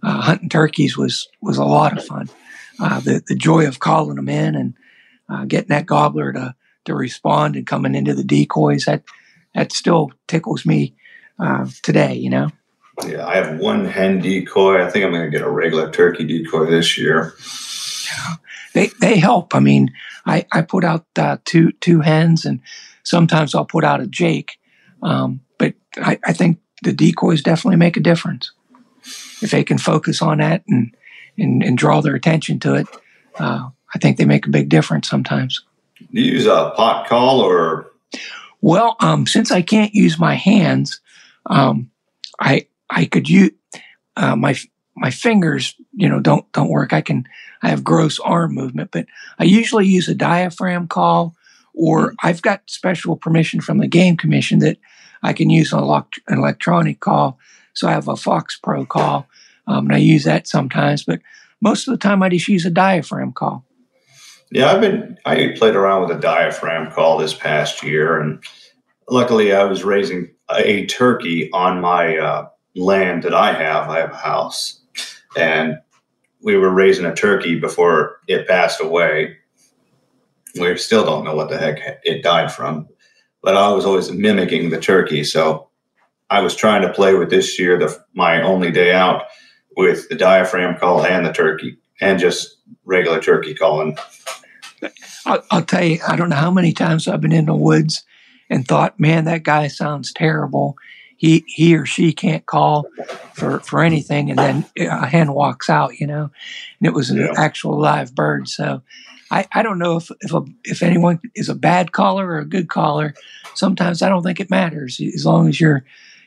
uh, 0.01 0.21
hunting 0.21 0.49
turkeys 0.49 0.97
was 0.97 1.28
was 1.41 1.58
a 1.58 1.65
lot 1.65 1.97
of 1.97 2.06
fun. 2.06 2.30
Uh, 2.80 2.99
the 2.99 3.23
the 3.28 3.36
joy 3.36 3.67
of 3.67 3.80
calling 3.80 4.15
them 4.15 4.30
in 4.30 4.56
and 4.56 4.73
uh, 5.30 5.45
getting 5.45 5.69
that 5.69 5.86
gobbler 5.86 6.34
to 6.34 6.56
to 6.86 6.95
respond 6.95 7.56
and 7.56 7.67
coming 7.67 7.95
into 7.95 8.13
the 8.13 8.23
decoys 8.23 8.86
that 8.86 9.04
that 9.54 9.71
still 9.71 10.12
tickles 10.28 10.65
me 10.65 10.95
uh, 11.39 11.67
today. 11.84 12.13
You 12.13 12.30
know. 12.30 12.49
Yeah, 13.06 13.25
I 13.28 13.36
have 13.36 13.60
one 13.60 13.86
hen 13.86 14.19
decoy. 14.19 14.82
I 14.82 14.89
think 14.89 15.04
I'm 15.04 15.12
going 15.12 15.30
to 15.30 15.38
get 15.38 15.45
a 15.45 15.49
regular 15.49 15.91
turkey 15.91 16.25
decoy 16.25 16.65
this 16.65 16.97
year. 16.97 17.34
They 18.73 18.87
they 18.99 19.17
help. 19.19 19.55
I 19.55 19.61
mean, 19.61 19.93
I 20.25 20.45
I 20.51 20.61
put 20.61 20.83
out 20.83 21.05
uh, 21.15 21.37
two 21.45 21.71
two 21.79 22.01
hens, 22.01 22.43
and 22.43 22.59
sometimes 23.03 23.55
I'll 23.55 23.63
put 23.63 23.85
out 23.85 24.01
a 24.01 24.05
jake. 24.05 24.59
Um, 25.01 25.39
but 25.57 25.75
I, 25.95 26.19
I 26.25 26.33
think 26.33 26.59
the 26.83 26.91
decoys 26.91 27.41
definitely 27.41 27.77
make 27.77 27.95
a 27.95 28.01
difference 28.01 28.51
if 29.41 29.51
they 29.51 29.63
can 29.63 29.77
focus 29.77 30.21
on 30.21 30.39
that 30.39 30.63
and 30.67 30.93
and, 31.37 31.63
and 31.63 31.77
draw 31.77 32.01
their 32.01 32.15
attention 32.15 32.59
to 32.59 32.75
it. 32.75 32.87
Uh, 33.39 33.69
I 33.93 33.99
think 33.99 34.17
they 34.17 34.25
make 34.25 34.45
a 34.45 34.49
big 34.49 34.69
difference 34.69 35.09
sometimes. 35.09 35.63
Do 36.13 36.21
you 36.21 36.33
use 36.33 36.45
a 36.45 36.73
pot 36.75 37.07
call 37.07 37.39
or? 37.39 37.91
Well, 38.61 38.95
um, 38.99 39.25
since 39.25 39.51
I 39.51 39.61
can't 39.61 39.93
use 39.93 40.19
my 40.19 40.35
hands, 40.35 40.99
um, 41.45 41.91
I 42.39 42.67
I 42.89 43.05
could 43.05 43.29
use 43.29 43.51
uh, 44.17 44.35
my 44.35 44.55
my 44.95 45.11
fingers. 45.11 45.75
You 45.93 46.09
know, 46.09 46.19
don't 46.19 46.51
don't 46.51 46.69
work. 46.69 46.93
I 46.93 47.01
can 47.01 47.27
I 47.65 47.69
have 47.69 47.84
gross 47.84 48.19
arm 48.19 48.54
movement, 48.54 48.91
but 48.91 49.08
I 49.39 49.43
usually 49.45 49.88
use 49.88 50.08
a 50.08 50.13
diaphragm 50.13 50.88
call, 50.88 51.36
or 51.73 52.13
I've 52.21 52.43
got 52.43 52.62
special 52.67 53.15
permission 53.15 53.60
from 53.60 53.80
the 53.80 53.88
game 53.88 54.17
commission 54.17 54.60
that 54.60 54.78
I 55.23 55.34
can 55.34 55.49
use 55.49 55.73
an, 55.73 55.80
an 55.80 56.38
electronic 56.38 56.99
call. 56.99 57.39
So 57.73 57.88
I 57.88 57.93
have 57.93 58.08
a 58.08 58.13
FoxPro 58.13 58.88
call, 58.88 59.25
um, 59.65 59.88
and 59.88 59.95
I 59.95 59.97
use 59.97 60.25
that 60.25 60.47
sometimes. 60.47 61.04
But 61.04 61.21
most 61.60 61.88
of 61.88 61.91
the 61.91 61.97
time, 61.97 62.21
I 62.21 62.30
just 62.30 62.47
use 62.47 62.67
a 62.67 62.69
diaphragm 62.69 63.34
call. 63.34 63.65
Yeah, 64.51 64.71
I've 64.71 64.82
been 64.82 65.17
I 65.25 65.56
played 65.58 65.75
around 65.75 66.04
with 66.04 66.15
a 66.15 66.21
diaphragm 66.21 66.91
call 66.91 67.17
this 67.17 67.34
past 67.34 67.82
year, 67.82 68.21
and 68.21 68.43
luckily 69.10 69.56
I 69.56 69.63
was 69.63 69.84
raising 69.84 70.30
a 70.51 70.86
turkey 70.86 71.49
on 71.51 71.82
my 71.82 72.15
uh, 72.15 72.47
land 72.75 73.23
that 73.23 73.34
I 73.34 73.54
have. 73.54 73.89
I 73.89 74.01
have 74.01 74.12
a 74.12 74.17
house, 74.17 74.82
and 75.36 75.80
we 76.45 76.55
were 76.55 76.69
raising 76.69 77.05
a 77.05 77.13
turkey 77.13 77.60
before 77.60 78.21
it 78.27 78.47
passed 78.47 78.79
away. 78.79 79.36
We 80.58 80.77
still 80.77 81.03
don't 81.03 81.25
know 81.25 81.36
what 81.36 81.49
the 81.49 81.58
heck 81.58 81.99
it 82.03 82.23
died 82.23 82.51
from, 82.51 82.88
but 83.41 83.58
I 83.58 83.73
was 83.73 83.84
always 83.84 84.12
mimicking 84.12 84.69
the 84.69 84.79
turkey. 84.79 85.23
So 85.23 85.69
I 86.29 86.41
was 86.41 86.55
trying 86.55 86.84
to 86.84 86.93
play 86.93 87.15
with 87.15 87.31
this 87.31 87.60
year, 87.60 87.79
the 87.79 87.99
my 88.13 88.41
only 88.43 88.71
day 88.71 88.93
out, 88.93 89.23
with 89.75 90.08
the 90.08 90.15
diaphragm 90.15 90.77
call 90.77 91.03
and 91.03 91.25
the 91.25 91.34
turkey, 91.34 91.77
and 91.99 92.19
just 92.19 92.58
regular 92.86 93.19
turkey 93.19 93.55
calling. 93.55 93.97
I'll, 95.25 95.43
I'll 95.49 95.65
tell 95.65 95.84
you, 95.84 95.99
I 96.08 96.15
don't 96.15 96.29
know 96.29 96.36
how 96.36 96.51
many 96.51 96.73
times 96.73 97.08
I've 97.08 97.21
been 97.21 97.31
in 97.31 97.47
the 97.47 97.55
woods 97.55 98.05
and 98.51 98.67
thought, 98.67 98.99
man, 98.99 99.25
that 99.25 99.41
guy 99.41 99.67
sounds 99.67 100.13
terrible. 100.13 100.75
He 101.25 101.43
he 101.47 101.75
or 101.75 101.88
she 101.88 102.13
can't 102.13 102.45
call 102.45 102.85
for 103.33 103.59
for 103.61 103.83
anything, 103.83 104.29
and 104.29 104.38
then 104.38 104.65
a 104.77 105.07
hen 105.07 105.33
walks 105.33 105.71
out, 105.71 105.99
you 105.99 106.05
know, 106.05 106.29
and 106.79 106.88
it 106.88 106.93
was 106.93 107.09
an 107.09 107.17
yeah. 107.17 107.33
actual 107.35 107.79
live 107.79 108.13
bird. 108.13 108.47
So 108.47 108.83
I, 109.31 109.47
I 109.51 109.63
don't 109.63 109.79
know 109.79 109.97
if 109.97 110.11
if 110.21 110.31
a, 110.33 110.43
if 110.63 110.83
anyone 110.83 111.19
is 111.33 111.49
a 111.49 111.55
bad 111.55 111.91
caller 111.91 112.27
or 112.27 112.38
a 112.38 112.45
good 112.45 112.69
caller. 112.69 113.15
Sometimes 113.55 114.03
I 114.03 114.09
don't 114.09 114.21
think 114.21 114.39
it 114.39 114.51
matters 114.51 115.01
as 115.01 115.25
long 115.25 115.49
as 115.49 115.59
you're, 115.59 115.83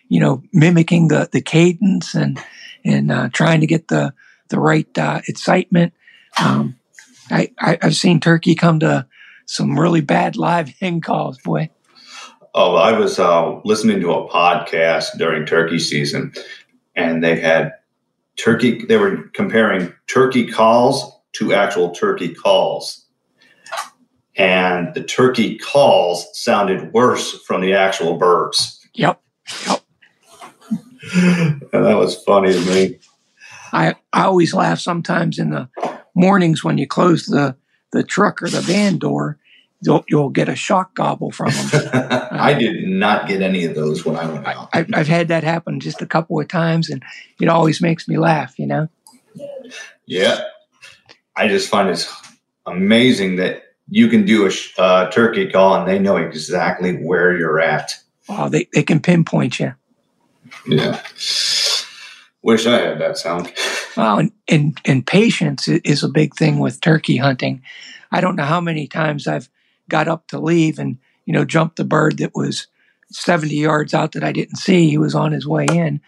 you 0.08 0.18
know, 0.18 0.42
mimicking 0.52 1.06
the 1.06 1.28
the 1.30 1.42
cadence 1.42 2.16
and 2.16 2.42
and 2.84 3.12
uh, 3.12 3.28
trying 3.32 3.60
to 3.60 3.68
get 3.68 3.86
the 3.86 4.12
the 4.48 4.58
right 4.58 4.98
uh, 4.98 5.20
excitement. 5.28 5.92
Um, 6.42 6.76
I, 7.30 7.52
I 7.60 7.78
have 7.82 7.94
seen 7.94 8.18
turkey 8.18 8.56
come 8.56 8.80
to 8.80 9.06
some 9.46 9.78
really 9.78 10.00
bad 10.00 10.34
live 10.34 10.70
hen 10.80 11.00
calls, 11.00 11.38
boy. 11.38 11.70
Oh, 12.54 12.74
I 12.76 12.98
was 12.98 13.18
uh, 13.18 13.60
listening 13.64 14.00
to 14.00 14.12
a 14.12 14.28
podcast 14.28 15.18
during 15.18 15.46
turkey 15.46 15.78
season, 15.78 16.32
and 16.96 17.22
they 17.22 17.38
had 17.38 17.72
turkey. 18.36 18.84
They 18.84 18.96
were 18.96 19.28
comparing 19.34 19.92
turkey 20.06 20.46
calls 20.46 21.12
to 21.34 21.52
actual 21.52 21.90
turkey 21.90 22.34
calls, 22.34 23.06
and 24.36 24.94
the 24.94 25.04
turkey 25.04 25.58
calls 25.58 26.26
sounded 26.32 26.92
worse 26.92 27.42
from 27.42 27.60
the 27.60 27.74
actual 27.74 28.16
birds. 28.16 28.80
Yep. 28.94 29.20
Yep. 29.66 29.82
and 31.14 31.84
that 31.84 31.96
was 31.96 32.22
funny 32.24 32.52
to 32.52 32.60
me. 32.60 32.98
I, 33.72 33.94
I 34.12 34.24
always 34.24 34.54
laugh 34.54 34.78
sometimes 34.78 35.38
in 35.38 35.50
the 35.50 35.68
mornings 36.14 36.64
when 36.64 36.78
you 36.78 36.86
close 36.86 37.26
the, 37.26 37.56
the 37.92 38.02
truck 38.02 38.42
or 38.42 38.48
the 38.48 38.60
van 38.60 38.98
door, 38.98 39.38
you'll, 39.82 40.04
you'll 40.08 40.30
get 40.30 40.48
a 40.48 40.56
shock 40.56 40.94
gobble 40.94 41.30
from 41.30 41.50
them. 41.50 41.88
I 42.30 42.54
did 42.54 42.86
not 42.86 43.28
get 43.28 43.42
any 43.42 43.64
of 43.64 43.74
those 43.74 44.04
when 44.04 44.16
I 44.16 44.30
went 44.30 44.46
out. 44.46 44.68
I, 44.72 44.86
I've 44.94 45.08
had 45.08 45.28
that 45.28 45.44
happen 45.44 45.80
just 45.80 46.02
a 46.02 46.06
couple 46.06 46.40
of 46.40 46.48
times, 46.48 46.90
and 46.90 47.02
it 47.40 47.48
always 47.48 47.80
makes 47.80 48.08
me 48.08 48.18
laugh, 48.18 48.58
you 48.58 48.66
know? 48.66 48.88
Yeah. 50.06 50.40
I 51.36 51.48
just 51.48 51.68
find 51.68 51.88
it's 51.88 52.12
amazing 52.66 53.36
that 53.36 53.62
you 53.88 54.08
can 54.08 54.24
do 54.24 54.46
a 54.46 54.80
uh, 54.80 55.10
turkey 55.10 55.50
call 55.50 55.74
and 55.76 55.88
they 55.88 55.98
know 55.98 56.16
exactly 56.16 56.94
where 56.96 57.36
you're 57.36 57.60
at. 57.60 57.94
Oh, 58.28 58.48
they, 58.48 58.68
they 58.74 58.82
can 58.82 59.00
pinpoint 59.00 59.60
you. 59.60 59.74
Yeah. 60.66 61.00
Wish 62.42 62.66
I 62.66 62.78
had 62.78 63.00
that 63.00 63.16
sound. 63.16 63.52
Well, 63.96 64.18
and, 64.18 64.32
and, 64.48 64.80
and 64.84 65.06
patience 65.06 65.68
is 65.68 66.02
a 66.02 66.08
big 66.08 66.34
thing 66.34 66.58
with 66.58 66.80
turkey 66.80 67.16
hunting. 67.16 67.62
I 68.10 68.20
don't 68.20 68.36
know 68.36 68.44
how 68.44 68.60
many 68.60 68.86
times 68.86 69.26
I've 69.26 69.48
got 69.88 70.08
up 70.08 70.26
to 70.28 70.38
leave 70.38 70.78
and, 70.78 70.98
you 71.26 71.32
know, 71.32 71.44
jumped 71.44 71.76
the 71.76 71.84
bird 71.84 72.18
that 72.18 72.34
was 72.34 72.66
70 73.10 73.54
yards 73.54 73.94
out 73.94 74.12
that 74.12 74.24
I 74.24 74.32
didn't 74.32 74.56
see. 74.56 74.88
He 74.90 74.98
was 74.98 75.14
on 75.14 75.32
his 75.32 75.46
way 75.46 75.66
in, 75.66 76.00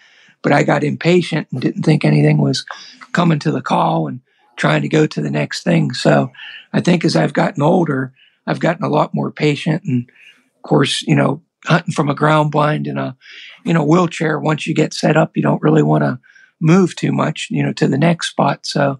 but 0.43 0.53
I 0.53 0.63
got 0.63 0.85
impatient 0.85 1.49
and 1.51 1.61
didn't 1.61 1.83
think 1.83 2.05
anything 2.05 2.39
was 2.39 2.65
coming 3.13 3.39
to 3.41 3.51
the 3.51 3.63
call 3.63 4.07
and 4.07 4.21
trying 4.57 4.83
to 4.83 4.89
go 4.89 5.07
to 5.07 5.23
the 5.23 5.31
next 5.31 5.63
thing. 5.63 5.93
So 5.93 6.31
I 6.73 6.81
think 6.81 7.05
as 7.05 7.17
I've 7.17 7.33
gotten 7.33 7.63
older, 7.63 8.13
I've 8.47 8.61
gotten 8.61 8.85
a 8.85 8.91
lot 8.91 9.15
more 9.15 9.31
patient. 9.31 9.83
And 9.85 10.11
of 10.57 10.63
course, 10.63 11.03
you 11.03 11.17
know, 11.17 11.43
hunting 11.65 11.93
from 11.93 12.09
a 12.09 12.15
ground 12.15 12.51
blind 12.51 12.87
in 12.87 12.99
a 12.99 13.17
in 13.65 13.77
a 13.77 13.85
wheelchair 13.85 14.39
once 14.39 14.67
you 14.67 14.75
get 14.75 14.95
set 14.95 15.17
up 15.17 15.37
you 15.37 15.43
don't 15.43 15.63
really 15.63 15.83
want 15.83 16.03
to 16.03 16.19
move 16.61 16.97
too 16.97 17.13
much 17.13 17.49
you 17.51 17.63
know 17.63 17.73
to 17.73 17.87
the 17.87 17.99
next 17.99 18.31
spot 18.31 18.65
so 18.65 18.99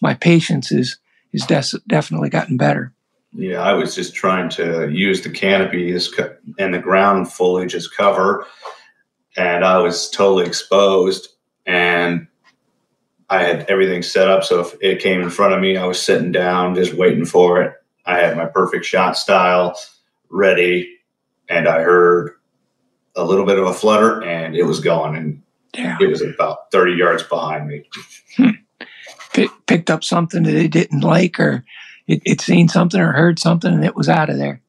my 0.00 0.14
patience 0.14 0.70
is 0.70 0.98
is 1.32 1.46
des- 1.46 1.78
definitely 1.88 2.28
gotten 2.28 2.56
better 2.56 2.91
yeah 3.32 3.60
i 3.60 3.72
was 3.72 3.94
just 3.94 4.14
trying 4.14 4.48
to 4.48 4.88
use 4.90 5.22
the 5.22 5.30
canopy 5.30 5.92
as 5.92 6.08
co- 6.08 6.34
and 6.58 6.74
the 6.74 6.78
ground 6.78 7.30
foliage 7.30 7.74
as 7.74 7.88
cover 7.88 8.46
and 9.36 9.64
i 9.64 9.78
was 9.78 10.10
totally 10.10 10.46
exposed 10.46 11.28
and 11.66 12.26
i 13.30 13.42
had 13.42 13.64
everything 13.68 14.02
set 14.02 14.28
up 14.28 14.44
so 14.44 14.60
if 14.60 14.74
it 14.80 15.00
came 15.00 15.20
in 15.20 15.30
front 15.30 15.54
of 15.54 15.60
me 15.60 15.76
i 15.76 15.84
was 15.84 16.00
sitting 16.00 16.32
down 16.32 16.74
just 16.74 16.94
waiting 16.94 17.24
for 17.24 17.62
it 17.62 17.74
i 18.06 18.18
had 18.18 18.36
my 18.36 18.46
perfect 18.46 18.84
shot 18.84 19.16
style 19.16 19.76
ready 20.30 20.98
and 21.52 21.68
I 21.68 21.82
heard 21.82 22.32
a 23.14 23.24
little 23.24 23.44
bit 23.44 23.58
of 23.58 23.66
a 23.66 23.74
flutter, 23.74 24.24
and 24.24 24.56
it 24.56 24.64
was 24.64 24.80
gone, 24.80 25.14
and 25.14 25.42
yeah. 25.74 25.98
it 26.00 26.08
was 26.08 26.22
about 26.22 26.70
thirty 26.72 26.94
yards 26.94 27.22
behind 27.22 27.68
me. 27.68 27.88
Hmm. 28.36 28.50
picked 29.66 29.90
up 29.90 30.04
something 30.04 30.42
that 30.42 30.54
it 30.54 30.72
didn't 30.72 31.00
like, 31.00 31.38
or 31.38 31.64
it, 32.06 32.22
it 32.24 32.40
seen 32.40 32.68
something 32.68 33.00
or 33.00 33.12
heard 33.12 33.38
something, 33.38 33.72
and 33.72 33.84
it 33.84 33.96
was 33.96 34.08
out 34.08 34.30
of 34.30 34.38
there. 34.38 34.60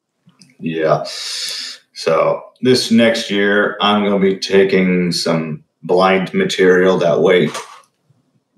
Yeah. 0.58 1.04
So 1.06 2.42
this 2.62 2.90
next 2.90 3.30
year, 3.30 3.76
I'm 3.80 4.04
going 4.04 4.20
to 4.20 4.34
be 4.34 4.38
taking 4.38 5.12
some 5.12 5.64
blind 5.82 6.32
material. 6.34 6.98
That 6.98 7.20
way, 7.20 7.48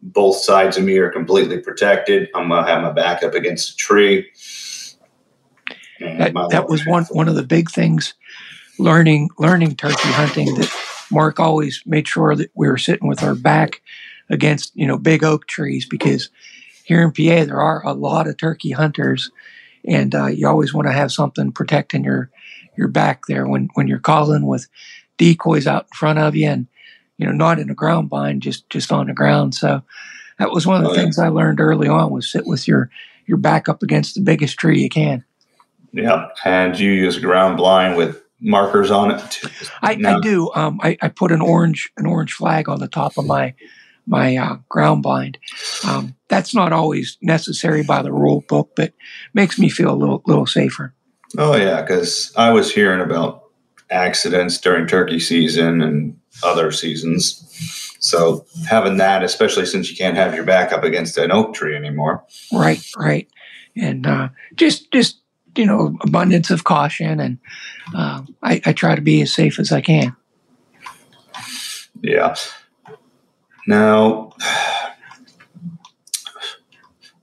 both 0.02 0.36
sides 0.36 0.76
of 0.76 0.84
me 0.84 0.98
are 0.98 1.10
completely 1.10 1.58
protected. 1.58 2.28
I'm 2.34 2.48
going 2.48 2.64
to 2.64 2.70
have 2.70 2.82
my 2.82 2.92
back 2.92 3.22
up 3.22 3.34
against 3.34 3.72
a 3.72 3.76
tree 3.76 4.30
that, 6.00 6.48
that 6.50 6.68
was 6.68 6.86
one 6.86 7.04
one 7.04 7.28
of 7.28 7.34
the 7.34 7.42
big 7.42 7.70
things 7.70 8.14
learning 8.78 9.30
learning 9.38 9.76
turkey 9.76 10.08
hunting 10.10 10.54
that 10.54 10.70
Mark 11.10 11.40
always 11.40 11.82
made 11.86 12.06
sure 12.08 12.34
that 12.34 12.50
we 12.54 12.68
were 12.68 12.78
sitting 12.78 13.08
with 13.08 13.22
our 13.22 13.34
back 13.34 13.82
against 14.28 14.74
you 14.74 14.86
know 14.86 14.98
big 14.98 15.24
oak 15.24 15.46
trees 15.46 15.86
because 15.86 16.28
here 16.86 17.02
in 17.02 17.10
PA, 17.10 17.44
there 17.44 17.60
are 17.60 17.84
a 17.84 17.92
lot 17.92 18.28
of 18.28 18.36
turkey 18.36 18.70
hunters, 18.70 19.32
and 19.84 20.14
uh, 20.14 20.26
you 20.26 20.46
always 20.46 20.72
want 20.72 20.86
to 20.86 20.92
have 20.92 21.10
something 21.10 21.50
protecting 21.50 22.04
your 22.04 22.30
your 22.76 22.86
back 22.86 23.26
there 23.26 23.48
when 23.48 23.68
when 23.74 23.88
you're 23.88 23.98
calling 23.98 24.46
with 24.46 24.68
decoys 25.16 25.66
out 25.66 25.86
in 25.90 25.96
front 25.96 26.20
of 26.20 26.36
you, 26.36 26.48
and 26.48 26.68
you 27.18 27.26
know 27.26 27.32
not 27.32 27.58
in 27.58 27.70
a 27.70 27.74
ground 27.74 28.08
bind, 28.08 28.40
just 28.40 28.70
just 28.70 28.92
on 28.92 29.08
the 29.08 29.14
ground. 29.14 29.56
So 29.56 29.82
that 30.38 30.52
was 30.52 30.64
one 30.64 30.76
of 30.76 30.84
the 30.84 30.90
oh, 30.90 30.94
things 30.94 31.18
yeah. 31.18 31.24
I 31.24 31.28
learned 31.28 31.60
early 31.60 31.88
on 31.88 32.12
was 32.12 32.30
sit 32.30 32.46
with 32.46 32.68
your 32.68 32.88
your 33.26 33.38
back 33.38 33.68
up 33.68 33.82
against 33.82 34.14
the 34.14 34.20
biggest 34.20 34.56
tree 34.56 34.80
you 34.80 34.88
can. 34.88 35.24
Yeah, 35.92 36.28
and 36.44 36.78
you 36.78 36.92
use 36.92 37.16
a 37.16 37.20
ground 37.20 37.56
blind 37.56 37.96
with 37.96 38.22
markers 38.40 38.92
on 38.92 39.10
it. 39.10 39.40
I, 39.82 39.98
I, 40.06 40.20
do. 40.20 40.52
Um, 40.54 40.78
I, 40.84 40.96
I, 41.02 41.08
put 41.08 41.32
an 41.32 41.40
orange 41.40 41.90
an 41.96 42.06
orange 42.06 42.32
flag 42.32 42.68
on 42.68 42.78
the 42.78 42.86
top 42.86 43.18
of 43.18 43.26
my 43.26 43.54
my 44.06 44.36
uh, 44.36 44.56
ground 44.68 45.02
blind. 45.02 45.38
Um, 45.86 46.14
that's 46.28 46.54
not 46.54 46.72
always 46.72 47.18
necessary 47.22 47.82
by 47.82 48.02
the 48.02 48.12
rule 48.12 48.44
book, 48.48 48.70
but 48.76 48.92
makes 49.34 49.58
me 49.58 49.68
feel 49.68 49.92
a 49.92 49.96
little 49.96 50.22
little 50.26 50.46
safer. 50.46 50.94
Oh 51.38 51.56
yeah, 51.56 51.82
because 51.82 52.32
I 52.36 52.50
was 52.50 52.72
hearing 52.72 53.00
about 53.00 53.44
accidents 53.90 54.58
during 54.58 54.86
turkey 54.86 55.20
season 55.20 55.82
and 55.82 56.18
other 56.42 56.72
seasons. 56.72 57.42
So 58.00 58.46
having 58.68 58.98
that, 58.98 59.22
especially 59.22 59.66
since 59.66 59.90
you 59.90 59.96
can't 59.96 60.16
have 60.16 60.34
your 60.34 60.44
back 60.44 60.72
up 60.72 60.84
against 60.84 61.18
an 61.18 61.32
oak 61.32 61.54
tree 61.54 61.76
anymore. 61.76 62.24
Right, 62.52 62.84
right, 62.96 63.28
and 63.76 64.06
uh, 64.06 64.28
just 64.54 64.90
just 64.92 65.20
you 65.56 65.66
know 65.66 65.96
abundance 66.02 66.50
of 66.50 66.64
caution, 66.64 67.20
and 67.20 67.38
uh, 67.94 68.22
I, 68.42 68.60
I 68.64 68.72
try 68.72 68.94
to 68.94 69.02
be 69.02 69.22
as 69.22 69.32
safe 69.32 69.58
as 69.58 69.72
I 69.72 69.80
can. 69.80 70.14
Yeah. 72.02 72.34
Now, 73.66 74.32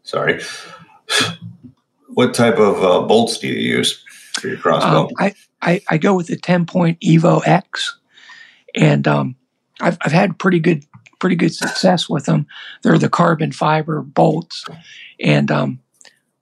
sorry. 0.04 0.42
What 2.16 2.36
type 2.36 2.60
of 2.60 2.84
uh, 2.84 3.08
bolts 3.08 3.40
do 3.40 3.48
you 3.48 3.56
use 3.56 4.06
for 4.34 4.48
your 4.48 4.58
crossbow? 4.58 5.06
Um, 5.06 5.10
I, 5.18 5.34
I, 5.64 5.82
I 5.90 5.98
go 5.98 6.14
with 6.14 6.28
the 6.28 6.38
TenPoint 6.38 7.00
Evo 7.00 7.42
X, 7.44 7.98
and 8.76 9.08
um, 9.08 9.36
I've, 9.82 9.98
I've 10.00 10.12
had 10.12 10.38
pretty 10.38 10.60
good 10.60 10.86
pretty 11.20 11.36
good 11.36 11.56
success 11.56 12.08
with 12.08 12.26
them. 12.26 12.46
They're 12.84 13.00
the 13.00 13.10
carbon 13.10 13.52
fiber 13.52 14.04
bolts, 14.04 14.64
and 15.20 15.50
um, 15.50 15.80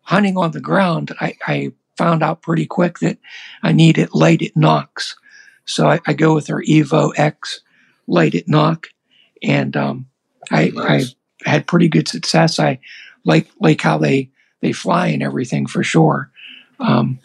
hunting 0.01 0.37
on 0.37 0.51
the 0.51 0.59
ground, 0.59 1.15
I, 1.21 1.35
I, 1.47 1.71
found 1.97 2.23
out 2.23 2.41
pretty 2.41 2.65
quick 2.65 2.99
that 2.99 3.17
I 3.61 3.73
need 3.73 3.97
it 3.97 4.15
lighted 4.15 4.53
nocks. 4.55 5.15
So 5.65 5.87
I, 5.87 5.99
I 6.07 6.13
go 6.13 6.33
with 6.33 6.47
their 6.47 6.61
Evo 6.61 7.11
X 7.15 7.61
lighted 8.07 8.47
nock, 8.47 8.87
and 9.43 9.75
um, 9.75 10.07
I, 10.51 10.69
nice. 10.69 11.15
I 11.45 11.49
had 11.49 11.67
pretty 11.67 11.87
good 11.87 12.07
success. 12.07 12.59
I 12.59 12.79
like 13.23 13.47
like 13.59 13.81
how 13.81 13.97
they 13.97 14.29
they 14.61 14.71
fly 14.73 15.07
and 15.07 15.23
everything 15.23 15.65
for 15.65 15.83
sure. 15.83 16.31
Um, 16.79 17.19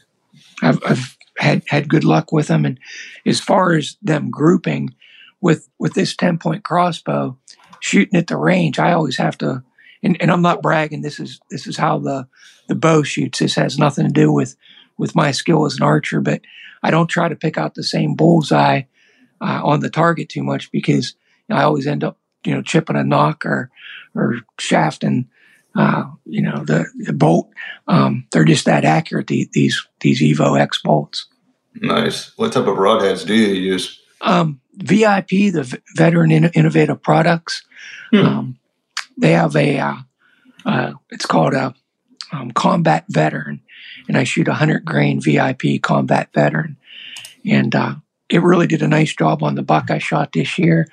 I've, 0.63 0.81
I've 0.85 1.17
had 1.39 1.63
had 1.69 1.89
good 1.89 2.05
luck 2.05 2.33
with 2.33 2.49
them, 2.49 2.65
and 2.65 2.79
as 3.25 3.41
far 3.41 3.75
as 3.75 3.97
them 4.03 4.31
grouping 4.31 4.95
with 5.41 5.69
with 5.79 5.95
this 5.95 6.15
TenPoint 6.15 6.63
crossbow, 6.63 7.37
shooting 7.81 8.19
at 8.19 8.27
the 8.27 8.37
range, 8.37 8.79
I 8.79 8.93
always 8.93 9.17
have 9.17 9.39
to. 9.39 9.63
And, 10.03 10.21
and 10.21 10.31
I'm 10.31 10.43
not 10.43 10.63
bragging. 10.63 11.01
This 11.01 11.19
is 11.19 11.41
this 11.51 11.67
is 11.67 11.77
how 11.77 11.99
the 11.99 12.29
the 12.69 12.75
bow 12.75 13.03
shoots. 13.03 13.39
This 13.39 13.55
has 13.55 13.79
nothing 13.79 14.07
to 14.07 14.13
do 14.13 14.33
with 14.33 14.57
with 14.99 15.15
my 15.15 15.31
skill 15.31 15.67
as 15.67 15.77
an 15.77 15.83
archer, 15.83 16.21
but 16.21 16.43
I 16.83 16.91
don't 16.91 17.09
try 17.09 17.29
to 17.29 17.37
pick 17.37 17.59
out 17.59 17.75
the 17.75 17.83
same 17.83 18.15
bullseye 18.15 18.83
uh, 19.41 19.61
on 19.65 19.81
the 19.81 19.91
target 19.91 20.29
too 20.29 20.43
much 20.43 20.71
because 20.71 21.15
I 21.51 21.63
always 21.63 21.87
end 21.87 22.05
up 22.05 22.19
you 22.45 22.55
know 22.55 22.63
chipping 22.63 22.97
a 22.97 23.05
nock 23.05 23.45
or 23.45 23.71
or 24.15 24.41
shafting 24.59 25.29
uh, 25.77 26.05
you 26.25 26.43
know 26.43 26.65
the, 26.65 26.87
the 26.97 27.13
bolt. 27.13 27.51
Um, 27.87 28.27
they're 28.33 28.45
just 28.45 28.65
that 28.65 28.85
accurate. 28.85 29.27
The, 29.27 29.49
these 29.53 29.87
these 30.01 30.23
Evo 30.23 30.59
X 30.59 30.81
bolts. 30.83 31.27
Nice. 31.75 32.33
What 32.37 32.53
type 32.53 32.67
of 32.67 32.77
broadheads 32.77 33.27
do 33.27 33.35
you 33.35 33.53
use? 33.53 34.01
Um, 34.23 34.61
VIP, 34.75 35.53
the 35.53 35.81
Veteran 35.95 36.31
In- 36.31 36.51
Innovative 36.55 37.03
Products. 37.03 37.63
Hmm. 38.11 38.27
Um, 38.27 38.59
they 39.19 39.33
have 39.33 39.55
a. 39.55 39.79
Uh, 39.79 39.97
uh, 40.65 40.93
it's 41.11 41.27
called 41.27 41.55
a 41.55 41.75
um, 42.33 42.51
Combat 42.51 43.05
Veteran, 43.09 43.61
and 44.09 44.17
I 44.17 44.25
shoot 44.25 44.49
a 44.49 44.55
hundred 44.55 44.85
grain 44.85 45.21
VIP 45.21 45.83
Combat 45.83 46.31
Veteran, 46.35 46.77
and 47.45 47.75
uh, 47.75 47.97
it 48.29 48.43
really 48.43 48.67
did 48.67 48.83
a 48.83 48.89
nice 48.89 49.15
job 49.15 49.43
on 49.43 49.55
the 49.55 49.63
buck 49.63 49.91
I 49.91 49.99
shot 49.99 50.33
this 50.33 50.59
year. 50.59 50.89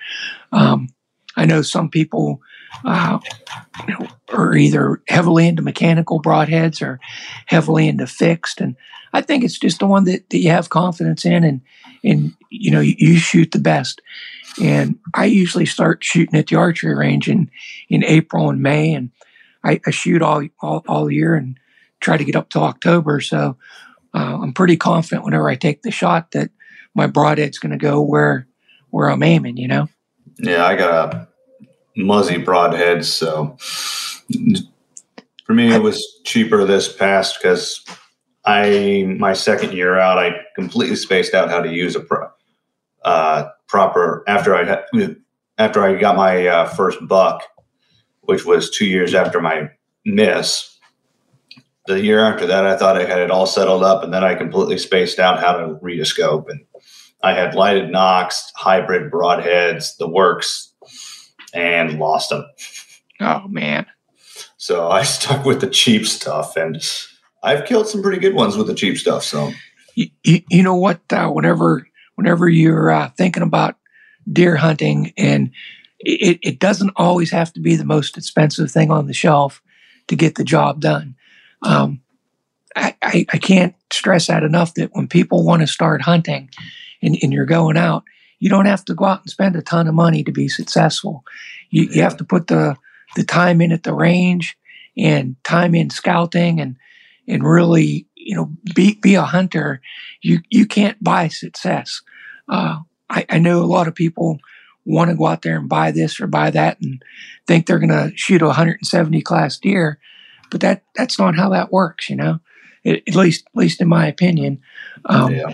Um, 0.51 0.89
I 1.35 1.45
know 1.45 1.61
some 1.61 1.89
people 1.89 2.41
uh, 2.85 3.19
are 4.31 4.55
either 4.55 5.01
heavily 5.07 5.47
into 5.47 5.61
mechanical 5.61 6.21
broadheads 6.21 6.81
or 6.81 6.99
heavily 7.47 7.87
into 7.87 8.07
fixed, 8.07 8.61
and 8.61 8.75
I 9.13 9.21
think 9.21 9.43
it's 9.43 9.57
just 9.57 9.79
the 9.79 9.87
one 9.87 10.05
that, 10.05 10.29
that 10.29 10.37
you 10.37 10.49
have 10.49 10.69
confidence 10.69 11.25
in, 11.25 11.43
and 11.43 11.61
and 12.03 12.33
you 12.49 12.71
know 12.71 12.81
you, 12.81 12.95
you 12.97 13.17
shoot 13.17 13.51
the 13.51 13.59
best. 13.59 14.01
And 14.61 14.99
I 15.15 15.25
usually 15.25 15.65
start 15.65 16.03
shooting 16.03 16.37
at 16.37 16.47
the 16.47 16.55
archery 16.55 16.95
range 16.95 17.27
in 17.27 17.49
in 17.89 18.03
April 18.03 18.49
and 18.49 18.61
May, 18.61 18.93
and 18.93 19.11
I, 19.63 19.79
I 19.85 19.91
shoot 19.91 20.21
all, 20.21 20.43
all 20.61 20.83
all 20.87 21.11
year 21.11 21.35
and 21.35 21.57
try 21.99 22.17
to 22.17 22.23
get 22.23 22.35
up 22.35 22.49
to 22.49 22.59
October. 22.59 23.21
So 23.21 23.57
uh, 24.13 24.39
I'm 24.41 24.53
pretty 24.53 24.77
confident 24.77 25.25
whenever 25.25 25.49
I 25.49 25.55
take 25.55 25.81
the 25.81 25.91
shot 25.91 26.31
that 26.31 26.51
my 26.95 27.07
broadhead's 27.07 27.59
going 27.59 27.71
to 27.71 27.77
go 27.77 28.01
where 28.01 28.47
where 28.89 29.09
I'm 29.09 29.23
aiming. 29.23 29.57
You 29.57 29.67
know. 29.67 29.89
Yeah, 30.39 30.65
I 30.65 30.75
got 30.75 31.13
a 31.13 31.27
Muzzy 31.95 32.37
broadhead, 32.37 33.05
so 33.05 33.57
for 35.45 35.53
me 35.53 35.73
it 35.73 35.81
was 35.81 36.03
cheaper 36.23 36.65
this 36.65 36.91
past 36.91 37.37
because 37.39 37.83
I 38.45 39.15
my 39.19 39.33
second 39.33 39.73
year 39.73 39.97
out, 39.97 40.17
I 40.17 40.41
completely 40.55 40.95
spaced 40.95 41.33
out 41.33 41.49
how 41.49 41.61
to 41.61 41.71
use 41.71 41.95
a 41.95 42.01
pro, 42.01 42.27
uh, 43.05 43.49
proper 43.67 44.23
after 44.27 44.55
I 44.55 44.63
had, 44.65 45.17
after 45.57 45.83
I 45.83 45.99
got 45.99 46.15
my 46.15 46.47
uh, 46.47 46.65
first 46.69 46.99
buck, 47.07 47.43
which 48.21 48.45
was 48.45 48.69
two 48.69 48.85
years 48.85 49.13
after 49.13 49.39
my 49.39 49.69
miss. 50.05 50.69
The 51.85 52.01
year 52.01 52.21
after 52.21 52.45
that, 52.47 52.65
I 52.65 52.77
thought 52.77 52.97
I 52.97 53.05
had 53.05 53.19
it 53.19 53.31
all 53.31 53.45
settled 53.45 53.83
up, 53.83 54.03
and 54.03 54.13
then 54.13 54.23
I 54.23 54.35
completely 54.35 54.77
spaced 54.77 55.19
out 55.19 55.39
how 55.39 55.53
to 55.57 55.77
read 55.81 55.99
a 55.99 56.05
scope 56.05 56.49
and 56.49 56.61
I 57.23 57.33
had 57.33 57.55
lighted 57.55 57.89
nocks, 57.89 58.51
hybrid 58.55 59.11
broadheads, 59.11 59.97
the 59.97 60.09
works, 60.09 60.73
and 61.53 61.97
lost 61.97 62.29
them. 62.29 62.45
Oh 63.21 63.47
man! 63.47 63.85
So 64.57 64.89
I 64.89 65.03
stuck 65.03 65.45
with 65.45 65.61
the 65.61 65.69
cheap 65.69 66.05
stuff, 66.05 66.57
and 66.57 66.83
I've 67.41 67.65
killed 67.65 67.87
some 67.87 68.03
pretty 68.03 68.19
good 68.19 68.35
ones 68.35 68.57
with 68.57 68.67
the 68.67 68.75
cheap 68.75 68.97
stuff. 68.97 69.23
So 69.23 69.51
you, 69.95 70.09
you, 70.23 70.41
you 70.49 70.63
know 70.63 70.75
what? 70.75 71.01
Uh, 71.11 71.29
whenever 71.29 71.87
whenever 72.15 72.49
you're 72.49 72.91
uh, 72.91 73.09
thinking 73.17 73.43
about 73.43 73.77
deer 74.31 74.57
hunting, 74.57 75.13
and 75.17 75.51
it, 75.99 76.39
it 76.41 76.59
doesn't 76.59 76.91
always 76.97 77.31
have 77.31 77.53
to 77.53 77.61
be 77.61 77.75
the 77.75 77.85
most 77.85 78.17
expensive 78.17 78.69
thing 78.69 78.91
on 78.91 79.07
the 79.07 79.13
shelf 79.13 79.61
to 80.07 80.15
get 80.15 80.35
the 80.35 80.43
job 80.43 80.81
done. 80.81 81.15
Um, 81.61 82.01
I, 82.75 82.95
I, 83.01 83.25
I 83.31 83.37
can't 83.37 83.75
stress 83.91 84.27
that 84.27 84.43
enough 84.43 84.73
that 84.73 84.89
when 84.93 85.07
people 85.07 85.45
want 85.45 85.61
to 85.61 85.67
start 85.67 86.01
hunting, 86.01 86.49
and, 87.03 87.17
and 87.21 87.33
you're 87.33 87.45
going 87.45 87.77
out, 87.77 88.03
you 88.39 88.49
don't 88.49 88.65
have 88.65 88.83
to 88.85 88.95
go 88.95 89.05
out 89.05 89.21
and 89.21 89.29
spend 89.29 89.55
a 89.55 89.61
ton 89.61 89.87
of 89.87 89.93
money 89.93 90.23
to 90.23 90.31
be 90.31 90.47
successful. 90.47 91.23
You, 91.69 91.83
you 91.91 92.01
have 92.01 92.17
to 92.17 92.23
put 92.23 92.47
the 92.47 92.75
the 93.15 93.23
time 93.23 93.61
in 93.61 93.71
at 93.71 93.83
the 93.83 93.93
range 93.93 94.57
and 94.97 95.35
time 95.43 95.75
in 95.75 95.89
scouting 95.89 96.59
and 96.59 96.77
and 97.27 97.43
really 97.43 98.07
you 98.15 98.35
know 98.35 98.51
be 98.75 98.95
be 99.01 99.15
a 99.15 99.23
hunter. 99.23 99.81
You 100.21 100.39
you 100.49 100.65
can't 100.65 101.01
buy 101.03 101.27
success. 101.27 102.01
Uh, 102.49 102.79
I, 103.09 103.25
I 103.29 103.39
know 103.39 103.61
a 103.61 103.65
lot 103.65 103.87
of 103.87 103.95
people 103.95 104.39
want 104.85 105.09
to 105.09 105.15
go 105.15 105.27
out 105.27 105.43
there 105.43 105.57
and 105.57 105.69
buy 105.69 105.91
this 105.91 106.19
or 106.19 106.27
buy 106.27 106.51
that 106.51 106.81
and 106.81 107.01
think 107.47 107.65
they're 107.65 107.79
going 107.79 107.89
to 107.89 108.11
shoot 108.15 108.41
a 108.41 108.47
170 108.47 109.21
class 109.21 109.57
deer, 109.57 109.99
but 110.51 110.59
that 110.61 110.83
that's 110.95 111.17
not 111.17 111.35
how 111.35 111.49
that 111.49 111.71
works. 111.71 112.09
You 112.09 112.17
know, 112.17 112.39
at 112.85 113.15
least 113.15 113.45
at 113.47 113.59
least 113.59 113.81
in 113.81 113.87
my 113.87 114.07
opinion. 114.07 114.61
Um, 115.05 115.33
yeah. 115.33 115.53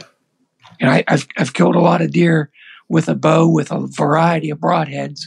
And 0.80 0.90
I, 0.90 1.04
have 1.08 1.28
I've 1.38 1.54
killed 1.54 1.76
a 1.76 1.82
lot 1.82 2.02
of 2.02 2.12
deer 2.12 2.52
with 2.88 3.08
a 3.08 3.16
bow 3.16 3.48
with 3.48 3.72
a 3.72 3.88
variety 3.88 4.50
of 4.50 4.60
broadheads, 4.60 5.22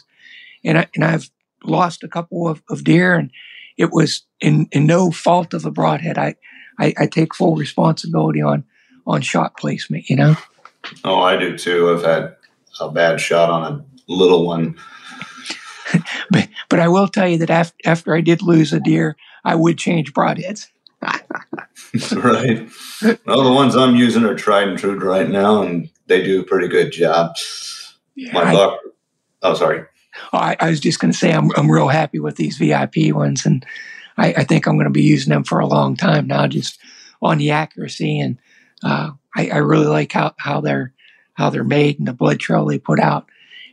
and 0.65 0.79
I, 0.79 0.89
and 0.95 1.05
I've 1.05 1.31
lost 1.65 2.03
a 2.03 2.09
couple 2.09 2.49
of, 2.49 2.63
of 2.69 2.85
deer, 2.85 3.15
and 3.15 3.31
it 3.77 3.93
was 3.93 4.23
in, 4.41 4.69
in 4.73 4.87
no 4.87 5.11
fault 5.11 5.55
of 5.55 5.63
the 5.63 5.71
broadhead. 5.71 6.19
I, 6.19 6.35
I, 6.79 6.95
I 6.99 7.07
take 7.07 7.35
full 7.35 7.57
responsibility 7.57 8.43
on 8.43 8.65
on 9.07 9.21
shot 9.21 9.57
placement. 9.57 10.09
You 10.09 10.17
know. 10.17 10.37
Oh, 11.05 11.21
I 11.21 11.37
do 11.37 11.57
too. 11.57 11.91
I've 11.91 12.05
had 12.05 12.37
a 12.81 12.91
bad 12.91 13.21
shot 13.21 13.51
on 13.51 13.73
a 13.73 13.85
little 14.13 14.47
one. 14.47 14.77
but 16.31 16.49
but 16.69 16.81
I 16.81 16.89
will 16.89 17.09
tell 17.09 17.29
you 17.29 17.39
that 17.39 17.51
after 17.51 17.77
after 17.85 18.17
I 18.17 18.21
did 18.21 18.43
lose 18.43 18.73
a 18.73 18.81
deer, 18.81 19.17
I 19.45 19.55
would 19.55 19.79
change 19.79 20.13
broadheads. 20.13 20.69
right. 22.13 22.69
Well, 23.27 23.43
the 23.43 23.53
ones 23.53 23.77
I'm 23.77 23.97
using 23.97 24.25
are 24.25 24.35
tried 24.35 24.69
and 24.69 24.79
true 24.79 24.99
right 24.99 25.29
now, 25.29 25.63
and 25.63 25.91
they 26.07 26.23
do 26.23 26.41
a 26.41 26.45
pretty 26.45 26.69
good 26.69 26.93
job. 26.93 27.37
Yeah, 28.15 28.33
My 28.33 28.53
buck. 28.53 28.81
Oh, 29.43 29.55
sorry. 29.55 29.85
Oh, 30.33 30.39
I, 30.39 30.57
I 30.61 30.71
was 30.71 30.81
just 30.81 31.01
going 31.01 31.13
to 31.13 31.19
say 31.19 31.33
I'm 31.33 31.51
I'm 31.57 31.71
real 31.71 31.89
happy 31.89 32.19
with 32.19 32.37
these 32.37 32.59
VIP 32.59 33.13
ones, 33.13 33.45
and 33.45 33.67
I, 34.17 34.33
I 34.35 34.45
think 34.45 34.67
I'm 34.67 34.77
going 34.77 34.85
to 34.85 34.91
be 34.91 35.03
using 35.03 35.31
them 35.31 35.45
for 35.45 35.59
a 35.59 35.67
long 35.67 35.97
time 35.97 36.27
now, 36.27 36.47
just 36.47 36.79
on 37.21 37.39
the 37.39 37.51
accuracy. 37.51 38.19
And 38.21 38.39
uh, 38.83 39.11
I, 39.37 39.49
I, 39.49 39.57
really 39.59 39.87
like 39.87 40.13
how, 40.13 40.35
how 40.39 40.61
they're 40.61 40.93
how 41.35 41.51
they're 41.51 41.65
made 41.65 41.99
and 41.99 42.09
the 42.09 42.13
blood 42.13 42.41
trail 42.41 42.67
they 42.67 42.79
put 42.79 43.01
out. 43.01 43.27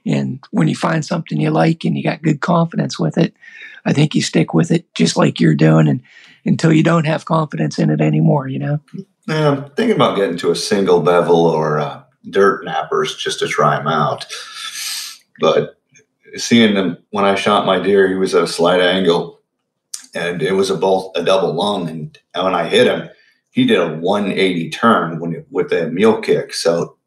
And 0.06 0.40
when 0.52 0.68
you 0.68 0.76
find 0.76 1.04
something 1.04 1.40
you 1.40 1.50
like 1.50 1.84
and 1.84 1.98
you 1.98 2.04
got 2.04 2.22
good 2.22 2.42
confidence 2.42 2.98
with 2.98 3.18
it, 3.18 3.34
I 3.86 3.92
think 3.92 4.16
you 4.16 4.22
stick 4.22 4.54
with 4.54 4.72
it 4.72 4.94
just 4.94 5.18
like 5.18 5.40
you're 5.40 5.56
doing, 5.56 5.88
and 5.88 6.02
until 6.46 6.74
you 6.74 6.84
don't 6.84 7.06
have 7.06 7.26
confidence 7.26 7.80
in 7.80 7.90
it 7.90 8.02
anymore. 8.02 8.48
You 8.48 8.60
know. 8.60 8.80
Yeah, 9.28 9.50
I'm 9.50 9.70
thinking 9.72 9.96
about 9.96 10.16
getting 10.16 10.38
to 10.38 10.52
a 10.52 10.56
single 10.56 11.02
bevel 11.02 11.46
or 11.46 11.80
uh, 11.80 12.02
dirt 12.30 12.66
nappers 12.66 13.18
just 13.18 13.40
to 13.40 13.48
try 13.48 13.78
them 13.78 13.88
out, 13.88 14.26
but 15.40 15.80
seeing 16.36 16.74
them 16.74 16.98
when 17.12 17.26
I 17.26 17.36
shot 17.36 17.66
my 17.66 17.80
deer, 17.80 18.08
he 18.08 18.16
was 18.16 18.34
at 18.34 18.44
a 18.44 18.48
slight 18.48 18.82
angle, 18.82 19.40
and 20.16 20.42
it 20.42 20.54
was 20.54 20.70
a 20.70 20.76
both 20.76 21.12
a 21.16 21.24
double 21.24 21.54
lung, 21.54 21.88
and 21.90 22.18
when 22.34 22.56
I 22.56 22.68
hit 22.68 22.88
him, 22.88 23.10
he 23.52 23.66
did 23.66 23.80
a 23.80 23.96
180 23.98 24.70
turn 24.70 25.20
when 25.20 25.34
it, 25.34 25.48
with 25.50 25.70
the 25.70 25.90
mule 25.90 26.22
kick. 26.22 26.54
So 26.54 26.98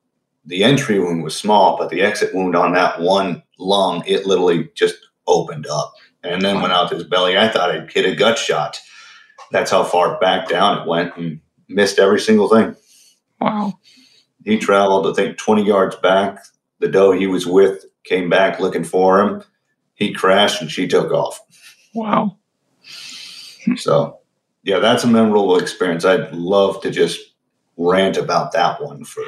the 0.44 0.64
entry 0.64 0.98
wound 0.98 1.22
was 1.22 1.36
small, 1.36 1.76
but 1.78 1.90
the 1.90 2.02
exit 2.02 2.34
wound 2.34 2.56
on 2.56 2.72
that 2.74 3.00
one 3.00 3.42
lung, 3.58 4.02
it 4.06 4.26
literally 4.26 4.70
just 4.74 4.96
opened 5.26 5.66
up 5.66 5.94
and 6.22 6.42
then 6.42 6.60
went 6.60 6.72
out 6.72 6.88
to 6.88 6.96
his 6.96 7.04
belly. 7.04 7.38
I 7.38 7.48
thought 7.48 7.70
I'd 7.70 7.90
hit 7.90 8.06
a 8.06 8.14
gut 8.14 8.38
shot. 8.38 8.78
That's 9.52 9.70
how 9.70 9.84
far 9.84 10.18
back 10.18 10.48
down 10.48 10.80
it 10.80 10.88
went 10.88 11.16
and 11.16 11.40
missed 11.68 11.98
every 11.98 12.20
single 12.20 12.48
thing. 12.48 12.74
Wow. 13.40 13.78
He 14.44 14.58
traveled, 14.58 15.06
I 15.06 15.12
think, 15.12 15.38
20 15.38 15.64
yards 15.64 15.96
back. 15.96 16.38
The 16.80 16.88
doe 16.88 17.12
he 17.12 17.26
was 17.26 17.46
with 17.46 17.84
came 18.04 18.28
back 18.28 18.58
looking 18.58 18.84
for 18.84 19.20
him. 19.20 19.44
He 19.94 20.12
crashed 20.12 20.60
and 20.60 20.70
she 20.70 20.88
took 20.88 21.12
off. 21.12 21.38
Wow. 21.94 22.38
So, 23.76 24.18
yeah, 24.64 24.80
that's 24.80 25.04
a 25.04 25.08
memorable 25.08 25.58
experience. 25.58 26.04
I'd 26.04 26.32
love 26.32 26.80
to 26.82 26.90
just 26.90 27.20
rant 27.76 28.16
about 28.16 28.52
that 28.52 28.82
one 28.82 29.04
for 29.04 29.22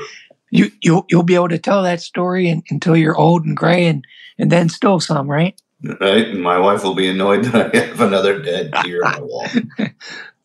you 0.55 0.71
you'll 0.83 1.05
you'll 1.11 1.25
be 1.25 1.35
able 1.35 1.49
to 1.49 1.59
tell 1.59 1.83
that 1.83 2.01
story 2.01 2.49
and, 2.49 2.63
until 2.71 2.97
you're 2.97 3.17
old 3.17 3.45
and 3.45 3.57
gray 3.57 3.87
and 3.87 4.07
and 4.39 4.51
then 4.53 4.69
still 4.69 5.01
some 5.01 5.29
right 5.29 5.61
right? 6.01 6.29
And 6.29 6.43
my 6.43 6.59
wife 6.59 6.83
will 6.85 6.95
be 6.95 7.09
annoyed 7.09 7.45
that 7.45 7.75
i 7.75 7.79
have 7.79 8.01
another 8.01 8.41
dead 8.41 8.73
deer 8.83 9.05
on 9.05 9.21
the 9.21 9.27
wall. 9.27 9.47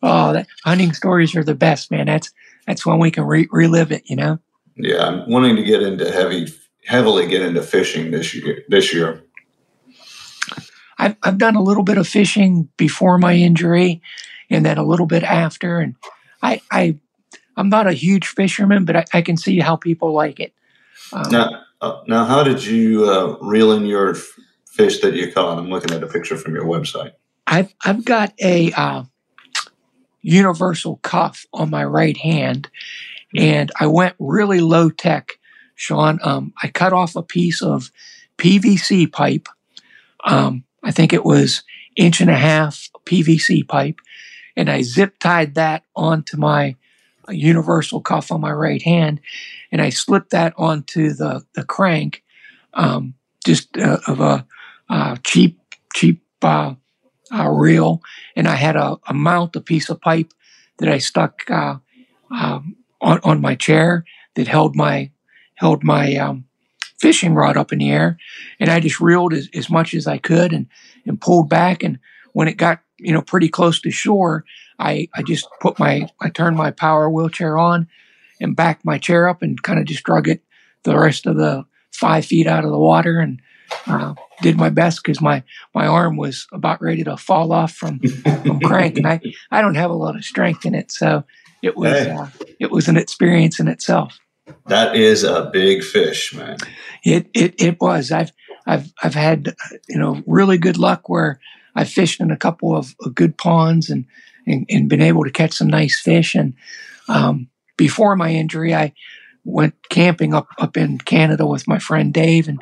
Oh 0.02 0.32
that, 0.32 0.46
hunting 0.64 0.94
stories 0.94 1.36
are 1.36 1.44
the 1.44 1.54
best 1.54 1.90
man. 1.90 2.06
That's 2.06 2.32
that's 2.66 2.86
when 2.86 2.98
we 2.98 3.10
can 3.10 3.24
re- 3.24 3.48
relive 3.50 3.92
it 3.92 4.08
you 4.08 4.16
know? 4.16 4.38
Yeah 4.76 5.06
i'm 5.06 5.30
wanting 5.30 5.56
to 5.56 5.62
get 5.62 5.82
into 5.82 6.10
heavy 6.10 6.46
heavily 6.86 7.26
get 7.26 7.42
into 7.42 7.62
fishing 7.62 8.10
this 8.10 8.34
year 8.34 8.64
this 8.68 8.94
year. 8.94 9.22
I've, 10.98 11.16
I've 11.22 11.38
done 11.38 11.56
a 11.56 11.62
little 11.62 11.82
bit 11.82 11.96
of 11.96 12.06
fishing 12.06 12.68
before 12.76 13.16
my 13.16 13.34
injury 13.34 14.02
and 14.50 14.66
then 14.66 14.76
a 14.76 14.82
little 14.82 15.06
bit 15.06 15.22
after. 15.22 15.78
And 15.78 15.96
i 16.42 16.60
i 16.70 16.98
I'm 17.56 17.68
not 17.68 17.86
a 17.86 17.92
huge 17.92 18.26
fisherman, 18.26 18.84
but 18.84 18.96
I, 18.96 19.04
I 19.14 19.22
can 19.22 19.36
see 19.36 19.58
how 19.58 19.76
people 19.76 20.12
like 20.12 20.40
it. 20.40 20.54
Um, 21.12 21.30
now, 21.30 21.62
uh, 21.80 22.00
now, 22.06 22.24
how 22.24 22.42
did 22.42 22.64
you 22.64 23.10
uh, 23.10 23.36
reel 23.42 23.72
in 23.72 23.84
your 23.86 24.14
fish 24.80 25.00
that 25.00 25.14
you 25.14 25.30
caught? 25.32 25.58
I'm 25.58 25.68
looking 25.68 25.94
at 25.94 26.02
a 26.02 26.06
picture 26.06 26.36
from 26.36 26.54
your 26.54 26.64
website. 26.64 27.12
I've 27.46 27.74
I've 27.84 28.04
got 28.04 28.32
a 28.40 28.72
uh, 28.72 29.04
universal 30.22 30.96
cuff 31.02 31.44
on 31.52 31.70
my 31.70 31.84
right 31.84 32.16
hand, 32.16 32.70
and 33.36 33.70
I 33.78 33.86
went 33.86 34.14
really 34.18 34.60
low 34.60 34.90
tech, 34.90 35.38
Sean. 35.74 36.18
Um, 36.22 36.52
I 36.62 36.68
cut 36.68 36.92
off 36.92 37.16
a 37.16 37.22
piece 37.22 37.62
of 37.62 37.90
PVC 38.38 39.10
pipe. 39.10 39.48
Um, 40.24 40.64
I 40.82 40.92
think 40.92 41.12
it 41.12 41.24
was 41.24 41.62
inch 41.96 42.20
and 42.20 42.30
a 42.30 42.36
half 42.36 42.88
PVC 43.04 43.66
pipe, 43.66 44.00
and 44.56 44.70
I 44.70 44.82
zip 44.82 45.18
tied 45.18 45.56
that 45.56 45.84
onto 45.94 46.36
my 46.36 46.76
universal 47.28 48.00
cuff 48.00 48.32
on 48.32 48.40
my 48.40 48.52
right 48.52 48.82
hand, 48.82 49.20
and 49.70 49.82
I 49.82 49.90
slipped 49.90 50.30
that 50.30 50.54
onto 50.56 51.12
the 51.12 51.44
the 51.54 51.64
crank, 51.64 52.22
um, 52.74 53.14
just 53.44 53.76
uh, 53.76 53.98
of 54.06 54.20
a 54.20 54.46
uh, 54.90 55.16
cheap 55.24 55.58
cheap 55.94 56.22
uh, 56.42 56.74
uh, 57.32 57.48
reel, 57.48 58.02
and 58.36 58.46
I 58.46 58.56
had 58.56 58.76
a, 58.76 58.98
a, 59.08 59.14
mount, 59.14 59.56
a 59.56 59.60
piece 59.60 59.88
of 59.88 60.00
pipe 60.00 60.32
that 60.78 60.88
I 60.88 60.98
stuck 60.98 61.50
uh, 61.50 61.76
um, 62.30 62.76
on 63.00 63.20
on 63.24 63.40
my 63.40 63.54
chair 63.54 64.04
that 64.34 64.48
held 64.48 64.76
my 64.76 65.10
held 65.54 65.82
my 65.82 66.16
um, 66.16 66.44
fishing 66.98 67.34
rod 67.34 67.56
up 67.56 67.72
in 67.72 67.78
the 67.78 67.90
air, 67.90 68.18
and 68.58 68.68
I 68.68 68.80
just 68.80 69.00
reeled 69.00 69.32
as, 69.32 69.48
as 69.54 69.70
much 69.70 69.94
as 69.94 70.06
I 70.06 70.18
could 70.18 70.52
and 70.52 70.66
and 71.06 71.18
pulled 71.20 71.48
back, 71.48 71.82
and 71.82 71.98
when 72.32 72.48
it 72.48 72.58
got 72.58 72.80
you 72.98 73.14
know 73.14 73.22
pretty 73.22 73.48
close 73.48 73.80
to 73.80 73.90
shore, 73.90 74.44
I, 74.80 75.08
I 75.14 75.22
just 75.22 75.46
put 75.60 75.78
my, 75.78 76.08
I 76.20 76.30
turned 76.30 76.56
my 76.56 76.70
power 76.70 77.08
wheelchair 77.10 77.58
on 77.58 77.86
and 78.40 78.56
backed 78.56 78.84
my 78.84 78.96
chair 78.96 79.28
up 79.28 79.42
and 79.42 79.62
kind 79.62 79.78
of 79.78 79.84
just 79.84 80.04
drug 80.04 80.26
it 80.26 80.42
the 80.84 80.98
rest 80.98 81.26
of 81.26 81.36
the 81.36 81.66
five 81.92 82.24
feet 82.24 82.46
out 82.46 82.64
of 82.64 82.70
the 82.70 82.78
water. 82.78 83.20
And 83.20 83.40
uh, 83.86 84.14
did 84.42 84.56
my 84.56 84.70
best 84.70 85.02
because 85.02 85.20
my, 85.20 85.42
my 85.74 85.86
arm 85.86 86.16
was 86.16 86.46
about 86.52 86.80
ready 86.80 87.04
to 87.04 87.16
fall 87.16 87.52
off 87.52 87.72
from, 87.72 87.98
from 88.00 88.60
crank 88.60 88.96
and 88.96 89.06
I, 89.06 89.20
I 89.50 89.60
don't 89.60 89.74
have 89.76 89.90
a 89.90 89.94
lot 89.94 90.16
of 90.16 90.24
strength 90.24 90.64
in 90.64 90.74
it. 90.74 90.90
So 90.90 91.24
it 91.62 91.76
was, 91.76 91.92
hey. 91.92 92.10
uh, 92.10 92.26
it 92.58 92.70
was 92.70 92.88
an 92.88 92.96
experience 92.96 93.60
in 93.60 93.68
itself. 93.68 94.18
That 94.66 94.96
is 94.96 95.24
a 95.24 95.50
big 95.52 95.82
fish, 95.82 96.34
man. 96.34 96.56
It, 97.04 97.28
it, 97.34 97.54
it 97.60 97.80
was, 97.80 98.10
I've, 98.10 98.32
I've, 98.66 98.92
I've 99.02 99.14
had, 99.14 99.54
you 99.88 99.98
know, 99.98 100.22
really 100.26 100.58
good 100.58 100.76
luck 100.76 101.08
where 101.08 101.40
I 101.74 101.84
fished 101.84 102.20
in 102.20 102.30
a 102.30 102.36
couple 102.36 102.76
of, 102.76 102.94
good 103.14 103.36
ponds 103.38 103.90
and, 103.90 104.06
and, 104.46 104.66
and 104.68 104.88
been 104.88 105.02
able 105.02 105.24
to 105.24 105.30
catch 105.30 105.52
some 105.52 105.68
nice 105.68 106.00
fish. 106.00 106.34
And 106.34 106.54
um, 107.08 107.48
before 107.76 108.16
my 108.16 108.30
injury, 108.30 108.74
I 108.74 108.92
went 109.44 109.74
camping 109.88 110.34
up 110.34 110.48
up 110.58 110.76
in 110.76 110.98
Canada 110.98 111.46
with 111.46 111.66
my 111.66 111.78
friend 111.78 112.12
Dave, 112.12 112.46
and 112.46 112.60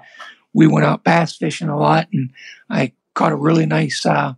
we 0.55 0.67
went 0.67 0.87
out 0.87 1.05
bass 1.05 1.37
fishing 1.37 1.69
a 1.69 1.79
lot. 1.79 2.09
And 2.13 2.31
I 2.71 2.93
caught 3.15 3.33
a 3.33 3.37
really 3.37 3.67
nice 3.67 4.05
uh, 4.05 4.35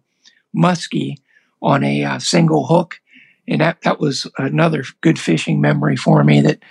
muskie 0.57 1.17
on 1.63 1.85
a 1.85 2.05
uh, 2.05 2.19
single 2.19 2.67
hook, 2.67 3.01
and 3.47 3.61
that 3.61 3.83
that 3.83 4.01
was 4.01 4.27
another 4.39 4.85
good 5.01 5.19
fishing 5.19 5.61
memory 5.61 5.97
for 5.97 6.25
me. 6.25 6.41
That 6.41 6.63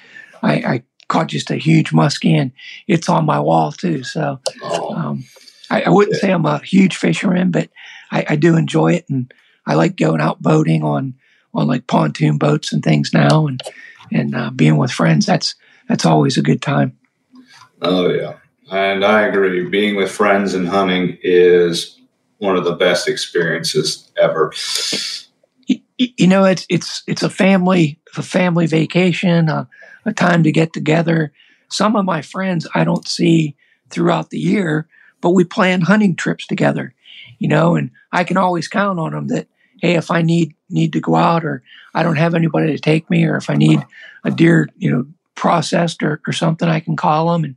I, 0.42 0.54
I 0.54 0.84
caught 1.08 1.28
just 1.28 1.52
a 1.52 1.56
huge 1.56 1.92
muskie, 1.92 2.34
and 2.34 2.52
it's 2.88 3.10
on 3.10 3.26
my 3.26 3.40
wall 3.40 3.72
too. 3.72 4.04
So. 4.04 4.40
Um, 4.64 5.26
I, 5.70 5.84
I, 5.84 5.90
wouldn't 5.90 6.18
say 6.18 6.32
I'm 6.32 6.46
a 6.46 6.60
huge 6.60 6.96
fisherman, 6.96 7.52
but 7.52 7.70
I, 8.12 8.26
I 8.30 8.36
do 8.36 8.58
enjoy 8.58 8.94
it, 8.94 9.06
and 9.10 9.32
I 9.66 9.76
like 9.76 9.96
going 9.96 10.22
out 10.22 10.42
boating 10.42 10.84
on 10.84 11.14
on 11.54 11.68
like 11.68 11.88
pontoon 11.88 12.38
boats 12.38 12.74
and 12.74 12.84
things 12.84 13.14
now, 13.14 13.48
and 13.48 13.62
and 14.12 14.36
uh, 14.36 14.50
being 14.50 14.78
with 14.78 14.92
friends. 14.92 15.26
That's 15.26 15.56
that's 15.88 16.06
always 16.06 16.38
a 16.38 16.42
good 16.42 16.62
time. 16.62 16.98
Oh 17.82 18.10
yeah, 18.10 18.38
and 18.72 19.04
I 19.04 19.22
agree. 19.22 19.68
Being 19.68 19.96
with 19.96 20.12
friends 20.12 20.54
and 20.54 20.68
hunting 20.68 21.18
is 21.22 22.00
one 22.38 22.56
of 22.56 22.64
the 22.64 22.76
best 22.76 23.08
experiences 23.08 24.12
ever. 24.18 24.54
You, 25.98 26.28
know, 26.28 26.46
it's 26.46 26.66
it's 26.70 27.04
it's 27.08 27.24
a 27.24 27.30
family 27.30 28.00
a 28.18 28.24
family 28.24 28.66
vacation, 28.66 29.50
a, 29.50 29.68
a 30.06 30.14
time 30.14 30.44
to 30.44 30.52
get 30.52 30.74
together. 30.74 31.32
Some 31.70 31.96
of 31.96 32.06
my 32.06 32.22
friends 32.22 32.68
I 32.74 32.84
don't 32.84 33.08
see 33.08 33.56
throughout 33.90 34.30
the 34.30 34.40
year, 34.40 34.88
but 35.22 35.32
we 35.32 35.44
plan 35.44 35.82
hunting 35.82 36.16
trips 36.16 36.48
together. 36.48 36.94
You 37.38 37.48
know, 37.48 37.76
and 37.76 37.92
I 38.12 38.24
can 38.24 38.38
always 38.38 38.68
count 38.68 39.00
on 39.00 39.12
them 39.12 39.28
that 39.28 39.48
hey, 39.82 39.96
if 39.96 40.12
I 40.12 40.22
need 40.22 40.54
need 40.70 40.94
to 40.94 41.00
go 41.00 41.16
out 41.16 41.44
or 41.44 41.64
I 41.94 42.04
don't 42.04 42.18
have 42.18 42.36
anybody 42.36 42.72
to 42.72 42.80
take 42.80 43.10
me, 43.10 43.26
or 43.26 43.36
if 43.36 43.50
I 43.50 43.56
need 43.56 43.84
a 44.24 44.32
deer, 44.32 44.70
you 44.78 44.92
know, 44.92 45.06
processed 45.36 46.04
or, 46.04 46.22
or 46.28 46.34
something, 46.34 46.68
I 46.68 46.80
can 46.80 46.96
call 46.96 47.32
them. 47.32 47.44
And 47.44 47.56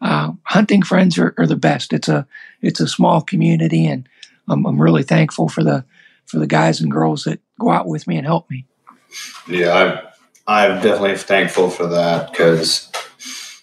uh, 0.00 0.32
hunting 0.44 0.82
friends 0.82 1.18
are, 1.18 1.34
are, 1.38 1.46
the 1.46 1.56
best. 1.56 1.92
It's 1.92 2.08
a 2.08 2.26
it's 2.60 2.80
a 2.80 2.88
small 2.88 3.20
community, 3.22 3.86
and 3.86 4.08
I'm, 4.48 4.66
I'm 4.66 4.80
really 4.80 5.02
thankful 5.02 5.48
for 5.48 5.62
the 5.62 5.84
for 6.26 6.38
the 6.38 6.46
guys 6.46 6.80
and 6.80 6.90
girls 6.90 7.24
that 7.24 7.40
go 7.58 7.70
out 7.70 7.86
with 7.86 8.06
me 8.06 8.16
and 8.16 8.26
help 8.26 8.50
me. 8.50 8.66
Yeah, 9.48 9.72
I'm 9.72 9.98
I'm 10.46 10.82
definitely 10.82 11.16
thankful 11.16 11.70
for 11.70 11.86
that 11.86 12.30
because 12.30 12.90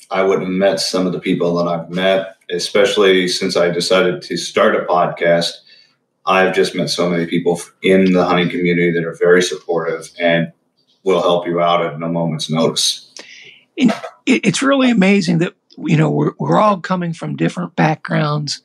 I 0.10 0.24
wouldn't 0.24 0.48
have 0.48 0.58
met 0.58 0.80
some 0.80 1.06
of 1.06 1.14
the 1.14 1.20
people 1.20 1.56
that 1.56 1.68
I've 1.68 1.90
met, 1.90 2.38
especially 2.50 3.28
since 3.28 3.56
I 3.56 3.70
decided 3.70 4.22
to 4.24 4.38
start 4.38 4.76
a 4.76 4.80
podcast 4.80 5.54
I've 6.26 6.56
just 6.56 6.76
met 6.76 6.90
so 6.90 7.10
many 7.10 7.26
people 7.26 7.60
in 7.82 8.14
the 8.14 8.26
hunting 8.26 8.50
community 8.50 8.92
that 8.92 9.04
are 9.04 9.16
very 9.16 9.42
supportive 9.42 10.10
and 10.20 10.52
will 11.04 11.22
help 11.22 11.46
you 11.46 11.60
out 11.60 11.86
at 11.86 11.94
a 11.94 11.98
moment's 11.98 12.50
notice. 12.50 13.12
And 13.78 13.92
it's 14.26 14.62
really 14.62 14.90
amazing 14.90 15.40
that 15.40 15.54
you 15.78 15.98
know 15.98 16.10
we're, 16.10 16.34
we're 16.40 16.60
all 16.60 16.80
coming 16.80 17.14
from 17.14 17.36
different 17.36 17.76
backgrounds. 17.76 18.62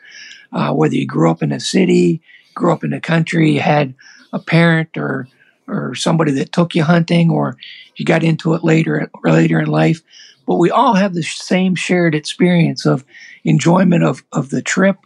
Uh, 0.53 0.73
whether 0.73 0.95
you 0.95 1.07
grew 1.07 1.31
up 1.31 1.43
in 1.43 1.53
a 1.53 1.61
city, 1.61 2.23
grew 2.55 2.73
up 2.73 2.83
in 2.85 2.91
the 2.91 3.01
country, 3.01 3.55
had 3.57 3.95
a 4.33 4.39
parent 4.39 4.97
or 4.97 5.29
or 5.67 5.95
somebody 5.95 6.33
that 6.33 6.53
took 6.53 6.75
you 6.75 6.83
hunting, 6.83 7.31
or 7.31 7.57
you 7.97 8.05
got 8.05 8.25
into 8.25 8.55
it 8.55 8.65
later 8.65 9.11
later 9.25 9.61
in 9.61 9.67
life. 9.67 10.03
But 10.47 10.57
we 10.57 10.71
all 10.71 10.95
have 10.95 11.13
the 11.13 11.23
same 11.23 11.75
shared 11.75 12.15
experience 12.15 12.87
of 12.87 13.05
enjoyment 13.45 14.05
of 14.05 14.25
of 14.33 14.51
the 14.51 14.63
trip, 14.63 14.97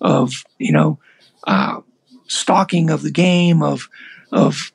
of 0.00 0.44
you 0.58 0.72
know. 0.72 0.98
Uh, 1.46 1.80
stalking 2.30 2.90
of 2.90 3.02
the 3.02 3.10
game 3.10 3.62
of 3.62 3.88
of 4.32 4.72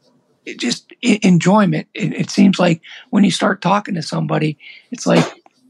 just 0.58 0.92
enjoyment. 1.02 1.88
It, 1.94 2.14
it, 2.14 2.30
seems 2.30 2.60
like 2.60 2.82
when 3.10 3.24
you 3.24 3.32
start 3.32 3.62
talking 3.62 3.96
to 3.96 4.04
somebody, 4.04 4.58
it's 4.92 5.08
like 5.08 5.26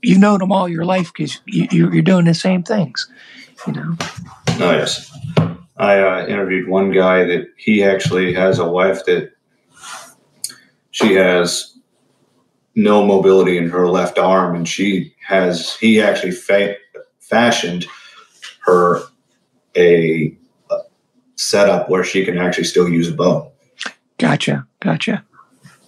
you've 0.05 0.19
known 0.19 0.39
them 0.39 0.51
all 0.51 0.69
your 0.69 0.85
life 0.85 1.11
because 1.13 1.41
you, 1.45 1.89
are 1.89 2.01
doing 2.01 2.25
the 2.25 2.33
same 2.33 2.63
things. 2.63 3.09
You 3.67 3.73
know. 3.73 3.95
Oh 4.59 4.71
yes, 4.71 5.11
I 5.77 5.99
uh, 5.99 6.27
interviewed 6.27 6.69
one 6.69 6.91
guy 6.91 7.23
that 7.25 7.47
he 7.57 7.83
actually 7.83 8.33
has 8.33 8.59
a 8.59 8.67
wife 8.67 9.05
that 9.05 9.31
she 10.91 11.13
has 11.15 11.77
no 12.75 13.05
mobility 13.05 13.57
in 13.57 13.69
her 13.69 13.87
left 13.87 14.17
arm, 14.17 14.55
and 14.55 14.67
she 14.67 15.13
has 15.25 15.75
he 15.77 16.01
actually 16.01 16.31
fa- 16.31 16.75
fashioned 17.19 17.85
her 18.65 19.01
a, 19.75 20.37
a 20.69 20.77
setup 21.35 21.89
where 21.89 22.03
she 22.03 22.23
can 22.25 22.37
actually 22.37 22.63
still 22.63 22.87
use 22.87 23.09
a 23.09 23.13
bow. 23.13 23.51
Gotcha, 24.17 24.65
gotcha. 24.79 25.23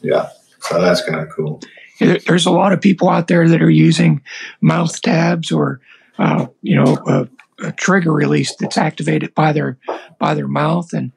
Yeah, 0.01 0.29
so 0.61 0.81
that's 0.81 1.01
kind 1.01 1.19
of 1.19 1.29
cool. 1.29 1.61
There's 1.99 2.45
a 2.45 2.51
lot 2.51 2.73
of 2.73 2.81
people 2.81 3.09
out 3.09 3.27
there 3.27 3.47
that 3.49 3.61
are 3.61 3.69
using 3.69 4.21
mouth 4.61 5.01
tabs 5.01 5.51
or, 5.51 5.81
uh, 6.17 6.47
you 6.61 6.75
know, 6.75 6.97
a, 7.07 7.27
a, 7.65 7.71
trigger 7.73 8.11
release 8.11 8.55
that's 8.55 8.77
activated 8.77 9.33
by 9.33 9.51
their 9.51 9.77
by 10.19 10.33
their 10.33 10.47
mouth, 10.47 10.93
and 10.93 11.11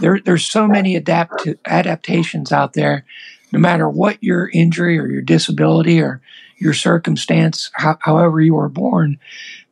there 0.00 0.20
there's 0.24 0.44
so 0.44 0.66
many 0.66 0.96
adapt 0.96 1.46
adaptations 1.66 2.52
out 2.52 2.72
there. 2.72 3.04
No 3.52 3.58
matter 3.60 3.88
what 3.88 4.22
your 4.22 4.50
injury 4.52 4.98
or 4.98 5.06
your 5.06 5.22
disability 5.22 6.00
or 6.00 6.20
your 6.58 6.72
circumstance, 6.72 7.70
how, 7.74 7.98
however 8.00 8.40
you 8.40 8.54
were 8.54 8.68
born, 8.68 9.18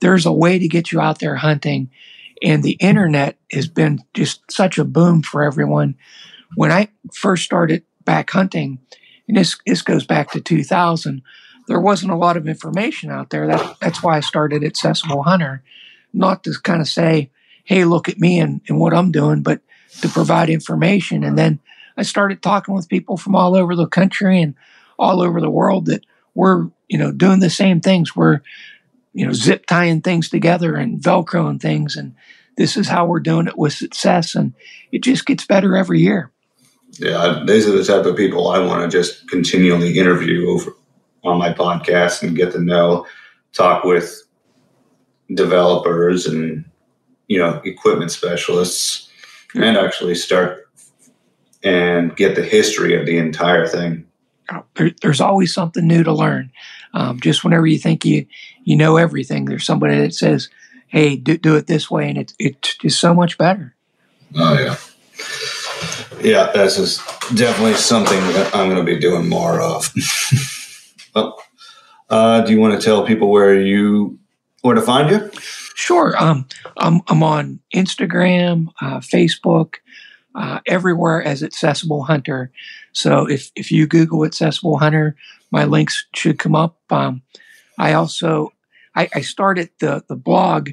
there's 0.01 0.27
a 0.27 0.33
way 0.33 0.59
to 0.59 0.69
get 0.69 0.93
you 0.93 1.01
out 1.01 1.19
there 1.19 1.37
hunting. 1.37 1.91
And 2.45 2.63
the 2.63 2.77
internet 2.81 3.39
has 3.53 3.69
been 3.69 4.01
just 4.15 4.43
such 4.51 4.79
a 4.79 4.85
boom 4.85 5.23
for 5.23 5.43
everyone 5.43 5.97
when 6.55 6.73
I 6.73 6.89
first 7.15 7.45
started 7.45 7.85
back 8.05 8.31
hunting, 8.31 8.79
and 9.33 9.39
this 9.39 9.57
this 9.65 9.81
goes 9.81 10.05
back 10.05 10.31
to 10.33 10.43
2000, 10.43 11.23
there 11.67 11.81
wasn't 11.81 12.13
a 12.13 12.17
lot 12.17 12.37
of 12.37 12.47
information 12.47 13.11
out 13.11 13.31
there. 13.31 13.47
That 13.47 13.77
that's 13.81 14.03
why 14.03 14.19
I 14.19 14.21
started 14.21 14.63
Accessible 14.63 15.23
Hunter, 15.23 15.63
not 16.13 16.45
to 16.45 16.53
kind 16.63 16.83
of 16.83 16.89
say, 16.89 17.31
"Hey, 17.65 17.87
look 17.87 18.11
at 18.11 18.19
me 18.19 18.39
and, 18.39 18.61
and 18.69 18.79
what 18.79 18.93
I'm 18.93 19.11
doing," 19.11 19.43
but 19.43 19.63
to 20.03 20.09
provide 20.11 20.51
information. 20.51 21.25
And 21.25 21.39
then 21.39 21.61
I 21.97 22.03
started 22.03 22.43
talking 22.43 22.75
with 22.75 22.91
people 22.91 23.17
from 23.17 23.35
all 23.35 23.57
over 23.57 23.75
the 23.75 23.87
country 23.87 24.43
and 24.43 24.55
all 24.99 25.23
over 25.23 25.41
the 25.41 25.49
world 25.49 25.87
that 25.87 26.05
were, 26.35 26.71
you 26.89 26.99
know, 26.99 27.11
doing 27.11 27.41
the 27.41 27.49
same 27.49 27.81
things. 27.81 28.15
We're, 28.15 28.43
you 29.15 29.25
know, 29.25 29.33
zip 29.33 29.65
tying 29.65 30.03
things 30.03 30.29
together 30.29 30.75
and 30.75 31.01
velcroing 31.01 31.59
things, 31.59 31.97
and 31.97 32.15
this 32.59 32.77
is 32.77 32.87
how 32.87 33.07
we're 33.07 33.21
doing 33.21 33.47
it 33.47 33.57
with 33.57 33.73
success. 33.73 34.35
And 34.35 34.53
it 34.91 35.03
just 35.03 35.25
gets 35.25 35.47
better 35.47 35.75
every 35.75 36.01
year 36.01 36.33
yeah, 36.99 37.43
these 37.47 37.67
are 37.67 37.77
the 37.77 37.85
type 37.85 38.05
of 38.07 38.17
people 38.17 38.49
I 38.49 38.59
want 38.59 38.83
to 38.83 38.97
just 38.97 39.29
continually 39.29 39.99
interview 39.99 40.49
over 40.51 40.73
on 41.25 41.39
my 41.39 41.53
podcast 41.53 42.23
and 42.23 42.37
get 42.37 42.53
to 42.53 42.61
know, 42.61 43.07
talk 43.53 43.85
with 43.85 44.23
developers 45.35 46.27
and 46.27 46.65
you 47.29 47.39
know 47.39 47.61
equipment 47.65 48.11
specialists, 48.11 49.11
and 49.55 49.77
actually 49.77 50.15
start 50.15 50.69
and 51.63 52.15
get 52.17 52.35
the 52.35 52.43
history 52.43 52.99
of 52.99 53.07
the 53.07 53.19
entire 53.19 53.67
thing. 53.67 54.07
Oh, 54.51 54.65
there, 54.75 54.91
there's 55.01 55.21
always 55.21 55.55
something 55.55 55.87
new 55.87 56.03
to 56.03 56.13
learn. 56.13 56.51
Um, 56.95 57.21
just 57.21 57.45
whenever 57.45 57.67
you 57.67 57.79
think 57.79 58.05
you 58.05 58.27
you 58.65 58.77
know 58.77 58.97
everything, 58.97 59.47
there's 59.47 59.65
somebody 59.65 59.97
that 59.99 60.15
says, 60.15 60.51
"Hey, 60.89 61.17
do, 61.17 61.39
do 61.39 61.57
it 61.57 61.69
this 61.69 61.91
way," 61.91 62.09
and 62.11 62.19
it's 62.19 62.35
it's 62.39 62.77
just 62.77 63.01
so 63.01 63.15
much 63.15 63.39
better. 63.39 63.75
Oh 64.37 64.59
yeah. 64.59 64.77
Yeah, 66.23 66.53
this 66.53 66.79
is 66.79 66.99
definitely 67.35 67.75
something 67.75 68.21
that 68.35 68.55
I'm 68.55 68.69
going 68.69 68.85
to 68.85 68.85
be 68.85 68.99
doing 68.99 69.29
more 69.29 69.61
of. 69.61 69.93
well, 71.15 71.43
uh, 72.11 72.43
do 72.43 72.53
you 72.53 72.61
want 72.61 72.79
to 72.79 72.85
tell 72.85 73.05
people 73.05 73.29
where 73.29 73.61
you 73.61 74.19
where 74.61 74.77
to 74.77 74.83
find 74.83 75.11
you? 75.11 75.31
Sure. 75.75 76.15
Um, 76.17 76.47
I'm 76.77 77.01
I'm 77.09 77.25
on 77.25 77.59
Instagram, 77.75 78.69
uh, 78.81 79.01
Facebook, 79.01 79.75
uh, 80.37 80.61
everywhere 80.67 81.25
as 81.25 81.43
Accessible 81.43 82.05
Hunter. 82.05 82.53
So 82.93 83.29
if 83.29 83.51
if 83.57 83.73
you 83.73 83.89
Google 83.89 84.25
Accessible 84.25 84.79
Hunter, 84.79 85.17
my 85.51 85.65
links 85.65 86.07
should 86.15 86.39
come 86.39 86.55
up. 86.55 86.79
Um, 86.91 87.23
I 87.79 87.95
also 87.95 88.53
I, 88.95 89.09
I, 89.13 89.21
started 89.23 89.71
the 89.81 90.05
the 90.09 90.17
blog, 90.17 90.71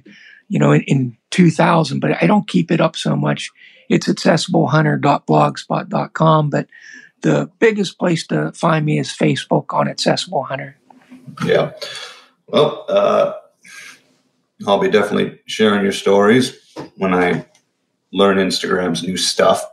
you 0.47 0.59
know, 0.59 0.73
in, 0.73 0.83
in 0.83 1.17
2000, 1.31 2.01
but 2.01 2.21
I 2.21 2.27
don't 2.27 2.47
keep 2.47 2.69
it 2.69 2.81
up 2.81 2.95
so 2.95 3.15
much 3.15 3.49
it's 3.89 4.07
accessiblehunter.blogspot.com, 4.07 6.49
but 6.49 6.67
the 7.21 7.51
biggest 7.59 7.99
place 7.99 8.25
to 8.27 8.53
find 8.53 8.85
me 8.85 8.97
is 8.99 9.09
Facebook 9.09 9.73
on 9.73 9.89
Accessible 9.89 10.43
Hunter. 10.43 10.77
Yeah. 11.45 11.73
Well, 12.47 12.85
uh, 12.87 13.33
I'll 14.67 14.79
be 14.79 14.89
definitely 14.89 15.39
sharing 15.45 15.83
your 15.83 15.91
stories 15.91 16.57
when 16.95 17.13
I 17.13 17.45
learn 18.13 18.37
Instagram's 18.37 19.03
new 19.03 19.17
stuff. 19.17 19.65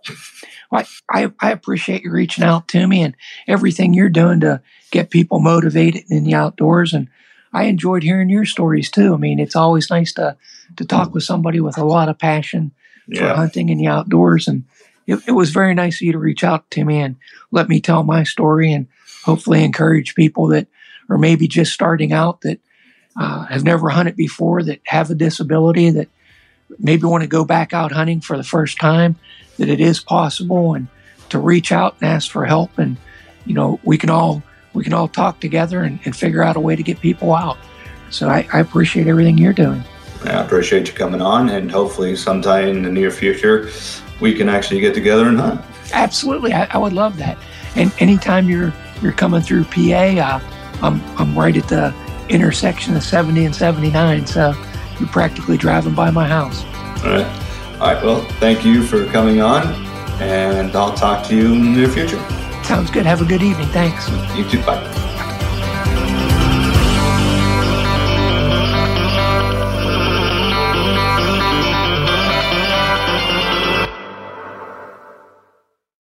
Well, 0.70 0.84
I, 1.10 1.32
I 1.40 1.52
appreciate 1.52 2.02
you 2.02 2.10
reaching 2.10 2.44
out 2.44 2.68
to 2.68 2.86
me 2.86 3.02
and 3.02 3.14
everything 3.46 3.94
you're 3.94 4.08
doing 4.08 4.40
to 4.40 4.60
get 4.90 5.10
people 5.10 5.38
motivated 5.38 6.04
in 6.08 6.24
the 6.24 6.34
outdoors. 6.34 6.92
And 6.92 7.08
I 7.52 7.64
enjoyed 7.64 8.02
hearing 8.02 8.28
your 8.28 8.44
stories 8.44 8.90
too. 8.90 9.14
I 9.14 9.16
mean, 9.16 9.38
it's 9.38 9.56
always 9.56 9.90
nice 9.90 10.12
to 10.14 10.36
to 10.76 10.84
talk 10.84 11.14
with 11.14 11.22
somebody 11.22 11.60
with 11.60 11.78
a 11.78 11.84
lot 11.84 12.08
of 12.08 12.18
passion 12.18 12.72
yeah. 13.06 13.30
for 13.30 13.36
hunting 13.36 13.68
in 13.68 13.78
the 13.78 13.86
outdoors. 13.86 14.48
And 14.48 14.64
it, 15.06 15.20
it, 15.28 15.32
was 15.32 15.50
very 15.50 15.74
nice 15.74 15.96
of 15.96 16.02
you 16.02 16.12
to 16.12 16.18
reach 16.18 16.44
out 16.44 16.70
to 16.72 16.84
me 16.84 17.00
and 17.00 17.16
let 17.50 17.68
me 17.68 17.80
tell 17.80 18.02
my 18.02 18.24
story 18.24 18.72
and 18.72 18.86
hopefully 19.24 19.64
encourage 19.64 20.14
people 20.14 20.48
that 20.48 20.66
are 21.08 21.18
maybe 21.18 21.48
just 21.48 21.72
starting 21.72 22.12
out 22.12 22.40
that 22.42 22.60
uh, 23.18 23.46
have 23.46 23.64
never 23.64 23.88
hunted 23.88 24.16
before, 24.16 24.62
that 24.62 24.80
have 24.86 25.10
a 25.10 25.14
disability, 25.14 25.90
that 25.90 26.08
maybe 26.78 27.04
want 27.04 27.22
to 27.22 27.28
go 27.28 27.44
back 27.44 27.72
out 27.72 27.92
hunting 27.92 28.20
for 28.20 28.36
the 28.36 28.44
first 28.44 28.78
time, 28.78 29.16
that 29.58 29.68
it 29.68 29.80
is 29.80 30.00
possible 30.00 30.74
and 30.74 30.88
to 31.28 31.38
reach 31.38 31.72
out 31.72 31.96
and 32.00 32.10
ask 32.10 32.30
for 32.30 32.44
help. 32.44 32.78
And, 32.78 32.96
you 33.44 33.54
know, 33.54 33.80
we 33.84 33.96
can 33.98 34.10
all 34.10 34.42
we 34.74 34.84
can 34.84 34.92
all 34.92 35.08
talk 35.08 35.40
together 35.40 35.82
and, 35.82 35.98
and 36.04 36.14
figure 36.14 36.42
out 36.42 36.56
a 36.56 36.60
way 36.60 36.76
to 36.76 36.82
get 36.82 37.00
people 37.00 37.32
out. 37.32 37.56
So 38.10 38.28
I, 38.28 38.46
I 38.52 38.60
appreciate 38.60 39.06
everything 39.06 39.38
you're 39.38 39.54
doing. 39.54 39.82
I 40.28 40.44
appreciate 40.44 40.88
you 40.88 40.94
coming 40.94 41.20
on, 41.20 41.48
and 41.48 41.70
hopefully, 41.70 42.16
sometime 42.16 42.68
in 42.68 42.82
the 42.82 42.90
near 42.90 43.10
future, 43.10 43.70
we 44.20 44.34
can 44.34 44.48
actually 44.48 44.80
get 44.80 44.94
together 44.94 45.28
and 45.28 45.38
hunt. 45.38 45.60
Absolutely, 45.92 46.52
I, 46.52 46.66
I 46.70 46.78
would 46.78 46.92
love 46.92 47.16
that. 47.18 47.38
And 47.74 47.92
anytime 47.98 48.48
you're 48.48 48.72
you're 49.02 49.12
coming 49.12 49.40
through 49.40 49.64
PA, 49.64 49.80
uh, 49.80 50.40
I'm 50.82 51.00
I'm 51.18 51.38
right 51.38 51.56
at 51.56 51.68
the 51.68 51.94
intersection 52.28 52.96
of 52.96 53.02
70 53.02 53.44
and 53.44 53.54
79, 53.54 54.26
so 54.26 54.54
you're 54.98 55.08
practically 55.08 55.56
driving 55.56 55.94
by 55.94 56.10
my 56.10 56.26
house. 56.26 56.64
All 57.04 57.12
right. 57.12 57.26
All 57.80 57.92
right. 57.92 58.02
Well, 58.02 58.22
thank 58.40 58.64
you 58.64 58.82
for 58.82 59.04
coming 59.06 59.40
on, 59.40 59.66
and 60.20 60.74
I'll 60.74 60.94
talk 60.94 61.26
to 61.28 61.36
you 61.36 61.52
in 61.52 61.64
the 61.64 61.80
near 61.80 61.88
future. 61.88 62.18
Sounds 62.64 62.90
good. 62.90 63.06
Have 63.06 63.20
a 63.20 63.24
good 63.24 63.42
evening. 63.42 63.68
Thanks. 63.68 64.08
You 64.36 64.48
too. 64.48 64.62
Bye. 64.64 65.12